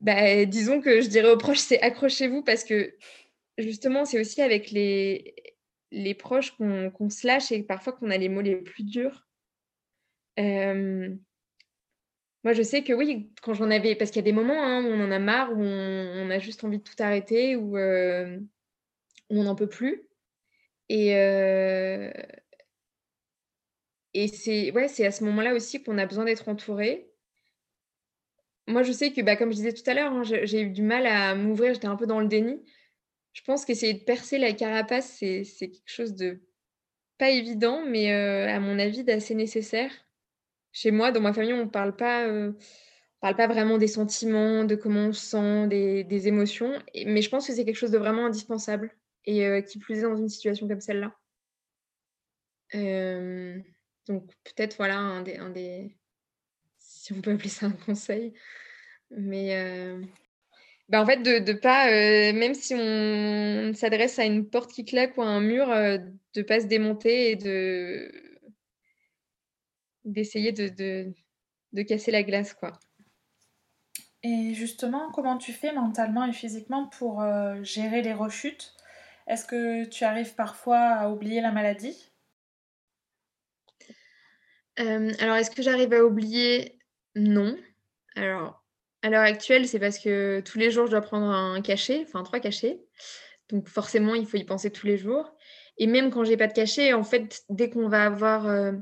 bah, 0.00 0.44
disons 0.44 0.80
que 0.80 1.00
je 1.00 1.08
dirais 1.08 1.30
aux 1.30 1.38
proches, 1.38 1.58
c'est 1.58 1.80
accrochez-vous 1.80 2.42
parce 2.42 2.64
que 2.64 2.94
justement, 3.58 4.04
c'est 4.04 4.20
aussi 4.20 4.42
avec 4.42 4.70
les, 4.70 5.34
proches 6.18 6.56
qu'on 6.56 7.10
se 7.10 7.26
lâche 7.26 7.52
et 7.52 7.62
parfois 7.62 7.92
qu'on 7.94 8.10
a 8.10 8.16
les 8.18 8.28
mots 8.28 8.42
les 8.42 8.56
plus 8.56 8.84
durs. 8.84 9.26
moi, 10.36 11.08
je 12.52 12.62
sais 12.62 12.84
que 12.84 12.92
oui, 12.92 13.32
quand 13.42 13.54
j'en 13.54 13.70
avais, 13.70 13.94
parce 13.96 14.10
qu'il 14.10 14.20
y 14.20 14.24
a 14.24 14.30
des 14.30 14.32
moments 14.32 14.62
hein, 14.62 14.84
où 14.84 14.88
on 14.88 15.04
en 15.04 15.10
a 15.10 15.18
marre, 15.18 15.52
où 15.52 15.62
on, 15.62 16.30
a 16.30 16.38
juste 16.38 16.64
envie 16.64 16.78
de 16.78 16.82
tout 16.84 16.94
arrêter, 16.98 17.56
où 17.56 17.76
on 17.78 19.42
n'en 19.42 19.54
peut 19.54 19.68
plus. 19.68 20.05
Et, 20.88 21.12
et 24.14 24.28
c'est 24.28 25.06
à 25.06 25.10
ce 25.10 25.24
moment-là 25.24 25.54
aussi 25.54 25.82
qu'on 25.82 25.98
a 25.98 26.06
besoin 26.06 26.24
d'être 26.24 26.48
entouré. 26.48 27.10
Moi, 28.66 28.82
je 28.82 28.92
sais 28.92 29.12
que, 29.12 29.20
bah, 29.20 29.36
comme 29.36 29.50
je 29.50 29.56
disais 29.56 29.72
tout 29.72 29.88
à 29.88 29.94
l'heure, 29.94 30.12
hein, 30.12 30.22
j'ai 30.24 30.62
eu 30.62 30.70
du 30.70 30.82
mal 30.82 31.06
à 31.06 31.34
m'ouvrir, 31.34 31.74
j'étais 31.74 31.86
un 31.86 31.96
peu 31.96 32.06
dans 32.06 32.20
le 32.20 32.26
déni. 32.26 32.64
Je 33.32 33.42
pense 33.42 33.64
qu'essayer 33.64 33.94
de 33.94 34.04
percer 34.04 34.38
la 34.38 34.52
carapace, 34.54 35.16
c'est 35.18 35.44
quelque 35.44 35.82
chose 35.84 36.14
de 36.14 36.40
pas 37.18 37.30
évident, 37.30 37.84
mais 37.86 38.10
à 38.12 38.58
mon 38.60 38.78
avis, 38.78 39.04
d'assez 39.04 39.34
nécessaire. 39.34 39.92
Chez 40.72 40.90
moi, 40.90 41.12
dans 41.12 41.20
ma 41.20 41.32
famille, 41.32 41.52
on 41.52 41.64
ne 41.64 41.70
parle 41.70 41.94
pas, 41.94 42.26
parle 43.20 43.36
pas 43.36 43.46
vraiment 43.46 43.78
des 43.78 43.88
sentiments, 43.88 44.64
de 44.64 44.74
comment 44.74 45.08
on 45.08 45.12
se 45.12 45.26
sent, 45.26 45.66
des, 45.68 46.28
émotions. 46.28 46.78
mais 47.06 47.22
je 47.22 47.30
pense 47.30 47.46
que 47.46 47.52
c'est 47.52 47.64
quelque 47.64 47.76
chose 47.76 47.90
de 47.90 47.98
vraiment 47.98 48.26
indispensable 48.26 48.96
et 49.26 49.64
qui 49.64 49.78
plus 49.78 49.98
est 49.98 50.02
dans 50.02 50.16
une 50.16 50.28
situation 50.28 50.68
comme 50.68 50.80
celle-là. 50.80 51.12
donc 54.08 54.30
peut-être 54.44 54.76
voilà 54.76 54.98
un 54.98 55.22
des, 55.22 55.96
si 56.78 57.12
on 57.12 57.20
peut 57.20 57.32
appeler 57.32 57.48
ça 57.48 57.66
un 57.66 57.72
conseil, 57.72 58.34
mais 59.10 59.96
bah, 60.88 61.02
en 61.02 61.06
fait, 61.06 61.22
de 61.22 61.52
pas, 61.52 61.86
même 62.32 62.54
si 62.54 62.74
on 62.74 63.72
s'adresse 63.74 64.18
à 64.18 64.24
une 64.24 64.48
porte 64.48 64.72
qui 64.72 64.84
claque 64.84 65.16
ou 65.16 65.22
à 65.22 65.26
un 65.26 65.40
mur, 65.40 65.66
de 65.68 66.42
pas 66.42 66.60
se 66.60 66.66
démonter 66.66 67.32
et 67.32 67.36
de 67.36 68.10
d'essayer 70.04 70.52
de, 70.52 70.68
de, 71.72 71.82
casser 71.82 72.12
la 72.12 72.22
glace, 72.22 72.54
quoi. 72.54 72.78
Et 74.22 74.54
justement, 74.54 75.10
comment 75.10 75.36
tu 75.36 75.52
fais 75.52 75.72
mentalement 75.72 76.24
et 76.24 76.32
physiquement 76.32 76.86
pour 76.86 77.24
gérer 77.62 78.02
les 78.02 78.12
rechutes? 78.12 78.75
Est-ce 79.26 79.44
que 79.44 79.84
tu 79.84 80.04
arrives 80.04 80.34
parfois 80.34 80.78
à 80.78 81.08
oublier 81.08 81.40
la 81.40 81.52
maladie? 81.52 82.10
Alors, 84.78 85.36
est-ce 85.36 85.50
que 85.50 85.62
j'arrive 85.62 85.92
à 85.94 86.04
oublier? 86.04 86.78
Non. 87.14 87.56
Alors, 88.14 88.62
à 89.02 89.10
l'heure 89.10 89.22
actuelle, 89.22 89.66
c'est 89.66 89.78
parce 89.78 89.98
que 89.98 90.40
tous 90.40 90.58
les 90.58 90.70
jours, 90.70 90.86
je 90.86 90.92
dois 90.92 91.00
prendre 91.00 91.26
un 91.26 91.60
cachet, 91.62 92.02
enfin 92.06 92.22
trois 92.22 92.40
cachets. 92.40 92.84
Donc 93.48 93.68
forcément, 93.68 94.14
il 94.14 94.26
faut 94.26 94.36
y 94.36 94.44
penser 94.44 94.70
tous 94.70 94.86
les 94.86 94.98
jours. 94.98 95.32
Et 95.78 95.86
même 95.86 96.10
quand 96.10 96.24
j'ai 96.24 96.36
pas 96.36 96.46
de 96.46 96.52
cachet, 96.52 96.92
en 96.92 97.04
fait, 97.04 97.42
dès 97.48 97.70
qu'on 97.70 97.88
va 97.88 98.04
avoir 98.04 98.46
euh, 98.48 98.72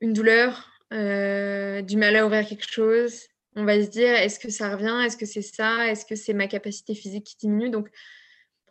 une 0.00 0.12
douleur, 0.12 0.70
euh, 0.92 1.82
du 1.82 1.96
mal 1.96 2.16
à 2.16 2.26
ouvrir 2.26 2.46
quelque 2.46 2.70
chose, 2.70 3.22
on 3.56 3.64
va 3.64 3.82
se 3.82 3.88
dire 3.88 4.14
est-ce 4.14 4.38
que 4.38 4.50
ça 4.50 4.70
revient? 4.74 5.04
Est-ce 5.04 5.16
que 5.16 5.26
c'est 5.26 5.42
ça? 5.42 5.88
Est-ce 5.88 6.06
que 6.06 6.14
c'est 6.14 6.34
ma 6.34 6.46
capacité 6.46 6.94
physique 6.94 7.24
qui 7.24 7.36
diminue? 7.36 7.70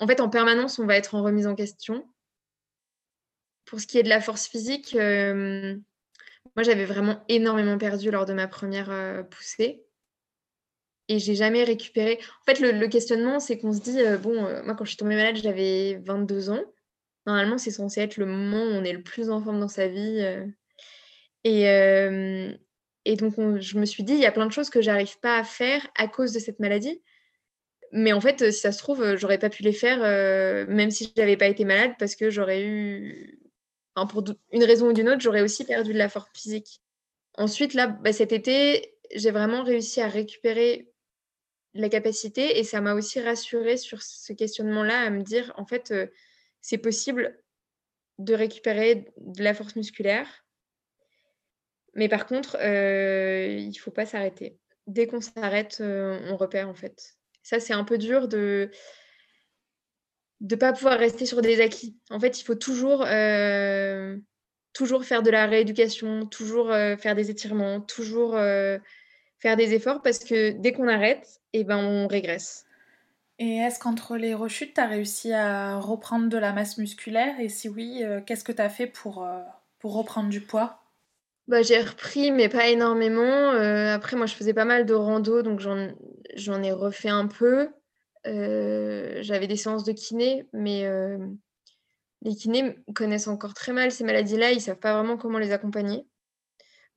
En 0.01 0.07
fait, 0.07 0.19
en 0.19 0.29
permanence, 0.29 0.79
on 0.79 0.85
va 0.85 0.97
être 0.97 1.15
en 1.15 1.23
remise 1.23 1.47
en 1.47 1.55
question. 1.55 2.05
Pour 3.63 3.79
ce 3.79 3.87
qui 3.87 3.97
est 3.97 4.03
de 4.03 4.09
la 4.09 4.19
force 4.19 4.47
physique, 4.47 4.93
euh, 4.95 5.77
moi, 6.57 6.63
j'avais 6.63 6.83
vraiment 6.85 7.23
énormément 7.29 7.77
perdu 7.77 8.11
lors 8.11 8.25
de 8.25 8.33
ma 8.33 8.49
première 8.49 9.25
poussée 9.29 9.85
et 11.11 11.19
j'ai 11.19 11.35
jamais 11.35 11.63
récupéré. 11.65 12.19
En 12.41 12.45
fait, 12.45 12.59
le, 12.61 12.87
questionnement, 12.87 13.41
c'est 13.41 13.57
qu'on 13.57 13.73
se 13.73 13.81
dit, 13.81 13.99
euh, 14.01 14.17
bon, 14.17 14.45
euh, 14.45 14.63
moi, 14.63 14.75
quand 14.75 14.85
je 14.85 14.91
suis 14.91 14.97
tombée 14.97 15.15
malade, 15.15 15.35
j'avais 15.35 15.99
22 16.05 16.49
ans. 16.51 16.63
Normalement, 17.25 17.57
c'est 17.57 17.71
censé 17.71 17.99
être 17.99 18.15
le 18.15 18.25
moment 18.25 18.63
où 18.63 18.69
on 18.69 18.83
est 18.85 18.93
le 18.93 19.03
plus 19.03 19.29
en 19.29 19.41
forme 19.41 19.59
dans 19.59 19.67
sa 19.67 19.87
vie. 19.87 20.21
Euh. 20.21 20.45
Et, 21.43 21.63
et 23.05 23.15
donc, 23.15 23.33
je 23.59 23.77
me 23.77 23.85
suis 23.85 24.03
dit, 24.03 24.13
il 24.13 24.19
y 24.19 24.25
a 24.25 24.31
plein 24.31 24.45
de 24.45 24.51
choses 24.51 24.69
que 24.69 24.81
j'arrive 24.81 25.19
pas 25.19 25.37
à 25.37 25.43
faire 25.43 25.85
à 25.97 26.07
cause 26.07 26.31
de 26.31 26.39
cette 26.39 26.59
maladie. 26.59 27.01
Mais 27.91 28.13
en 28.13 28.21
fait, 28.21 28.51
si 28.51 28.59
ça 28.59 28.71
se 28.71 28.79
trouve, 28.79 29.15
j'aurais 29.17 29.37
pas 29.37 29.49
pu 29.49 29.63
les 29.63 29.73
faire, 29.73 29.99
même 30.67 30.91
si 30.91 31.11
je 31.15 31.21
n'avais 31.21 31.37
pas 31.37 31.47
été 31.47 31.65
malade, 31.65 31.93
parce 31.99 32.15
que 32.15 32.29
j'aurais 32.29 32.63
eu, 32.63 33.39
pour 34.09 34.23
une 34.51 34.63
raison 34.63 34.89
ou 34.89 34.93
d'une 34.93 35.09
autre, 35.09 35.21
j'aurais 35.21 35.41
aussi 35.41 35.65
perdu 35.65 35.93
de 35.93 35.97
la 35.97 36.09
force 36.09 36.29
physique. 36.33 36.81
Ensuite, 37.37 37.73
là, 37.73 37.87
bah, 37.87 38.13
cet 38.13 38.31
été, 38.31 38.95
j'ai 39.13 39.31
vraiment 39.31 39.63
réussi 39.63 40.01
à 40.01 40.07
récupérer 40.07 40.91
la 41.73 41.89
capacité 41.89 42.59
et 42.59 42.63
ça 42.63 42.81
m'a 42.81 42.93
aussi 42.93 43.19
rassurée 43.19 43.77
sur 43.77 44.01
ce 44.01 44.33
questionnement-là 44.33 44.99
à 44.99 45.09
me 45.09 45.21
dire 45.21 45.53
en 45.57 45.65
fait 45.65 45.93
c'est 46.59 46.77
possible 46.77 47.41
de 48.19 48.33
récupérer 48.33 49.05
de 49.17 49.43
la 49.43 49.53
force 49.53 49.75
musculaire 49.75 50.27
mais 51.93 52.09
par 52.09 52.25
contre 52.25 52.57
il 52.61 53.69
il 53.69 53.77
faut 53.77 53.91
pas 53.91 54.05
s'arrêter 54.05 54.59
dès 54.87 55.07
qu'on 55.07 55.21
s'arrête 55.21 55.77
on 55.81 56.35
repère 56.35 56.67
en 56.67 56.75
fait 56.75 57.15
ça 57.43 57.59
c'est 57.59 57.73
un 57.73 57.83
peu 57.83 57.97
dur 57.97 58.27
de 58.27 58.71
de 60.41 60.55
pas 60.55 60.73
pouvoir 60.73 60.97
rester 60.97 61.25
sur 61.25 61.41
des 61.41 61.61
acquis. 61.61 61.97
En 62.09 62.19
fait 62.19 62.39
il 62.39 62.43
faut 62.43 62.55
toujours 62.55 63.05
toujours 64.73 65.05
faire 65.05 65.21
de 65.21 65.29
la 65.29 65.45
rééducation 65.45 66.25
toujours 66.25 66.67
faire 66.99 67.15
des 67.15 67.29
étirements 67.29 67.81
toujours 67.81 68.37
faire 69.41 69.57
des 69.57 69.73
efforts 69.73 70.01
parce 70.01 70.19
que 70.19 70.51
dès 70.51 70.71
qu'on 70.71 70.87
arrête, 70.87 71.41
et 71.53 71.61
eh 71.61 71.63
ben, 71.63 71.77
on 71.77 72.07
régresse. 72.07 72.65
Et 73.39 73.57
est-ce 73.57 73.79
qu'entre 73.79 74.17
les 74.17 74.35
rechutes, 74.35 74.75
tu 74.75 74.81
as 74.81 74.85
réussi 74.85 75.33
à 75.33 75.79
reprendre 75.79 76.29
de 76.29 76.37
la 76.37 76.53
masse 76.53 76.77
musculaire? 76.77 77.39
Et 77.39 77.49
si 77.49 77.67
oui, 77.67 78.03
euh, 78.03 78.21
qu'est-ce 78.21 78.43
que 78.43 78.51
tu 78.51 78.61
as 78.61 78.69
fait 78.69 78.85
pour, 78.85 79.23
euh, 79.23 79.41
pour 79.79 79.95
reprendre 79.95 80.29
du 80.29 80.41
poids? 80.41 80.80
Bah, 81.51 81.61
J'ai 81.61 81.81
repris, 81.81 82.31
mais 82.31 82.49
pas 82.49 82.69
énormément. 82.69 83.51
Euh, 83.51 83.93
après, 83.93 84.17
moi, 84.17 84.25
je 84.25 84.33
faisais 84.33 84.53
pas 84.53 84.65
mal 84.65 84.85
de 84.85 84.93
rando, 84.93 85.43
donc 85.43 85.59
j'en 85.59 86.63
ai 86.63 86.71
refait 86.71 87.09
un 87.09 87.27
peu. 87.27 87.69
J'avais 88.25 89.47
des 89.47 89.55
séances 89.55 89.83
de 89.83 89.91
kiné, 89.91 90.47
mais 90.53 90.87
les 92.23 92.35
kinés 92.35 92.77
connaissent 92.95 93.27
encore 93.27 93.53
très 93.53 93.73
mal 93.73 93.91
ces 93.91 94.03
maladies-là. 94.03 94.51
Ils 94.51 94.61
savent 94.61 94.79
pas 94.79 94.93
vraiment 94.93 95.17
comment 95.17 95.39
les 95.39 95.51
accompagner. 95.51 96.05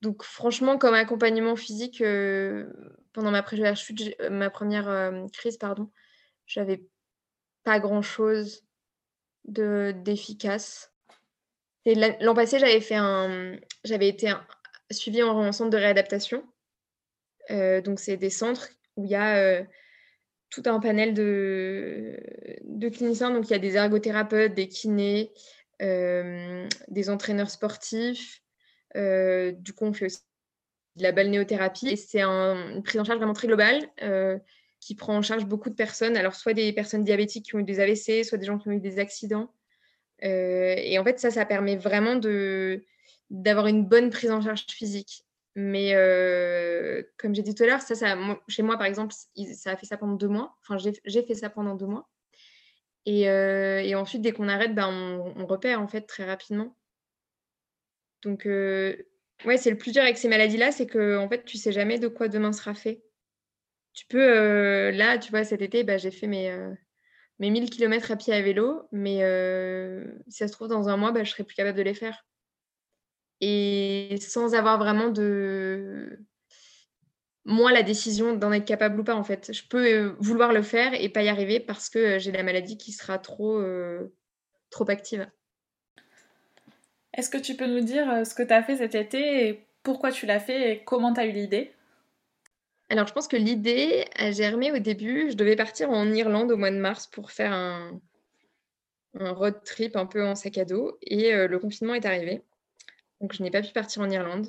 Donc 0.01 0.23
franchement, 0.23 0.77
comme 0.77 0.93
accompagnement 0.93 1.55
physique, 1.55 2.01
euh, 2.01 2.71
pendant 3.13 3.31
ma 3.31 3.41
première 3.41 3.73
euh, 4.21 4.29
ma 4.29 4.49
première 4.49 4.87
euh, 4.87 5.27
crise, 5.33 5.57
pardon, 5.57 5.91
j'avais 6.45 6.85
pas 7.63 7.79
grand-chose 7.79 8.63
d'efficace. 9.45 10.91
L'an 11.85 12.33
passé, 12.33 12.59
j'avais 12.59 12.81
fait 12.81 12.95
un, 12.95 13.57
été 13.83 14.33
suivie 14.91 15.23
en, 15.23 15.51
centre 15.51 15.69
de 15.69 15.77
réadaptation. 15.77 16.43
donc 17.49 17.99
c'est 17.99 18.17
des 18.17 18.29
centres 18.29 18.69
où 18.95 19.05
il 19.05 19.11
y 19.11 19.15
a 19.15 19.63
tout 20.49 20.63
un 20.65 20.79
panel 20.79 21.13
de, 21.13 22.19
cliniciens. 22.89 23.31
Donc 23.31 23.49
il 23.49 23.51
y 23.51 23.55
a 23.55 23.59
des 23.59 23.75
ergothérapeutes, 23.75 24.55
des 24.55 24.67
kinés, 24.67 25.31
des 25.79 27.09
entraîneurs 27.09 27.51
sportifs, 27.51 28.41
euh, 28.95 29.51
du 29.51 29.73
coup, 29.73 29.85
on 29.85 29.93
fait 29.93 30.05
aussi 30.05 30.19
de 30.95 31.03
la 31.03 31.11
balnéothérapie. 31.11 31.89
Et 31.89 31.95
c'est 31.95 32.21
une 32.21 32.83
prise 32.83 32.99
en 33.01 33.03
charge 33.03 33.17
vraiment 33.17 33.33
très 33.33 33.47
globale 33.47 33.81
euh, 34.01 34.37
qui 34.79 34.95
prend 34.95 35.15
en 35.15 35.21
charge 35.21 35.45
beaucoup 35.45 35.69
de 35.69 35.75
personnes. 35.75 36.17
Alors, 36.17 36.35
soit 36.35 36.53
des 36.53 36.71
personnes 36.73 37.03
diabétiques 37.03 37.45
qui 37.45 37.55
ont 37.55 37.59
eu 37.59 37.63
des 37.63 37.79
AVC, 37.79 38.23
soit 38.23 38.37
des 38.37 38.45
gens 38.45 38.57
qui 38.57 38.69
ont 38.69 38.71
eu 38.71 38.79
des 38.79 38.99
accidents. 38.99 39.53
Euh, 40.23 40.75
et 40.77 40.97
en 40.97 41.03
fait, 41.03 41.19
ça, 41.19 41.31
ça 41.31 41.45
permet 41.45 41.75
vraiment 41.75 42.15
d'avoir 43.29 43.67
une 43.67 43.85
bonne 43.85 44.09
prise 44.09 44.31
en 44.31 44.41
charge 44.41 44.65
physique. 44.69 45.23
Mais 45.55 45.93
comme 47.17 47.33
j'ai 47.33 47.41
dit 47.41 47.55
tout 47.55 47.63
à 47.63 47.67
l'heure, 47.67 47.81
ça, 47.81 47.95
ça, 47.95 48.17
chez 48.47 48.63
moi, 48.63 48.77
par 48.77 48.87
exemple, 48.87 49.13
ça 49.53 49.71
a 49.71 49.77
fait 49.77 49.85
ça 49.85 49.97
pendant 49.97 50.15
deux 50.15 50.27
mois. 50.27 50.57
Enfin, 50.61 50.77
j'ai, 50.77 51.23
fait 51.23 51.35
ça 51.35 51.49
pendant 51.49 51.75
deux 51.75 51.85
mois. 51.85 52.09
Et, 53.05 53.21
et 53.21 53.95
ensuite, 53.95 54.21
dès 54.21 54.31
qu'on 54.31 54.49
arrête, 54.49 54.75
ben, 54.75 54.87
on, 54.89 55.41
on, 55.41 55.45
repère 55.45 55.81
en 55.81 55.87
fait 55.87 56.01
très 56.01 56.25
rapidement. 56.25 56.75
Donc, 58.25 58.47
euh, 58.47 58.97
ouais, 59.45 59.57
c'est 59.57 59.69
le 59.69 59.77
plus 59.77 59.91
dur 59.91 60.01
avec 60.01 60.17
ces 60.17 60.27
maladies-là, 60.27 60.71
c'est 60.71 60.87
que 60.87 61.17
en 61.17 61.29
fait, 61.29 61.45
tu 61.45 61.57
sais 61.57 61.71
jamais 61.71 61.99
de 61.99 62.07
quoi 62.07 62.27
demain 62.27 62.51
sera 62.51 62.73
fait. 62.73 63.03
Tu 63.93 64.05
peux, 64.07 64.19
euh, 64.19 64.91
là, 64.91 65.17
tu 65.19 65.29
vois, 65.29 65.43
cet 65.43 65.61
été, 65.61 65.83
bah, 65.83 65.97
j'ai 65.97 66.11
fait 66.11 66.27
mes, 66.27 66.49
euh, 66.49 66.73
mes 67.39 67.49
1000 67.49 67.69
km 67.69 68.11
à 68.11 68.15
pied 68.15 68.33
à 68.33 68.41
vélo, 68.41 68.87
mais 68.91 69.17
si 70.27 70.37
ça 70.37 70.47
se 70.47 70.53
trouve, 70.53 70.67
dans 70.67 70.89
un 70.89 70.97
mois, 70.97 71.11
bah, 71.11 71.23
je 71.23 71.31
serai 71.31 71.43
plus 71.43 71.55
capable 71.55 71.77
de 71.77 71.83
les 71.83 71.93
faire. 71.93 72.25
Et 73.41 74.15
sans 74.21 74.55
avoir 74.55 74.77
vraiment 74.77 75.09
de 75.09 76.19
moi 77.43 77.71
la 77.71 77.83
décision 77.83 78.33
d'en 78.33 78.51
être 78.51 78.65
capable 78.65 78.99
ou 78.99 79.03
pas 79.03 79.15
en 79.15 79.23
fait. 79.23 79.53
Je 79.53 79.67
peux 79.67 80.15
vouloir 80.19 80.51
le 80.51 80.63
faire 80.63 80.93
et 80.93 81.09
pas 81.09 81.21
y 81.21 81.29
arriver 81.29 81.59
parce 81.59 81.89
que 81.89 82.17
j'ai 82.17 82.31
la 82.31 82.43
maladie 82.43 82.77
qui 82.77 82.91
sera 82.91 83.19
trop, 83.19 83.61
trop 84.71 84.89
active. 84.89 85.27
Est-ce 87.15 87.29
que 87.29 87.37
tu 87.37 87.55
peux 87.55 87.65
nous 87.65 87.79
dire 87.79 88.09
euh, 88.11 88.23
ce 88.25 88.35
que 88.35 88.43
tu 88.43 88.53
as 88.53 88.61
fait 88.61 88.77
cet 88.77 88.93
été 88.93 89.47
et 89.47 89.65
pourquoi 89.83 90.11
tu 90.11 90.25
l'as 90.25 90.39
fait 90.39 90.71
et 90.71 90.83
comment 90.83 91.13
tu 91.13 91.21
as 91.21 91.25
eu 91.25 91.31
l'idée? 91.31 91.71
Alors, 92.89 93.07
je 93.07 93.13
pense 93.13 93.27
que 93.27 93.37
l'idée 93.37 94.05
a 94.15 94.31
germé 94.31 94.71
au 94.71 94.77
début. 94.77 95.31
Je 95.31 95.35
devais 95.35 95.55
partir 95.55 95.89
en 95.89 96.11
Irlande 96.13 96.51
au 96.51 96.57
mois 96.57 96.71
de 96.71 96.77
mars 96.77 97.07
pour 97.07 97.31
faire 97.31 97.51
un, 97.51 97.99
road 99.13 99.63
trip 99.63 99.95
un 99.95 100.05
peu 100.05 100.25
en 100.25 100.35
sac 100.35 100.57
à 100.57 100.65
dos 100.65 100.97
et 101.01 101.33
euh, 101.33 101.47
le 101.47 101.57
confinement 101.57 101.95
est 101.95 102.05
arrivé. 102.05 102.41
Donc, 103.21 103.33
je 103.33 103.41
n'ai 103.41 103.49
pas 103.49 103.61
pu 103.61 103.71
partir 103.71 104.01
en 104.01 104.09
Irlande. 104.09 104.47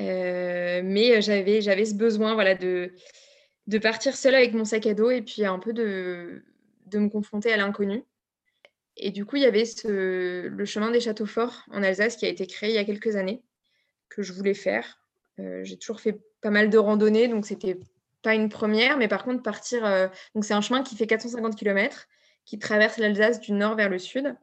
Euh, 0.00 0.82
mais 0.84 1.20
j'avais, 1.20 1.60
ce 1.60 1.94
besoin 1.94 2.34
voilà, 2.34 2.54
de, 2.54 2.92
partir 3.82 4.14
seule 4.16 4.34
avec 4.34 4.54
mon 4.54 4.64
sac 4.64 4.86
à 4.86 4.94
dos 4.94 5.10
et 5.10 5.22
puis 5.22 5.44
un 5.44 5.58
peu 5.58 5.72
de, 5.72 6.42
de 6.86 6.98
me 6.98 7.08
confronter 7.08 7.52
à 7.52 7.56
l'inconnu. 7.56 8.04
Et 8.96 9.10
du 9.10 9.26
coup, 9.26 9.36
il 9.36 9.42
y 9.42 9.46
avait 9.46 9.64
le 9.84 10.64
chemin 10.64 10.90
des 10.90 11.00
châteaux 11.00 11.26
forts 11.26 11.64
en 11.70 11.82
Alsace 11.82 12.16
qui 12.16 12.24
a 12.24 12.28
été 12.28 12.46
créé 12.46 12.70
il 12.70 12.76
y 12.76 12.78
a 12.78 12.84
quelques 12.84 13.16
années, 13.16 13.42
que 14.08 14.22
je 14.22 14.32
voulais 14.32 14.54
faire. 14.54 15.05
Euh, 15.38 15.64
j'ai 15.64 15.76
toujours 15.76 16.00
fait 16.00 16.18
pas 16.40 16.50
mal 16.50 16.70
de 16.70 16.78
randonnées, 16.78 17.28
donc 17.28 17.46
c'était 17.46 17.78
pas 18.22 18.34
une 18.34 18.48
première, 18.48 18.96
mais 18.96 19.08
par 19.08 19.24
contre, 19.24 19.42
partir. 19.42 19.84
Euh, 19.84 20.08
donc, 20.34 20.44
c'est 20.44 20.54
un 20.54 20.60
chemin 20.60 20.82
qui 20.82 20.96
fait 20.96 21.06
450 21.06 21.56
km, 21.56 22.08
qui 22.44 22.58
traverse 22.58 22.98
l'Alsace 22.98 23.40
du 23.40 23.52
nord 23.52 23.76
vers 23.76 23.88
le 23.88 23.98
sud. 23.98 24.34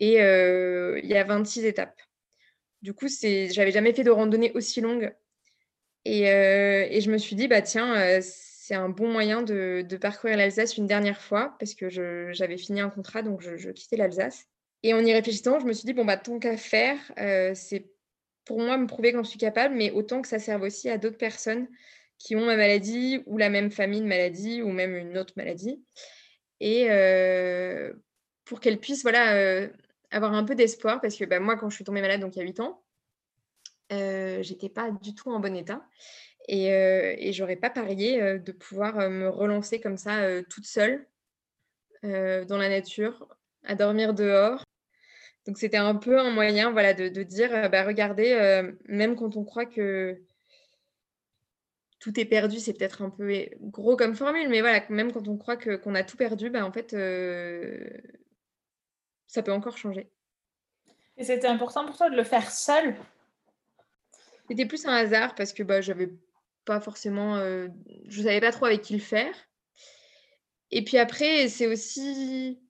Et 0.00 0.20
euh, 0.22 1.00
il 1.02 1.08
y 1.08 1.16
a 1.16 1.24
26 1.24 1.64
étapes. 1.64 2.00
Du 2.82 2.92
coup, 2.94 3.06
j'avais 3.08 3.70
jamais 3.70 3.94
fait 3.94 4.04
de 4.04 4.10
randonnée 4.10 4.52
aussi 4.52 4.80
longue. 4.80 5.14
Et, 6.04 6.24
et, 6.24 7.00
je 7.00 7.10
me 7.10 7.16
suis 7.16 7.34
dit, 7.34 7.48
bah 7.48 7.62
tiens, 7.62 8.20
c'est 8.64 8.74
un 8.74 8.88
bon 8.88 9.12
moyen 9.12 9.42
de, 9.42 9.86
parcourir 10.00 10.38
l'Alsace 10.38 10.78
une 10.78 10.86
dernière 10.86 11.20
fois 11.20 11.54
parce 11.58 11.74
que 11.74 11.90
j'avais 11.90 12.56
fini 12.56 12.80
un 12.80 12.88
contrat, 12.88 13.20
donc 13.20 13.42
je, 13.42 13.70
quittais 13.70 13.96
l'Alsace. 13.96 14.46
Et 14.82 14.94
en 14.94 15.04
y 15.04 15.12
réfléchissant, 15.12 15.60
je 15.60 15.66
me 15.66 15.74
suis 15.74 15.84
dit, 15.84 15.92
bon, 15.92 16.06
bah, 16.06 16.16
tant 16.16 16.38
qu'à 16.38 16.56
faire, 16.56 16.96
euh, 17.18 17.52
c'est 17.54 17.90
pour 18.44 18.60
moi 18.60 18.76
me 18.76 18.86
prouver 18.86 19.14
je 19.16 19.22
suis 19.22 19.38
capable, 19.38 19.74
mais 19.74 19.90
autant 19.90 20.22
que 20.22 20.28
ça 20.28 20.38
serve 20.38 20.62
aussi 20.62 20.88
à 20.88 20.98
d'autres 20.98 21.18
personnes 21.18 21.68
qui 22.18 22.36
ont 22.36 22.46
ma 22.46 22.56
maladie 22.56 23.22
ou 23.26 23.38
la 23.38 23.50
même 23.50 23.70
famille 23.70 24.00
de 24.00 24.06
maladie 24.06 24.62
ou 24.62 24.68
même 24.68 24.94
une 24.96 25.18
autre 25.18 25.34
maladie. 25.36 25.84
Et 26.60 26.90
euh, 26.90 27.92
pour 28.44 28.60
qu'elles 28.60 28.80
puissent 28.80 29.02
voilà, 29.02 29.34
euh, 29.34 29.68
avoir 30.10 30.32
un 30.34 30.44
peu 30.44 30.54
d'espoir, 30.54 31.00
parce 31.00 31.16
que 31.16 31.24
bah, 31.24 31.40
moi, 31.40 31.56
quand 31.56 31.68
je 31.68 31.74
suis 31.74 31.84
tombée 31.84 32.00
malade, 32.00 32.20
donc 32.20 32.36
il 32.36 32.38
y 32.38 32.42
a 32.42 32.44
8 32.44 32.60
ans, 32.60 32.82
j'étais 33.90 34.68
pas 34.68 34.90
du 34.90 35.14
tout 35.14 35.30
en 35.30 35.40
bon 35.40 35.54
état. 35.56 35.84
Et, 36.48 36.66
et 36.66 37.32
j'aurais 37.32 37.56
pas 37.56 37.70
parié 37.70 38.38
de 38.38 38.52
pouvoir 38.52 39.08
me 39.08 39.28
relancer 39.28 39.80
comme 39.80 39.96
ça 39.96 40.42
toute 40.44 40.66
seule 40.66 41.06
dans 42.02 42.58
la 42.58 42.68
nature, 42.68 43.28
à 43.64 43.74
dormir 43.74 44.12
dehors. 44.12 44.64
Donc 45.46 45.58
c'était 45.58 45.76
un 45.76 45.94
peu 45.94 46.18
un 46.18 46.30
moyen 46.30 46.70
voilà, 46.72 46.94
de, 46.94 47.22
dire, 47.22 47.70
bah, 47.70 47.84
regardez, 47.84 48.62
même 48.86 49.14
quand 49.14 49.36
on 49.36 49.44
croit 49.44 49.66
que 49.66 50.22
tout 52.00 52.18
est 52.18 52.24
perdu, 52.24 52.58
c'est 52.58 52.72
peut-être 52.72 53.02
un 53.02 53.10
peu 53.10 53.30
gros 53.60 53.96
comme 53.96 54.14
formule, 54.14 54.48
mais 54.48 54.60
voilà, 54.60 54.82
même 54.88 55.12
quand 55.12 55.28
on 55.28 55.36
croit 55.36 55.56
qu'on 55.56 55.94
a 55.94 56.02
tout 56.02 56.16
perdu, 56.16 56.48
bah, 56.48 56.64
en 56.64 56.72
fait, 56.72 56.96
ça 59.26 59.42
peut 59.42 59.52
encore 59.52 59.76
changer. 59.76 60.08
Et 61.16 61.24
c'était 61.24 61.46
important 61.46 61.86
pour 61.86 61.96
toi 61.96 62.10
de 62.10 62.16
le 62.16 62.24
faire 62.24 62.50
seul? 62.50 62.96
C'était 64.48 64.66
plus 64.66 64.84
un 64.86 64.92
hasard 64.92 65.34
parce 65.34 65.52
que 65.52 65.62
bah, 65.62 65.80
j'avais 65.80 66.10
pas 66.64 66.80
forcément. 66.80 67.36
Euh, 67.36 67.68
je 68.08 68.22
savais 68.22 68.40
pas 68.40 68.52
trop 68.52 68.66
avec 68.66 68.82
qui 68.82 68.94
le 68.94 69.00
faire. 69.00 69.34
Et 70.70 70.84
puis 70.84 70.98
après, 70.98 71.48
c'est 71.48 71.66
aussi. 71.66 72.60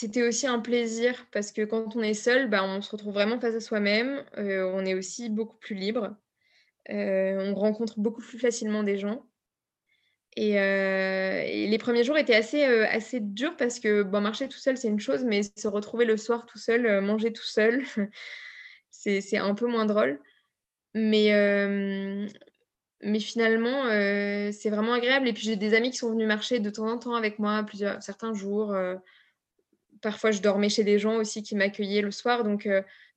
C'était 0.00 0.22
aussi 0.22 0.46
un 0.46 0.60
plaisir 0.60 1.26
parce 1.30 1.52
que 1.52 1.60
quand 1.60 1.94
on 1.94 2.00
est 2.00 2.14
seul, 2.14 2.48
bah, 2.48 2.64
on 2.64 2.80
se 2.80 2.90
retrouve 2.90 3.12
vraiment 3.12 3.38
face 3.38 3.54
à 3.54 3.60
soi-même. 3.60 4.24
Euh, 4.38 4.64
on 4.72 4.86
est 4.86 4.94
aussi 4.94 5.28
beaucoup 5.28 5.58
plus 5.58 5.74
libre. 5.74 6.16
Euh, 6.88 7.52
on 7.52 7.54
rencontre 7.54 8.00
beaucoup 8.00 8.22
plus 8.22 8.38
facilement 8.38 8.82
des 8.82 8.96
gens. 8.96 9.26
Et, 10.36 10.54
les 11.68 11.78
premiers 11.78 12.02
jours 12.02 12.16
étaient 12.16 12.34
assez, 12.34 12.64
assez 12.64 13.20
durs 13.20 13.58
parce 13.58 13.78
que 13.78 14.02
bon, 14.02 14.22
marcher 14.22 14.48
tout 14.48 14.56
seul, 14.56 14.78
c'est 14.78 14.88
une 14.88 15.00
chose, 15.00 15.22
mais 15.22 15.42
se 15.42 15.68
retrouver 15.68 16.06
le 16.06 16.16
soir 16.16 16.46
tout 16.46 16.56
seul, 16.56 17.02
manger 17.02 17.34
tout 17.34 17.44
seul, 17.44 17.84
c'est 18.90 19.36
un 19.36 19.54
peu 19.54 19.66
moins 19.66 19.84
drôle. 19.84 20.18
Mais, 20.94 21.28
mais 23.02 23.20
finalement, 23.20 23.84
c'est 24.50 24.70
vraiment 24.70 24.94
agréable. 24.94 25.28
Et 25.28 25.34
puis 25.34 25.42
j'ai 25.42 25.56
des 25.56 25.74
amis 25.74 25.90
qui 25.90 25.98
sont 25.98 26.10
venus 26.10 26.26
marcher 26.26 26.58
de 26.58 26.70
temps 26.70 26.88
en 26.88 26.96
temps 26.96 27.16
avec 27.16 27.38
moi, 27.38 27.62
plusieurs, 27.64 28.02
certains 28.02 28.32
jours. 28.32 28.74
Parfois, 30.00 30.30
je 30.30 30.40
dormais 30.40 30.68
chez 30.68 30.84
des 30.84 30.98
gens 30.98 31.16
aussi 31.16 31.42
qui 31.42 31.54
m'accueillaient 31.54 32.02
le 32.02 32.10
soir. 32.10 32.44
Donc, 32.44 32.68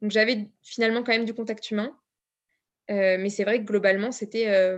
donc 0.02 0.12
j'avais 0.12 0.48
finalement 0.62 1.04
quand 1.04 1.12
même 1.12 1.26
du 1.26 1.34
contact 1.34 1.72
humain. 1.72 1.96
mais 2.90 3.30
c'est 3.30 3.44
vrai 3.44 3.60
que 3.60 3.66
globalement, 3.66 4.12
c'était 4.12 4.78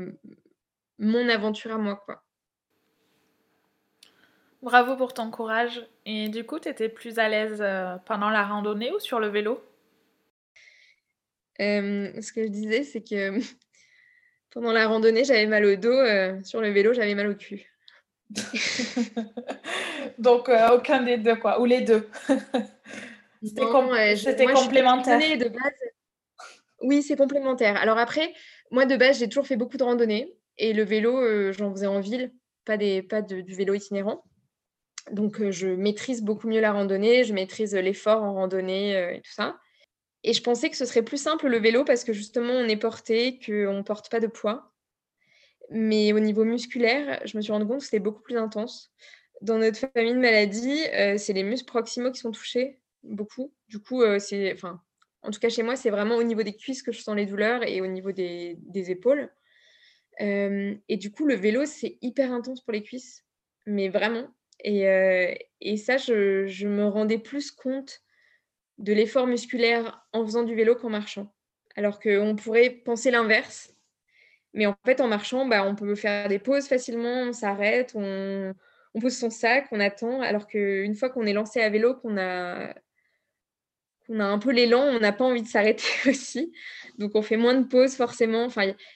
mon 0.99 1.27
aventure 1.29 1.73
à 1.73 1.77
moi. 1.77 2.01
Quoi. 2.05 2.23
Bravo 4.61 4.95
pour 4.95 5.13
ton 5.13 5.31
courage. 5.31 5.87
Et 6.05 6.29
du 6.29 6.43
coup, 6.45 6.59
tu 6.59 6.69
étais 6.69 6.89
plus 6.89 7.19
à 7.19 7.29
l'aise 7.29 7.63
pendant 8.05 8.29
la 8.29 8.43
randonnée 8.43 8.91
ou 8.91 8.99
sur 8.99 9.19
le 9.19 9.27
vélo? 9.27 9.63
Ce 11.59 12.31
que 12.33 12.43
je 12.43 12.49
disais, 12.49 12.83
c'est 12.83 13.01
que 13.01 13.39
pendant 14.51 14.71
la 14.71 14.87
randonnée, 14.87 15.23
j'avais 15.23 15.47
mal 15.47 15.65
au 15.65 15.75
dos. 15.75 15.91
Euh, 15.91 16.41
sur 16.43 16.61
le 16.61 16.69
vélo, 16.69 16.93
j'avais 16.93 17.15
mal 17.15 17.27
au 17.27 17.35
cul. 17.35 17.69
Donc, 20.17 20.49
euh, 20.49 20.75
aucun 20.75 21.01
des 21.01 21.17
deux, 21.17 21.35
quoi. 21.35 21.59
Ou 21.59 21.65
les 21.65 21.81
deux. 21.81 22.09
C'était 23.43 23.61
complémentaire. 23.61 25.19
De 25.37 25.49
base... 25.49 25.73
Oui, 26.81 27.03
c'est 27.03 27.15
complémentaire. 27.15 27.77
Alors 27.77 27.97
après, 27.97 28.33
moi, 28.71 28.85
de 28.85 28.95
base, 28.95 29.19
j'ai 29.19 29.29
toujours 29.29 29.45
fait 29.47 29.55
beaucoup 29.55 29.77
de 29.77 29.83
randonnées. 29.83 30.33
Et 30.57 30.73
le 30.73 30.83
vélo, 30.83 31.17
euh, 31.19 31.51
j'en 31.51 31.71
faisais 31.71 31.87
en 31.87 31.99
ville, 31.99 32.33
pas, 32.65 32.77
des, 32.77 33.03
pas 33.03 33.21
du 33.21 33.53
vélo 33.53 33.73
itinérant. 33.73 34.23
Donc, 35.11 35.49
je 35.51 35.67
maîtrise 35.67 36.23
beaucoup 36.23 36.47
mieux 36.47 36.61
la 36.61 36.71
randonnée, 36.71 37.23
je 37.23 37.33
maîtrise 37.33 37.75
l'effort 37.75 38.23
en 38.23 38.33
randonnée 38.33 38.93
et 38.93 39.21
tout 39.21 39.31
ça. 39.31 39.59
Et 40.23 40.33
je 40.33 40.41
pensais 40.41 40.71
que 40.71 40.75
ce 40.75 40.85
serait 40.85 41.03
plus 41.03 41.21
simple 41.21 41.47
le 41.47 41.59
vélo 41.59 41.83
parce 41.83 42.03
que 42.03 42.11
justement, 42.11 42.53
on 42.53 42.67
est 42.67 42.77
porté, 42.77 43.37
qu'on 43.45 43.73
ne 43.73 43.83
porte 43.83 44.09
pas 44.09 44.19
de 44.19 44.25
poids. 44.25 44.73
Mais 45.69 46.13
au 46.13 46.19
niveau 46.19 46.43
musculaire, 46.43 47.21
je 47.25 47.37
me 47.37 47.43
suis 47.43 47.51
rendu 47.51 47.67
compte 47.67 47.79
que 47.79 47.85
c'était 47.85 47.99
beaucoup 47.99 48.23
plus 48.23 48.37
intense. 48.37 48.91
Dans 49.41 49.57
notre 49.57 49.79
famille 49.93 50.13
de 50.13 50.19
maladies, 50.19 50.83
euh, 50.93 51.17
c'est 51.17 51.33
les 51.33 51.43
muscles 51.43 51.67
proximaux 51.67 52.11
qui 52.11 52.19
sont 52.19 52.31
touchés, 52.31 52.79
beaucoup. 53.03 53.53
Du 53.67 53.79
coup, 53.79 54.01
euh, 54.01 54.19
c'est, 54.19 54.53
enfin, 54.53 54.81
en 55.21 55.31
tout 55.31 55.39
cas 55.39 55.49
chez 55.49 55.63
moi, 55.63 55.75
c'est 55.75 55.89
vraiment 55.89 56.15
au 56.15 56.23
niveau 56.23 56.43
des 56.43 56.55
cuisses 56.55 56.83
que 56.83 56.91
je 56.91 57.01
sens 57.01 57.15
les 57.15 57.25
douleurs 57.25 57.63
et 57.63 57.81
au 57.81 57.87
niveau 57.87 58.11
des, 58.11 58.57
épaules. 58.73 59.29
Euh, 60.21 60.75
et 60.87 60.97
du 60.97 61.11
coup, 61.11 61.25
le 61.25 61.35
vélo, 61.35 61.65
c'est 61.65 61.97
hyper 62.01 62.31
intense 62.31 62.61
pour 62.61 62.73
les 62.73 62.83
cuisses, 62.83 63.25
mais 63.65 63.89
vraiment. 63.89 64.27
Et, 64.63 65.77
ça, 65.77 65.97
je, 65.97 66.47
je, 66.47 66.67
me 66.67 66.85
rendais 66.85 67.19
plus 67.19 67.51
compte 67.51 68.01
de 68.77 68.93
l'effort 68.93 69.27
musculaire 69.27 70.07
en 70.13 70.25
faisant 70.25 70.43
du 70.43 70.55
vélo 70.55 70.75
qu'en 70.75 70.89
marchant. 70.89 71.33
Alors 71.75 71.99
qu'on 71.99 72.35
pourrait 72.37 72.69
penser 72.69 73.11
l'inverse. 73.11 73.75
Mais 74.53 74.65
en 74.65 74.75
fait, 74.85 75.01
en 75.01 75.07
marchant, 75.07 75.45
bah, 75.45 75.67
on 75.67 75.75
peut 75.75 75.95
faire 75.95 76.29
des 76.29 76.39
pauses 76.39 76.67
facilement, 76.67 77.23
on 77.23 77.33
s'arrête, 77.33 77.91
on, 77.95 78.53
pose 78.99 79.17
son 79.17 79.29
sac, 79.29 79.67
on 79.71 79.79
attend. 79.79 80.21
Alors 80.21 80.47
qu'une 80.47 80.95
fois 80.95 81.09
qu'on 81.09 81.25
est 81.25 81.33
lancé 81.33 81.61
à 81.61 81.69
vélo, 81.69 81.95
qu'on 81.95 82.17
a, 82.17 82.73
a 84.09 84.23
un 84.23 84.39
peu 84.39 84.51
l'élan, 84.51 84.81
on 84.81 84.99
n'a 84.99 85.11
pas 85.11 85.25
envie 85.25 85.41
de 85.41 85.47
s'arrêter 85.47 85.83
aussi. 86.07 86.53
Donc 86.97 87.11
on 87.15 87.21
fait 87.21 87.37
moins 87.37 87.55
de 87.55 87.67
pauses 87.67 87.95
forcément. 87.95 88.47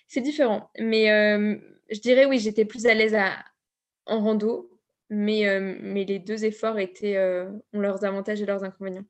C'est 0.07 0.21
différent. 0.21 0.69
Mais 0.79 1.11
euh, 1.11 1.57
je 1.91 1.99
dirais 1.99 2.25
oui, 2.25 2.39
j'étais 2.39 2.65
plus 2.65 2.85
à 2.85 2.93
l'aise 2.93 3.17
en 4.05 4.19
rando. 4.19 4.69
Mais, 5.11 5.47
euh, 5.47 5.75
mais 5.81 6.03
les 6.03 6.19
deux 6.19 6.45
efforts 6.45 6.77
euh, 6.77 7.51
ont 7.73 7.79
leurs 7.79 8.05
avantages 8.05 8.41
et 8.41 8.45
leurs 8.45 8.63
inconvénients. 8.63 9.05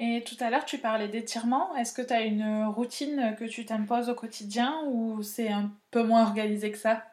Et 0.00 0.24
tout 0.24 0.36
à 0.40 0.50
l'heure, 0.50 0.64
tu 0.64 0.78
parlais 0.78 1.08
d'étirement. 1.08 1.76
Est-ce 1.76 1.92
que 1.92 2.02
tu 2.02 2.12
as 2.12 2.22
une 2.22 2.64
routine 2.64 3.36
que 3.38 3.44
tu 3.44 3.64
t'imposes 3.64 4.08
au 4.08 4.14
quotidien 4.14 4.82
ou 4.86 5.22
c'est 5.22 5.48
un 5.48 5.70
peu 5.90 6.02
moins 6.02 6.22
organisé 6.22 6.72
que 6.72 6.78
ça? 6.78 7.04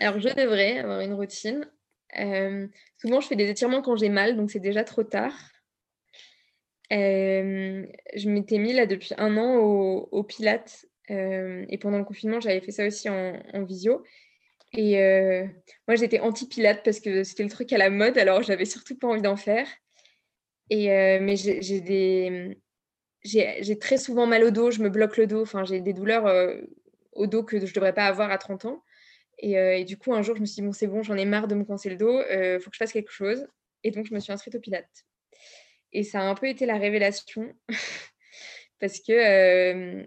Alors, 0.00 0.18
je 0.18 0.30
devrais 0.30 0.78
avoir 0.78 1.00
une 1.00 1.12
routine. 1.12 1.70
Euh, 2.18 2.66
souvent, 2.96 3.20
je 3.20 3.28
fais 3.28 3.36
des 3.36 3.50
étirements 3.50 3.82
quand 3.82 3.96
j'ai 3.96 4.08
mal, 4.08 4.34
donc 4.34 4.50
c'est 4.50 4.58
déjà 4.58 4.82
trop 4.82 5.04
tard. 5.04 5.34
Euh, 6.90 7.86
je 8.16 8.28
m'étais 8.30 8.58
mis 8.58 8.72
là 8.72 8.86
depuis 8.86 9.12
un 9.18 9.36
an 9.36 9.56
au, 9.58 10.08
au 10.10 10.24
Pilates 10.24 10.86
euh, 11.10 11.64
et 11.68 11.78
pendant 11.78 11.98
le 11.98 12.04
confinement, 12.04 12.40
j'avais 12.40 12.60
fait 12.60 12.72
ça 12.72 12.86
aussi 12.86 13.08
en, 13.10 13.62
visio. 13.64 14.02
Et 14.72 14.96
moi, 15.86 15.96
j'étais 15.96 16.20
anti-Pilates 16.20 16.82
parce 16.82 17.00
que 17.00 17.22
c'était 17.22 17.42
le 17.42 17.50
truc 17.50 17.70
à 17.72 17.78
la 17.78 17.90
mode, 17.90 18.16
alors 18.16 18.42
j'avais 18.42 18.64
surtout 18.64 18.96
pas 18.96 19.08
envie 19.08 19.22
d'en 19.22 19.36
faire. 19.36 19.68
Et, 20.70 20.88
mais 21.20 21.36
j'ai. 21.36 22.56
J'ai 23.22 23.78
très 23.78 23.98
souvent 23.98 24.26
mal 24.26 24.44
au 24.44 24.50
dos, 24.50 24.70
je 24.70 24.80
me 24.80 24.88
bloque 24.88 25.18
le 25.18 25.26
dos, 25.26 25.42
enfin, 25.42 25.64
j'ai 25.64 25.80
des 25.80 25.92
douleurs 25.92 26.24
au 27.12 27.26
dos 27.26 27.42
que 27.42 27.58
je 27.58 27.64
ne 27.64 27.70
devrais 27.70 27.92
pas 27.92 28.06
avoir 28.06 28.30
à 28.30 28.38
30 28.38 28.64
ans. 28.64 28.82
Euh, 29.44 29.72
et, 29.72 29.84
du 29.84 29.96
coup, 29.96 30.14
un 30.14 30.22
jour, 30.22 30.36
je 30.36 30.40
me 30.40 30.46
suis 30.46 30.56
dit, 30.56 30.62
bon, 30.62 30.72
c'est 30.72 30.86
bon, 30.86 31.02
j'en 31.02 31.16
ai 31.16 31.24
marre 31.24 31.48
de 31.48 31.54
me 31.54 31.64
coincer 31.64 31.90
le 31.90 31.96
dos, 31.96 32.20
il 32.30 32.60
faut 32.60 32.70
que 32.70 32.76
je 32.76 32.78
fasse 32.78 32.92
quelque 32.92 33.12
chose. 33.12 33.46
Et 33.84 33.90
donc, 33.90 34.06
je 34.06 34.14
me 34.14 34.20
suis 34.20 34.32
inscrite 34.32 34.54
au 34.54 34.60
Pilates. 34.60 35.06
Et 35.92 36.04
ça 36.04 36.20
a 36.20 36.24
un 36.24 36.34
peu 36.34 36.48
été 36.48 36.66
la 36.66 36.76
révélation, 36.76 37.52
parce 38.80 39.00
que 39.00 40.02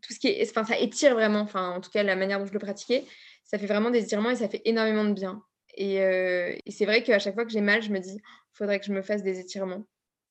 tout 0.00 0.12
ce 0.12 0.18
qui 0.18 0.28
est. 0.28 0.48
Enfin, 0.48 0.64
ça 0.64 0.78
étire 0.78 1.14
vraiment, 1.14 1.40
enfin, 1.40 1.70
en 1.70 1.80
tout 1.80 1.90
cas, 1.90 2.02
la 2.02 2.16
manière 2.16 2.38
dont 2.38 2.46
je 2.46 2.52
le 2.52 2.58
pratiquais, 2.58 3.04
ça 3.44 3.58
fait 3.58 3.66
vraiment 3.66 3.90
des 3.90 4.02
étirements 4.04 4.30
et 4.30 4.36
ça 4.36 4.48
fait 4.48 4.62
énormément 4.64 5.04
de 5.04 5.12
bien. 5.12 5.42
Et, 5.76 6.60
c'est 6.68 6.86
vrai 6.86 7.02
qu'à 7.02 7.18
chaque 7.18 7.34
fois 7.34 7.44
que 7.44 7.52
j'ai 7.52 7.60
mal, 7.60 7.82
je 7.82 7.90
me 7.90 7.98
dis, 7.98 8.20
faudrait 8.52 8.78
que 8.78 8.86
je 8.86 8.92
me 8.92 9.02
fasse 9.02 9.22
des 9.22 9.40
étirements. 9.40 9.84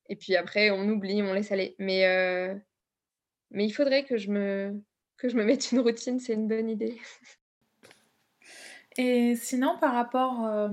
Et 0.10 0.16
puis 0.16 0.36
après, 0.36 0.72
on 0.72 0.88
oublie, 0.90 1.22
on 1.22 1.34
laisse 1.34 1.52
aller. 1.52 1.76
Mais, 1.80 2.06
euh, 2.06 2.56
mais 3.52 3.66
il 3.66 3.72
faudrait 3.72 4.06
que 4.06 4.18
je, 4.18 4.30
me, 4.30 4.82
que 5.18 5.30
je 5.30 5.36
me 5.36 5.44
mette 5.44 5.72
une 5.72 5.80
routine, 5.80 6.20
c'est 6.20 6.34
une 6.34 6.48
bonne 6.48 6.70
idée. 6.70 6.98
Et 8.98 9.36
sinon, 9.36 9.78
par 9.80 9.94
rapport 9.94 10.46
euh, 10.46 10.70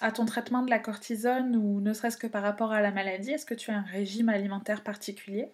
à 0.00 0.12
ton 0.12 0.24
traitement 0.24 0.62
de 0.62 0.70
la 0.70 0.78
cortisone 0.78 1.56
ou 1.56 1.80
ne 1.80 1.92
serait-ce 1.92 2.16
que 2.16 2.28
par 2.28 2.42
rapport 2.42 2.72
à 2.72 2.80
la 2.80 2.92
maladie, 2.92 3.32
est-ce 3.32 3.46
que 3.46 3.54
tu 3.54 3.70
as 3.70 3.76
un 3.76 3.82
régime 3.82 4.28
alimentaire 4.28 4.84
particulier? 4.84 5.48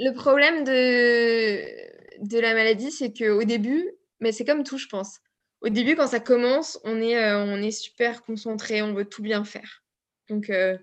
Le 0.00 0.12
problème 0.12 0.64
de, 0.64 2.26
de 2.26 2.38
la 2.40 2.54
maladie, 2.54 2.90
c'est 2.90 3.12
qu'au 3.12 3.44
début, 3.44 3.92
mais 4.18 4.32
c'est 4.32 4.44
comme 4.44 4.64
tout, 4.64 4.78
je 4.78 4.88
pense. 4.88 5.20
Au 5.60 5.68
début, 5.68 5.94
quand 5.94 6.08
ça 6.08 6.20
commence, 6.20 6.80
on 6.82 7.00
est, 7.00 7.16
euh, 7.16 7.44
on 7.44 7.62
est 7.62 7.70
super 7.70 8.22
concentré, 8.22 8.82
on 8.82 8.92
veut 8.92 9.04
tout 9.04 9.22
bien 9.22 9.44
faire. 9.44 9.84
Donc, 10.28 10.50
euh, 10.50 10.76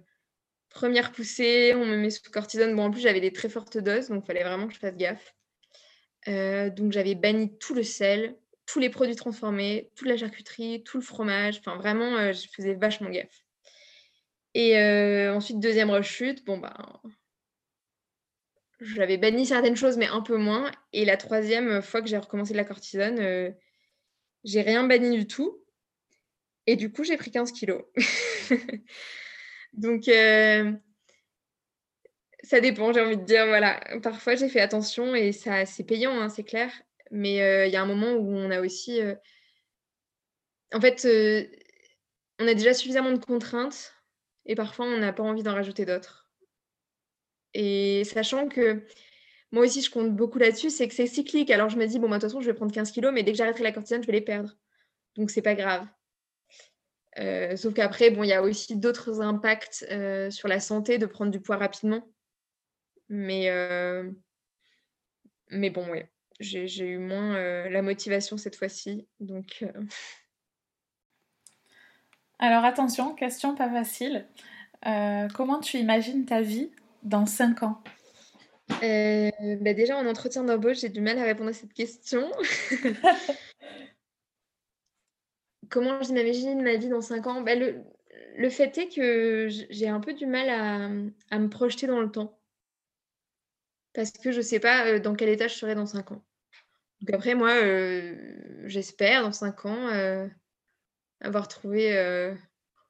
première 0.69 1.11
poussée, 1.11 1.73
on 1.75 1.85
me 1.85 1.97
met 1.97 2.09
sous 2.09 2.31
cortisone. 2.31 2.73
Bon, 2.73 2.85
en 2.85 2.91
plus, 2.91 3.01
j'avais 3.01 3.19
des 3.19 3.33
très 3.33 3.49
fortes 3.49 3.77
doses, 3.77 4.07
donc 4.07 4.23
il 4.23 4.27
fallait 4.27 4.43
vraiment 4.43 4.67
que 4.67 4.73
je 4.73 4.79
fasse 4.79 4.95
gaffe. 4.95 5.35
donc 6.25 6.93
j'avais 6.93 7.15
banni 7.15 7.57
tout 7.57 7.73
le 7.73 7.83
sel, 7.83 8.37
tous 8.71 8.79
les 8.79 8.89
produits 8.89 9.17
transformés, 9.17 9.91
toute 9.95 10.07
la 10.07 10.15
charcuterie, 10.15 10.81
tout 10.83 10.97
le 10.97 11.03
fromage. 11.03 11.59
Enfin, 11.59 11.75
vraiment, 11.75 12.31
je 12.31 12.47
faisais 12.55 12.73
vachement 12.73 13.09
gaffe. 13.09 13.43
Et 14.53 14.77
ensuite, 15.27 15.59
deuxième 15.59 15.89
rechute, 15.89 16.45
bon, 16.45 16.57
ben, 16.57 16.73
j'avais 18.79 19.17
banni 19.17 19.45
certaines 19.45 19.75
choses, 19.75 19.97
mais 19.97 20.07
un 20.07 20.21
peu 20.21 20.37
moins. 20.37 20.71
Et 20.93 21.03
la 21.03 21.17
troisième 21.17 21.81
fois 21.81 22.01
que 22.01 22.07
j'ai 22.07 22.17
recommencé 22.17 22.53
la 22.53 22.63
cortisone, 22.63 23.53
j'ai 24.45 24.61
rien 24.61 24.85
banni 24.85 25.17
du 25.17 25.27
tout. 25.27 25.61
Et 26.65 26.77
du 26.77 26.93
coup, 26.93 27.03
j'ai 27.03 27.17
pris 27.17 27.31
15 27.31 27.51
kilos. 27.51 27.83
Donc, 29.73 30.03
ça 32.43 32.61
dépend, 32.61 32.93
j'ai 32.93 33.01
envie 33.01 33.17
de 33.17 33.25
dire. 33.25 33.47
Voilà. 33.47 33.81
Parfois, 34.01 34.35
j'ai 34.35 34.47
fait 34.47 34.61
attention 34.61 35.13
et 35.13 35.33
ça, 35.33 35.65
c'est 35.65 35.83
payant, 35.83 36.17
hein, 36.21 36.29
c'est 36.29 36.45
clair. 36.45 36.71
Mais 37.11 37.67
il 37.67 37.71
y 37.71 37.75
a 37.75 37.81
un 37.81 37.85
moment 37.85 38.13
où 38.13 38.35
on 38.35 38.49
a 38.49 38.61
aussi. 38.61 38.99
En 40.73 40.81
fait, 40.81 41.05
on 42.39 42.47
a 42.47 42.53
déjà 42.53 42.73
suffisamment 42.73 43.11
de 43.11 43.23
contraintes 43.23 43.93
et 44.45 44.55
parfois, 44.55 44.85
on 44.85 44.97
n'a 44.97 45.13
pas 45.13 45.23
envie 45.23 45.43
d'en 45.43 45.53
rajouter 45.53 45.85
d'autres. 45.85 46.29
Et 47.53 48.03
sachant 48.05 48.47
que 48.47 48.83
moi 49.51 49.65
aussi, 49.65 49.81
je 49.81 49.91
compte 49.91 50.15
beaucoup 50.15 50.39
là-dessus, 50.39 50.69
c'est 50.69 50.87
que 50.87 50.93
c'est 50.93 51.07
cyclique. 51.07 51.51
Alors, 51.51 51.69
je 51.69 51.77
me 51.77 51.85
dis, 51.85 51.99
bon, 51.99 52.07
bah, 52.09 52.15
de 52.15 52.21
toute 52.21 52.29
façon, 52.29 52.41
je 52.41 52.47
vais 52.47 52.53
prendre 52.53 52.71
15 52.71 52.91
kilos, 52.91 53.11
mais 53.13 53.23
dès 53.23 53.33
que 53.33 53.37
j'arrêterai 53.37 53.63
la 53.63 53.73
cortisone, 53.73 54.01
je 54.01 54.07
vais 54.07 54.13
les 54.13 54.21
perdre. 54.21 54.57
Donc, 55.17 55.29
c'est 55.29 55.41
pas 55.41 55.55
grave. 55.55 55.85
sauf 57.57 57.73
qu'après, 57.73 58.09
bon, 58.11 58.23
il 58.23 58.29
y 58.29 58.33
a 58.33 58.41
aussi 58.41 58.77
d'autres 58.77 59.21
impacts 59.21 59.85
sur 60.29 60.47
la 60.47 60.59
santé 60.59 60.97
de 60.97 61.05
prendre 61.05 61.31
du 61.31 61.41
poids 61.41 61.57
rapidement. 61.57 62.09
Mais, 63.09 63.51
mais 65.49 65.69
bon, 65.69 65.87
ouais, 65.89 66.09
j'ai 66.41 66.87
eu 66.87 66.97
moins 66.97 67.69
la 67.69 67.81
motivation 67.81 68.37
cette 68.37 68.55
fois-ci. 68.55 69.07
Donc. 69.19 69.65
Alors 72.39 72.65
attention, 72.65 73.13
question 73.13 73.55
pas 73.55 73.69
facile. 73.69 74.27
comment 75.33 75.59
tu 75.59 75.77
imagines 75.77 76.25
ta 76.25 76.41
vie 76.41 76.71
dans 77.03 77.25
5 77.25 77.63
ans? 77.63 77.83
Bah 78.69 79.73
Déjà, 79.73 79.97
en 79.97 80.05
entretien 80.05 80.43
d'embauche, 80.43 80.79
j'ai 80.79 80.89
du 80.89 81.01
mal 81.01 81.17
à 81.19 81.23
répondre 81.23 81.49
à 81.49 81.53
cette 81.53 81.73
question. 81.73 82.31
comment 85.69 86.01
j'imagine 86.03 86.61
ma 86.61 86.75
vie 86.75 86.89
dans 86.89 87.01
5 87.01 87.27
ans? 87.27 87.41
Bah, 87.41 87.55
le, 87.55 87.83
le, 88.35 88.49
fait 88.49 88.77
est 88.77 88.89
que 88.89 89.47
j'ai 89.49 89.87
un 89.87 89.99
peu 89.99 90.13
du 90.13 90.25
mal 90.25 90.49
à, 90.49 90.89
à 91.35 91.39
me 91.39 91.49
projeter 91.49 91.87
dans 91.87 91.99
le 91.99 92.11
temps 92.11 92.37
parce 93.93 94.11
que 94.11 94.31
je 94.31 94.37
ne 94.37 94.41
sais 94.43 94.59
pas 94.59 94.99
dans 94.99 95.15
quel 95.15 95.29
état 95.29 95.47
je 95.47 95.55
serai 95.55 95.75
dans 95.75 95.85
5 95.85 96.11
ans. 96.11 96.23
Donc 97.01 97.15
après, 97.15 97.35
moi, 97.35 97.53
j'espère 98.65 99.23
dans 99.23 99.31
5 99.31 99.65
ans 99.65 99.89
avoir 101.21 101.47
trouvé 101.47 101.93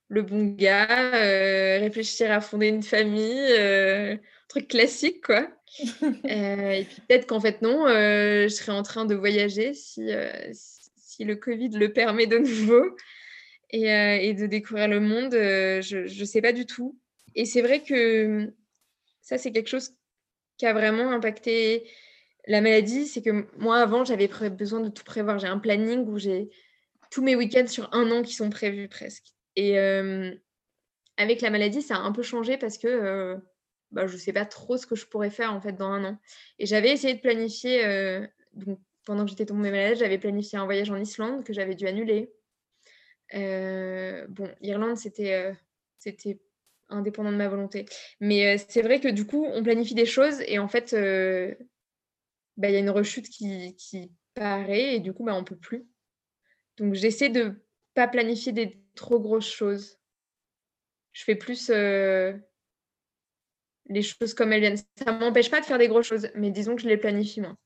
le 0.10 0.22
bon 0.22 0.54
gars, 0.56 1.80
réfléchir 1.80 2.32
à 2.32 2.42
fonder 2.42 2.68
une 2.68 2.84
famille, 2.84 3.54
un 3.58 4.20
truc 4.50 4.68
classique, 4.68 5.24
quoi. 5.26 5.48
et 6.26 6.86
puis 6.90 7.02
peut-être 7.08 7.28
qu'en 7.28 7.40
fait, 7.40 7.62
non, 7.62 7.88
je 7.88 8.50
serai 8.50 8.74
en 8.74 8.84
train 8.84 9.06
de 9.06 9.16
voyager 9.16 9.74
si, 9.74 10.10
si 10.98 11.24
le 11.24 11.36
Covid 11.36 11.70
le 11.70 11.94
permet 11.94 12.28
de 12.28 12.38
nouveau 12.38 12.96
et, 13.70 13.86
et 14.28 14.34
de 14.34 14.46
découvrir 14.46 14.90
le 14.90 15.00
monde. 15.00 15.32
je 15.32 16.20
ne 16.20 16.26
sais 16.26 16.42
pas 16.42 16.54
du 16.54 16.66
tout. 16.66 17.00
Et 17.36 17.46
c'est 17.46 17.62
vrai 17.62 17.82
que 17.82 18.54
ça, 19.22 19.38
c'est 19.38 19.52
quelque 19.52 19.70
chose 19.70 19.94
qui 20.58 20.66
a 20.66 20.74
vraiment 20.74 21.12
impacté 21.12 21.90
la 22.48 22.62
maladie, 22.62 23.08
c'est 23.08 23.22
que 23.22 23.48
moi, 23.58 23.78
avant, 23.78 24.04
j'avais 24.04 24.28
besoin 24.50 24.80
de 24.80 24.90
tout 24.90 25.04
prévoir. 25.04 25.40
J'ai 25.40 25.48
un 25.48 25.60
planning 25.60 26.06
où 26.08 26.18
j'ai 26.18 26.50
tous 27.12 27.22
mes 27.22 27.36
week-ends 27.36 27.68
sur 27.68 27.94
un 27.94 28.10
an 28.12 28.24
qui 28.24 28.34
sont 28.34 28.50
prévus 28.50 28.88
presque. 28.88 29.26
Et 29.56 29.78
avec 31.18 31.42
la 31.42 31.50
maladie, 31.50 31.82
ça 31.82 31.98
a 31.98 32.00
un 32.00 32.12
peu 32.12 32.24
changé 32.24 32.58
parce 32.58 32.78
que 32.78 33.38
bah, 33.92 34.08
je 34.08 34.14
ne 34.14 34.18
sais 34.18 34.34
pas 34.34 34.46
trop 34.46 34.78
ce 34.78 34.88
que 34.88 34.96
je 34.96 35.06
pourrais 35.06 35.30
faire 35.30 35.54
en 35.54 35.62
fait 35.62 35.74
dans 35.74 35.90
un 35.90 36.04
an. 36.06 36.18
Et 36.58 36.66
j'avais 36.66 36.92
essayé 36.92 37.14
de 37.14 37.20
planifier, 37.20 38.28
donc, 38.54 38.80
pendant 39.06 39.24
que 39.24 39.30
j'étais 39.30 39.46
tombée 39.46 39.72
malade, 39.72 39.98
j'avais 39.98 40.18
planifié 40.18 40.58
un 40.58 40.66
voyage 40.66 40.90
en 40.90 40.98
Islande 40.98 41.44
que 41.44 41.54
j'avais 41.54 41.76
dû 41.76 41.86
annuler. 41.86 42.32
bon, 43.34 44.50
Irlande, 44.62 44.98
c'était 44.98 45.54
c'était 46.00 46.40
indépendant 46.90 47.32
de 47.32 47.38
ma 47.38 47.48
volonté. 47.48 47.86
Mais 48.20 48.58
c'est 48.58 48.82
vrai 48.82 49.00
que 49.00 49.08
du 49.08 49.26
coup, 49.26 49.46
on 49.46 49.64
planifie 49.64 49.96
des 49.96 50.06
choses 50.06 50.42
et 50.48 50.60
en 50.60 50.68
fait, 50.68 50.96
bah, 52.58 52.70
il 52.70 52.74
y 52.74 52.78
a 52.78 52.80
une 52.80 52.90
rechute 52.90 53.30
qui, 53.30 53.76
qui 53.76 54.12
paraît 54.34 54.96
et 54.96 55.00
du 55.00 55.14
coup, 55.14 55.24
bah, 55.24 55.36
on 55.36 55.42
ne 55.42 55.46
peut 55.46 55.56
plus. 55.56 55.86
Donc, 56.78 56.94
j'essaie 56.94 57.30
de 57.30 57.64
pas 57.94 58.08
planifier 58.08 58.52
des 58.52 58.82
trop 58.96 59.20
grosses 59.20 59.52
choses. 59.52 60.00
Je 61.14 61.24
fais 61.24 61.36
plus 61.36 61.70
les 63.88 64.02
choses 64.02 64.34
comme 64.34 64.54
elles 64.54 64.62
viennent. 64.62 64.78
Ça 64.78 65.12
ne 65.12 65.20
m'empêche 65.20 65.52
pas 65.52 65.60
de 65.60 65.66
faire 65.66 65.78
des 65.78 65.88
grosses 65.88 66.08
choses, 66.08 66.30
mais 66.36 66.52
disons 66.52 66.76
que 66.76 66.82
je 66.82 66.88
les 66.88 66.98
planifie 66.98 67.42
moins. 67.42 67.58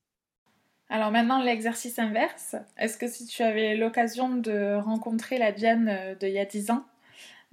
Alors 0.90 1.12
maintenant, 1.12 1.42
l'exercice 1.42 1.98
inverse. 1.98 2.56
Est-ce 2.78 2.98
que 2.98 3.08
si 3.08 3.26
tu 3.26 3.42
avais 3.42 3.76
l'occasion 3.76 4.36
de 4.36 4.76
rencontrer 4.76 5.38
la 5.38 5.52
Diane 5.52 6.16
d'il 6.20 6.30
y 6.30 6.40
a 6.40 6.46
10 6.46 6.70
ans, 6.70 6.86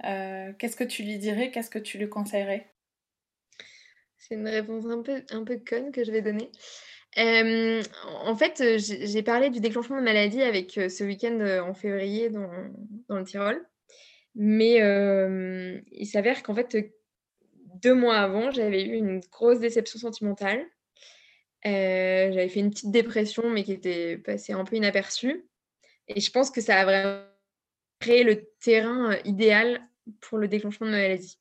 euh, 0.05 0.51
qu'est-ce 0.57 0.75
que 0.75 0.83
tu 0.83 1.03
lui 1.03 1.17
dirais? 1.17 1.49
Qu'est-ce 1.51 1.69
que 1.69 1.79
tu 1.79 1.97
lui 1.97 2.09
conseillerais? 2.09 2.67
C'est 4.17 4.35
une 4.35 4.47
réponse 4.47 4.85
un 4.85 5.01
peu, 5.01 5.23
un 5.31 5.43
peu 5.43 5.57
conne 5.57 5.91
que 5.91 6.03
je 6.03 6.11
vais 6.11 6.21
donner. 6.21 6.51
Euh, 7.17 7.83
en 8.25 8.35
fait, 8.35 8.63
j'ai 8.77 9.23
parlé 9.23 9.49
du 9.49 9.59
déclenchement 9.59 9.97
de 9.97 10.03
maladie 10.03 10.41
avec 10.41 10.77
euh, 10.77 10.89
ce 10.89 11.03
week-end 11.03 11.39
en 11.67 11.73
février 11.73 12.29
dans, 12.29 12.49
le 13.09 13.23
Tyrol. 13.23 13.63
Mais 14.35 14.77
il 15.91 16.07
s'avère 16.07 16.41
qu'en 16.41 16.55
fait, 16.55 16.75
deux 17.81 17.93
mois 17.93 18.17
avant, 18.17 18.49
j'avais 18.51 18.83
eu 18.83 18.95
une 18.95 19.19
grosse 19.31 19.59
déception 19.59 19.99
sentimentale. 19.99 20.65
j'avais 21.63 22.49
fait 22.49 22.61
une 22.61 22.71
petite 22.71 22.91
dépression, 22.91 23.49
mais 23.49 23.63
qui 23.63 23.73
était 23.73 24.17
passée 24.17 24.53
un 24.53 24.63
peu 24.63 24.75
inaperçue. 24.75 25.45
Et 26.07 26.19
je 26.19 26.31
pense 26.31 26.49
que 26.49 26.61
ça 26.61 26.79
a 26.79 26.85
vraiment 26.85 27.23
créé 27.99 28.23
le 28.23 28.49
terrain 28.59 29.15
idéal 29.23 29.81
pour 30.19 30.37
le 30.37 30.47
déclenchement 30.47 30.87
de 30.87 30.91
ma 30.91 30.97
maladie. 30.97 31.37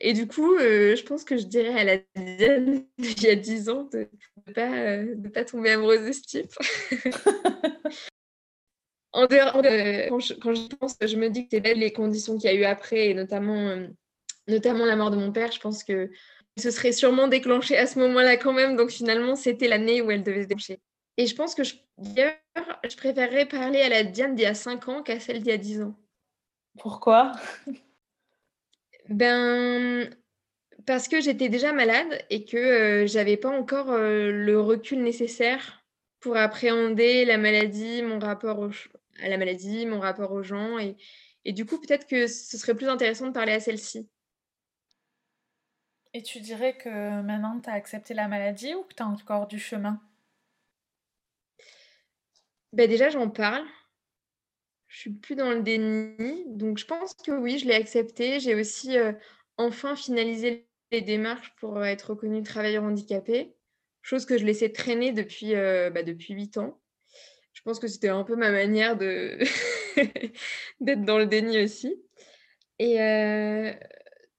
Et 0.00 0.12
du 0.12 0.28
coup, 0.28 0.54
euh, 0.54 0.94
je 0.94 1.02
pense 1.02 1.24
que 1.24 1.36
je 1.36 1.44
dirais 1.44 1.80
à 1.80 1.84
la 1.84 1.96
Diane 2.14 2.84
il 2.98 3.22
y 3.22 3.28
a 3.28 3.34
10 3.34 3.68
ans 3.68 3.84
de 3.84 4.08
ne 4.46 4.52
pas, 4.52 4.72
euh, 4.72 5.16
pas 5.34 5.44
tomber 5.44 5.70
amoureuse 5.70 6.06
de 6.06 6.12
ce 6.12 6.22
type. 6.22 6.52
en 9.12 9.26
dehors, 9.26 9.54
quand, 9.54 10.20
je, 10.20 10.34
quand, 10.34 10.54
je, 10.54 10.76
pense, 10.76 10.96
je 11.00 11.16
me 11.16 11.28
dis 11.28 11.42
que 11.44 11.48
c'est 11.52 11.60
belle 11.60 11.80
les 11.80 11.92
conditions 11.92 12.38
qu'il 12.38 12.50
y 12.50 12.52
a 12.52 12.56
eu 12.56 12.64
après, 12.64 13.08
et 13.08 13.14
notamment, 13.14 13.68
euh, 13.68 13.88
notamment 14.46 14.84
la 14.84 14.94
mort 14.94 15.10
de 15.10 15.16
mon 15.16 15.32
père, 15.32 15.50
je 15.50 15.60
pense 15.60 15.82
que 15.82 16.10
ce 16.56 16.70
serait 16.70 16.92
sûrement 16.92 17.26
déclenché 17.26 17.76
à 17.76 17.86
ce 17.86 17.98
moment-là 17.98 18.36
quand 18.36 18.52
même. 18.52 18.76
Donc 18.76 18.90
finalement, 18.90 19.34
c'était 19.34 19.68
l'année 19.68 20.00
où 20.02 20.10
elle 20.10 20.22
devait 20.22 20.42
se 20.42 20.48
déclencher. 20.48 20.80
Et 21.16 21.26
je 21.26 21.34
pense 21.34 21.56
que 21.56 21.62
d'ailleurs, 21.96 22.36
je 22.88 22.96
préférerais 22.96 23.46
parler 23.46 23.80
à 23.80 23.88
la 23.88 24.04
Diane 24.04 24.36
d'il 24.36 24.44
y 24.44 24.46
a 24.46 24.54
5 24.54 24.88
ans 24.88 25.02
qu'à 25.02 25.18
celle 25.18 25.40
d'il 25.40 25.48
y 25.48 25.54
a 25.54 25.58
10 25.58 25.82
ans. 25.82 25.96
Pourquoi? 26.78 27.32
Ben, 29.08 30.14
parce 30.86 31.08
que 31.08 31.20
j'étais 31.20 31.48
déjà 31.48 31.72
malade 31.72 32.24
et 32.30 32.44
que 32.44 33.04
j'avais 33.06 33.36
pas 33.36 33.50
encore 33.50 33.96
le 33.96 34.60
recul 34.60 35.02
nécessaire 35.02 35.84
pour 36.20 36.36
appréhender 36.36 37.24
la 37.24 37.38
maladie, 37.38 38.02
mon 38.02 38.18
rapport 38.18 38.68
à 39.20 39.28
la 39.28 39.38
maladie, 39.38 39.86
mon 39.86 40.00
rapport 40.00 40.32
aux 40.32 40.42
gens. 40.42 40.78
Et, 40.78 40.96
et 41.44 41.52
du 41.52 41.64
coup, 41.64 41.80
peut-être 41.80 42.06
que 42.06 42.26
ce 42.26 42.58
serait 42.58 42.74
plus 42.74 42.88
intéressant 42.88 43.26
de 43.28 43.32
parler 43.32 43.52
à 43.52 43.60
celle-ci. 43.60 44.08
Et 46.14 46.22
tu 46.22 46.40
dirais 46.40 46.76
que 46.76 46.88
maintenant, 47.22 47.60
tu 47.60 47.70
as 47.70 47.74
accepté 47.74 48.14
la 48.14 48.28
maladie 48.28 48.74
ou 48.74 48.82
que 48.82 48.94
tu 48.94 49.02
as 49.02 49.06
encore 49.06 49.46
du 49.46 49.58
chemin? 49.58 50.00
Ben 52.72 52.88
Déjà, 52.88 53.10
j'en 53.10 53.28
parle. 53.28 53.64
Je 54.88 54.98
suis 54.98 55.10
plus 55.10 55.36
dans 55.36 55.50
le 55.50 55.62
déni, 55.62 56.44
donc 56.46 56.78
je 56.78 56.86
pense 56.86 57.14
que 57.14 57.32
oui, 57.32 57.58
je 57.58 57.66
l'ai 57.66 57.74
accepté. 57.74 58.40
J'ai 58.40 58.54
aussi, 58.54 58.96
enfin 59.56 59.96
finalisé 59.96 60.66
les 60.90 61.02
démarches 61.02 61.54
pour, 61.56 61.84
être 61.84 62.10
reconnue 62.10 62.42
travailleur 62.42 62.84
handicapé, 62.84 63.54
chose 64.02 64.24
que 64.24 64.38
je 64.38 64.44
laissais 64.44 64.70
traîner 64.72 65.12
depuis, 65.12 65.52
bah, 65.52 66.02
depuis 66.02 66.34
8 66.34 66.56
ans. 66.56 66.80
Je 67.52 67.62
pense 67.62 67.78
que 67.78 67.88
c'était 67.88 68.08
un 68.08 68.24
peu 68.24 68.36
ma 68.36 68.50
manière 68.50 68.96
de 68.96 69.38
d'être 70.80 71.04
dans 71.04 71.18
le 71.18 71.26
déni 71.26 71.62
aussi 71.62 71.94
et 72.78 72.96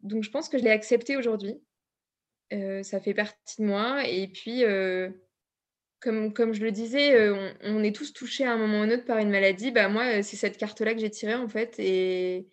donc 0.01 0.23
je 0.23 0.29
pense 0.31 0.49
que 0.49 0.57
je 0.57 0.63
l'ai 0.63 0.71
accepté 0.71 1.17
aujourd'hui. 1.17 1.61
ça 2.51 2.99
fait 2.99 3.13
partie 3.13 3.61
de 3.61 3.67
moi 3.67 4.07
et 4.07 4.27
puis, 4.27 4.63
comme, 5.99 6.33
comme 6.33 6.53
je 6.53 6.63
le 6.63 6.71
disais, 6.71 7.13
euh, 7.13 7.51
on, 7.61 7.83
est 7.83 7.95
tous 7.95 8.13
touchés 8.13 8.45
à 8.45 8.53
un 8.53 8.57
moment 8.57 8.79
ou 8.79 8.83
un 8.83 8.91
autre 8.91 9.05
par 9.05 9.17
une 9.17 9.29
maladie. 9.29 9.71
Bah, 9.71 9.89
moi, 9.89 10.05
euh, 10.05 10.21
c'est 10.21 10.37
cette 10.37 10.57
carte-là 10.57 10.93
que 10.93 10.99
j'ai 10.99 11.09
tirée, 11.09 11.35
en 11.35 11.47
fait. 11.47 11.75
Et 11.79 12.47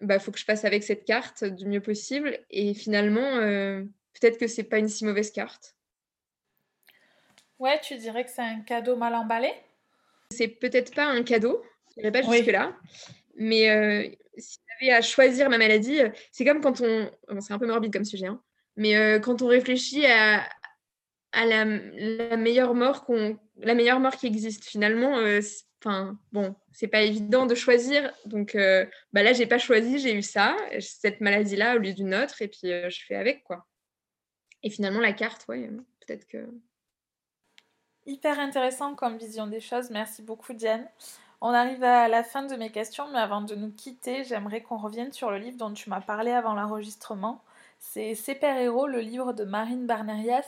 il 0.00 0.06
bah, 0.06 0.18
faut 0.18 0.32
que 0.32 0.38
je 0.38 0.44
passe 0.44 0.64
avec 0.64 0.82
cette 0.82 1.04
carte 1.04 1.44
du 1.44 1.66
mieux 1.66 1.80
possible. 1.80 2.38
Et 2.50 2.74
finalement, 2.74 3.36
euh, 3.36 3.82
peut-être 4.18 4.38
que 4.38 4.46
c'est 4.46 4.64
pas 4.64 4.78
une 4.78 4.88
si 4.88 5.04
mauvaise 5.04 5.30
carte. 5.30 5.76
Ouais, 7.58 7.80
tu 7.80 7.96
dirais 7.96 8.24
que 8.24 8.30
c'est 8.30 8.42
un 8.42 8.60
cadeau 8.60 8.96
mal 8.96 9.14
emballé? 9.14 9.52
C'est 10.30 10.48
peut-être 10.48 10.94
pas 10.94 11.06
un 11.06 11.22
cadeau, 11.22 11.62
je 11.90 12.00
n'irai 12.00 12.12
pas 12.12 12.22
jusque-là. 12.22 12.76
Mais 13.36 13.70
euh, 13.70 14.08
si 14.36 14.58
j'avais 14.80 14.92
à 14.92 15.00
choisir 15.00 15.48
ma 15.48 15.56
maladie, 15.56 16.00
c'est 16.32 16.44
comme 16.44 16.60
quand 16.60 16.80
on. 16.80 17.10
c'est 17.40 17.52
un 17.52 17.58
peu 17.58 17.66
morbide 17.66 17.92
comme 17.92 18.04
sujet, 18.04 18.26
hein, 18.26 18.42
mais 18.76 18.96
euh, 18.96 19.18
quand 19.18 19.40
on 19.40 19.46
réfléchit 19.46 20.04
à, 20.06 20.46
à 21.32 21.44
la, 21.44 21.64
meilleure 22.36 22.74
mort 22.74 23.04
qu'on, 23.04 23.38
la 23.58 23.74
meilleure 23.74 24.00
mort 24.00 24.16
qui 24.16 24.26
existe, 24.26 24.64
finalement, 24.64 25.18
enfin, 25.84 26.18
bon, 26.32 26.54
c'est 26.72 26.88
pas 26.88 27.02
évident 27.02 27.46
de 27.46 27.54
choisir. 27.54 28.12
Donc 28.24 28.56
bah 29.12 29.22
là, 29.22 29.32
j'ai 29.32 29.46
pas 29.46 29.58
choisi, 29.58 29.98
j'ai 29.98 30.14
eu 30.14 30.22
ça, 30.22 30.56
cette 30.80 31.20
maladie-là 31.20 31.76
au 31.76 31.78
lieu 31.78 31.92
d'une 31.92 32.14
autre, 32.14 32.40
et 32.42 32.48
puis 32.48 32.70
je 32.70 33.04
fais 33.06 33.16
avec, 33.16 33.44
quoi. 33.44 33.66
Et 34.62 34.70
finalement, 34.70 35.00
la 35.00 35.12
carte, 35.12 35.46
ouais, 35.48 35.70
peut-être 36.00 36.26
que 36.26 36.48
Hyper 38.06 38.38
intéressant 38.38 38.94
comme 38.94 39.18
vision 39.18 39.48
des 39.48 39.58
choses. 39.58 39.90
Merci 39.90 40.22
beaucoup, 40.22 40.52
Diane. 40.52 40.88
On 41.40 41.48
arrive 41.48 41.82
à 41.82 42.06
la 42.06 42.22
fin 42.22 42.44
de 42.44 42.54
mes 42.54 42.70
questions, 42.70 43.08
mais 43.10 43.18
avant 43.18 43.40
de 43.40 43.56
nous 43.56 43.72
quitter, 43.72 44.22
j'aimerais 44.22 44.62
qu'on 44.62 44.76
revienne 44.76 45.12
sur 45.12 45.30
le 45.32 45.38
livre 45.38 45.56
dont 45.56 45.72
tu 45.72 45.90
m'as 45.90 46.00
parlé 46.00 46.30
avant 46.30 46.54
l'enregistrement. 46.54 47.42
C'est 47.80 48.14
Super 48.14 48.56
Héros, 48.56 48.86
le 48.86 49.00
livre 49.00 49.32
de 49.32 49.42
Marine 49.42 49.86
Barnerias, 49.86 50.46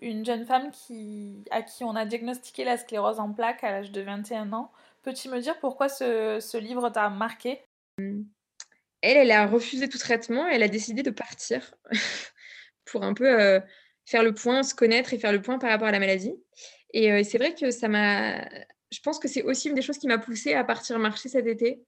une 0.00 0.24
jeune 0.24 0.46
femme 0.46 0.70
qui, 0.70 1.44
à 1.50 1.62
qui 1.62 1.84
on 1.84 1.94
a 1.96 2.04
diagnostiqué 2.04 2.64
la 2.64 2.76
sclérose 2.76 3.18
en 3.18 3.32
plaques 3.32 3.64
à 3.64 3.72
l'âge 3.72 3.90
de 3.90 4.00
21 4.00 4.52
ans. 4.52 4.70
Peux-tu 5.02 5.28
me 5.28 5.40
dire 5.40 5.58
pourquoi 5.60 5.88
ce, 5.88 6.56
livre 6.58 6.90
t'a 6.90 7.08
marqué? 7.08 7.60
Elle, 7.98 9.16
elle 9.16 9.30
a 9.30 9.46
refusé 9.46 9.88
tout 9.88 9.98
traitement, 9.98 10.46
elle 10.46 10.62
a 10.62 10.68
décidé 10.68 11.02
de 11.02 11.10
partir 11.10 11.74
pour 12.84 13.04
un 13.04 13.14
peu 13.14 13.40
euh, 13.40 13.60
faire 14.06 14.22
le 14.22 14.34
point, 14.34 14.62
se 14.62 14.74
connaître 14.74 15.12
et 15.14 15.18
faire 15.18 15.32
le 15.32 15.42
point 15.42 15.58
par 15.58 15.70
rapport 15.70 15.88
à 15.88 15.92
la 15.92 15.98
maladie. 15.98 16.34
Et 16.94 17.22
c'est 17.22 17.36
vrai 17.36 17.54
que 17.54 17.70
ça 17.70 17.86
m'a. 17.86 18.48
Je 18.90 19.00
pense 19.04 19.18
que 19.18 19.28
c'est 19.28 19.42
aussi 19.42 19.68
une 19.68 19.74
des 19.74 19.82
choses 19.82 19.98
qui 19.98 20.06
m'a 20.06 20.16
poussée 20.16 20.54
à 20.54 20.64
partir 20.64 20.98
marcher 20.98 21.28
cet 21.28 21.46
été. 21.46 21.82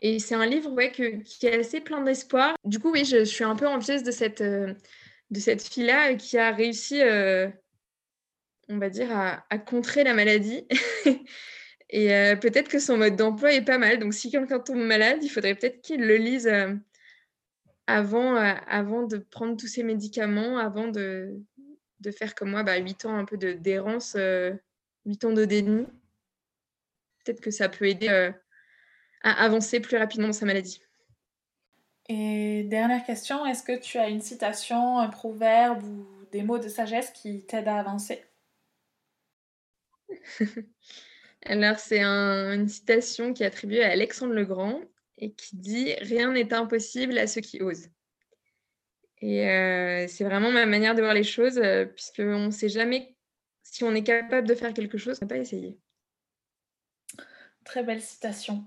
Et 0.00 0.18
c'est 0.18 0.34
un 0.34 0.46
livre 0.46 0.70
ouais, 0.72 0.90
qui 0.90 1.46
est 1.46 1.60
assez 1.60 1.82
plein 1.82 2.00
d'espoir. 2.00 2.56
Du 2.64 2.78
coup, 2.78 2.90
oui, 2.90 3.04
je, 3.04 3.24
suis 3.24 3.44
un 3.44 3.54
peu 3.54 3.66
envieuse 3.66 4.02
de 4.02 4.10
cette, 4.10 4.40
de 5.30 5.40
cette 5.40 5.62
fille-là 5.62 6.14
qui 6.14 6.38
a 6.38 6.50
réussi, 6.52 7.00
on 8.68 8.78
va 8.78 8.90
dire, 8.90 9.08
à, 9.12 9.58
contrer 9.58 10.04
la 10.04 10.14
maladie. 10.14 10.66
Et 11.92 12.08
peut-être 12.40 12.68
que 12.68 12.78
son 12.78 12.96
mode 12.96 13.16
d'emploi 13.16 13.52
est 13.52 13.64
pas 13.64 13.78
mal. 13.78 13.98
Donc, 13.98 14.14
si 14.14 14.30
quelqu'un 14.30 14.60
tombe 14.60 14.78
malade, 14.78 15.18
il 15.22 15.28
faudrait 15.28 15.54
peut-être 15.54 15.80
qu'il 15.82 16.00
le 16.00 16.16
lise 16.16 16.50
avant, 17.86 19.06
de 19.06 19.18
prendre 19.18 19.56
tous 19.56 19.66
ses 19.66 19.82
médicaments, 19.82 20.58
avant 20.58 20.88
de, 20.88 21.40
de 22.00 22.10
faire 22.10 22.34
comme 22.34 22.50
moi, 22.50 22.62
bah, 22.62 22.76
8 22.76 23.04
ans 23.06 23.16
un 23.16 23.24
peu 23.24 23.36
d'errance, 23.36 24.14
euh, 24.16 24.52
8 25.06 25.24
ans 25.24 25.32
de 25.32 25.44
déni. 25.44 25.86
Peut-être 27.24 27.40
que 27.40 27.50
ça 27.50 27.68
peut 27.68 27.86
aider 27.86 28.08
euh, 28.08 28.32
à 29.22 29.44
avancer 29.44 29.80
plus 29.80 29.96
rapidement 29.96 30.28
dans 30.28 30.32
sa 30.32 30.46
maladie. 30.46 30.82
Et 32.12 32.64
dernière 32.64 33.04
question, 33.04 33.46
est-ce 33.46 33.62
que 33.62 33.78
tu 33.78 33.96
as 33.96 34.08
une 34.08 34.20
citation, 34.20 34.98
un 34.98 35.08
proverbe 35.08 35.84
ou 35.84 36.08
des 36.32 36.42
mots 36.42 36.58
de 36.58 36.66
sagesse 36.66 37.12
qui 37.12 37.46
t'aident 37.46 37.68
à 37.68 37.78
avancer? 37.78 38.24
Alors, 41.44 41.78
c'est 41.78 42.02
une 42.02 42.68
citation 42.68 43.32
qui 43.32 43.44
est 43.44 43.46
attribuée 43.46 43.84
à 43.84 43.92
Alexandre 43.92 44.32
le 44.32 44.44
Grand 44.44 44.80
et 45.18 45.30
qui 45.34 45.54
dit 45.54 45.94
Rien 46.00 46.32
n'est 46.32 46.52
impossible 46.52 47.16
à 47.16 47.28
ceux 47.28 47.42
qui 47.42 47.62
osent. 47.62 47.90
Et 49.20 49.48
euh, 49.48 50.08
c'est 50.08 50.24
vraiment 50.24 50.50
ma 50.50 50.66
manière 50.66 50.96
de 50.96 51.02
voir 51.02 51.14
les 51.14 51.22
choses, 51.22 51.58
euh, 51.58 51.84
puisqu'on 51.84 52.46
ne 52.46 52.50
sait 52.50 52.68
jamais 52.68 53.14
si 53.62 53.84
on 53.84 53.94
est 53.94 54.02
capable 54.02 54.48
de 54.48 54.56
faire 54.56 54.74
quelque 54.74 54.98
chose, 54.98 55.20
on 55.22 55.26
n'a 55.26 55.28
pas 55.28 55.38
essayé. 55.38 55.78
Très 57.64 57.84
belle 57.84 58.02
citation. 58.02 58.64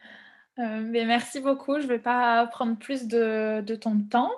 Euh, 0.59 0.81
mais 0.83 1.05
merci 1.05 1.39
beaucoup. 1.39 1.79
Je 1.79 1.83
ne 1.83 1.87
vais 1.87 1.99
pas 1.99 2.45
prendre 2.47 2.77
plus 2.77 3.07
de, 3.07 3.61
de 3.61 3.75
ton 3.75 3.99
temps. 3.99 4.31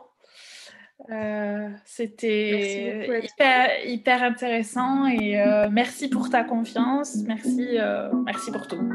C'était 1.86 3.22
hyper, 3.24 3.86
hyper, 3.86 4.24
intéressant 4.24 5.08
et 5.08 5.38
merci 5.70 6.10
pour 6.10 6.30
ta 6.30 6.44
confiance. 6.44 7.16
Merci, 7.28 7.78
merci 8.26 8.52
pour 8.52 8.68
tout. 8.68 8.82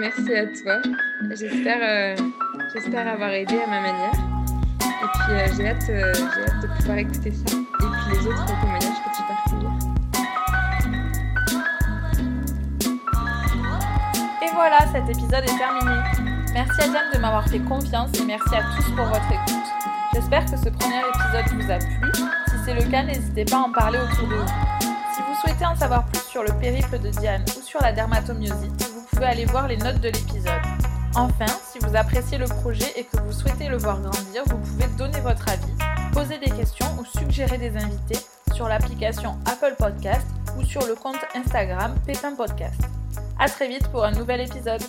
merci 0.00 0.34
à 0.34 0.46
toi. 0.46 0.82
J'espère, 1.30 2.16
j'espère 2.72 3.06
avoir 3.06 3.30
aidé 3.30 3.56
à 3.56 3.66
ma 3.66 3.80
manière. 3.80 4.28
Et 4.98 5.06
puis 5.14 5.32
euh, 5.32 5.46
j'ai 5.56 5.68
hâte, 5.68 5.88
euh, 5.90 6.12
hâte, 6.12 6.62
de 6.62 6.66
pouvoir 6.76 6.98
écouter 6.98 7.30
ça. 7.30 7.54
Et 7.54 7.60
puis 7.60 8.18
les 8.18 8.26
autres 8.26 8.46
voilà, 14.58 14.78
cet 14.90 15.08
épisode 15.08 15.44
est 15.44 15.56
terminé. 15.56 16.02
Merci 16.52 16.80
à 16.80 16.88
Diane 16.88 17.12
de 17.14 17.18
m'avoir 17.18 17.46
fait 17.46 17.60
confiance 17.60 18.10
et 18.18 18.24
merci 18.24 18.56
à 18.56 18.62
tous 18.74 18.90
pour 18.96 19.04
votre 19.04 19.30
écoute. 19.30 19.68
J'espère 20.12 20.44
que 20.46 20.56
ce 20.56 20.68
premier 20.68 20.98
épisode 20.98 21.62
vous 21.62 21.70
a 21.70 21.78
plu. 21.78 22.12
Si 22.48 22.54
c'est 22.64 22.74
le 22.74 22.82
cas, 22.90 23.04
n'hésitez 23.04 23.44
pas 23.44 23.58
à 23.58 23.60
en 23.60 23.70
parler 23.70 24.00
autour 24.00 24.26
de 24.26 24.34
vous. 24.34 24.48
Si 25.14 25.22
vous 25.22 25.40
souhaitez 25.40 25.64
en 25.64 25.76
savoir 25.76 26.06
plus 26.06 26.22
sur 26.22 26.42
le 26.42 26.52
périple 26.58 26.98
de 26.98 27.08
Diane 27.08 27.44
ou 27.56 27.62
sur 27.62 27.80
la 27.80 27.92
dermatomyosite, 27.92 28.90
vous 28.92 29.06
pouvez 29.12 29.26
aller 29.26 29.44
voir 29.44 29.68
les 29.68 29.76
notes 29.76 30.00
de 30.00 30.08
l'épisode. 30.08 30.62
Enfin, 31.14 31.46
si 31.70 31.78
vous 31.78 31.94
appréciez 31.94 32.36
le 32.36 32.46
projet 32.46 32.92
et 32.96 33.04
que 33.04 33.16
vous 33.18 33.32
souhaitez 33.32 33.68
le 33.68 33.76
voir 33.76 34.00
grandir, 34.00 34.42
vous 34.46 34.58
pouvez 34.58 34.88
donner 34.98 35.20
votre 35.20 35.48
avis, 35.48 35.72
poser 36.12 36.38
des 36.38 36.50
questions 36.50 36.88
ou 36.98 37.04
suggérer 37.04 37.58
des 37.58 37.76
invités 37.76 38.18
sur 38.54 38.66
l'application 38.66 39.38
Apple 39.46 39.76
Podcast 39.78 40.26
ou 40.58 40.64
sur 40.64 40.84
le 40.84 40.96
compte 40.96 41.24
Instagram 41.36 41.94
Pépin 42.04 42.34
Podcast. 42.34 42.80
A 43.38 43.48
très 43.48 43.68
vite 43.68 43.88
pour 43.88 44.04
un 44.04 44.12
nouvel 44.12 44.40
épisode. 44.40 44.82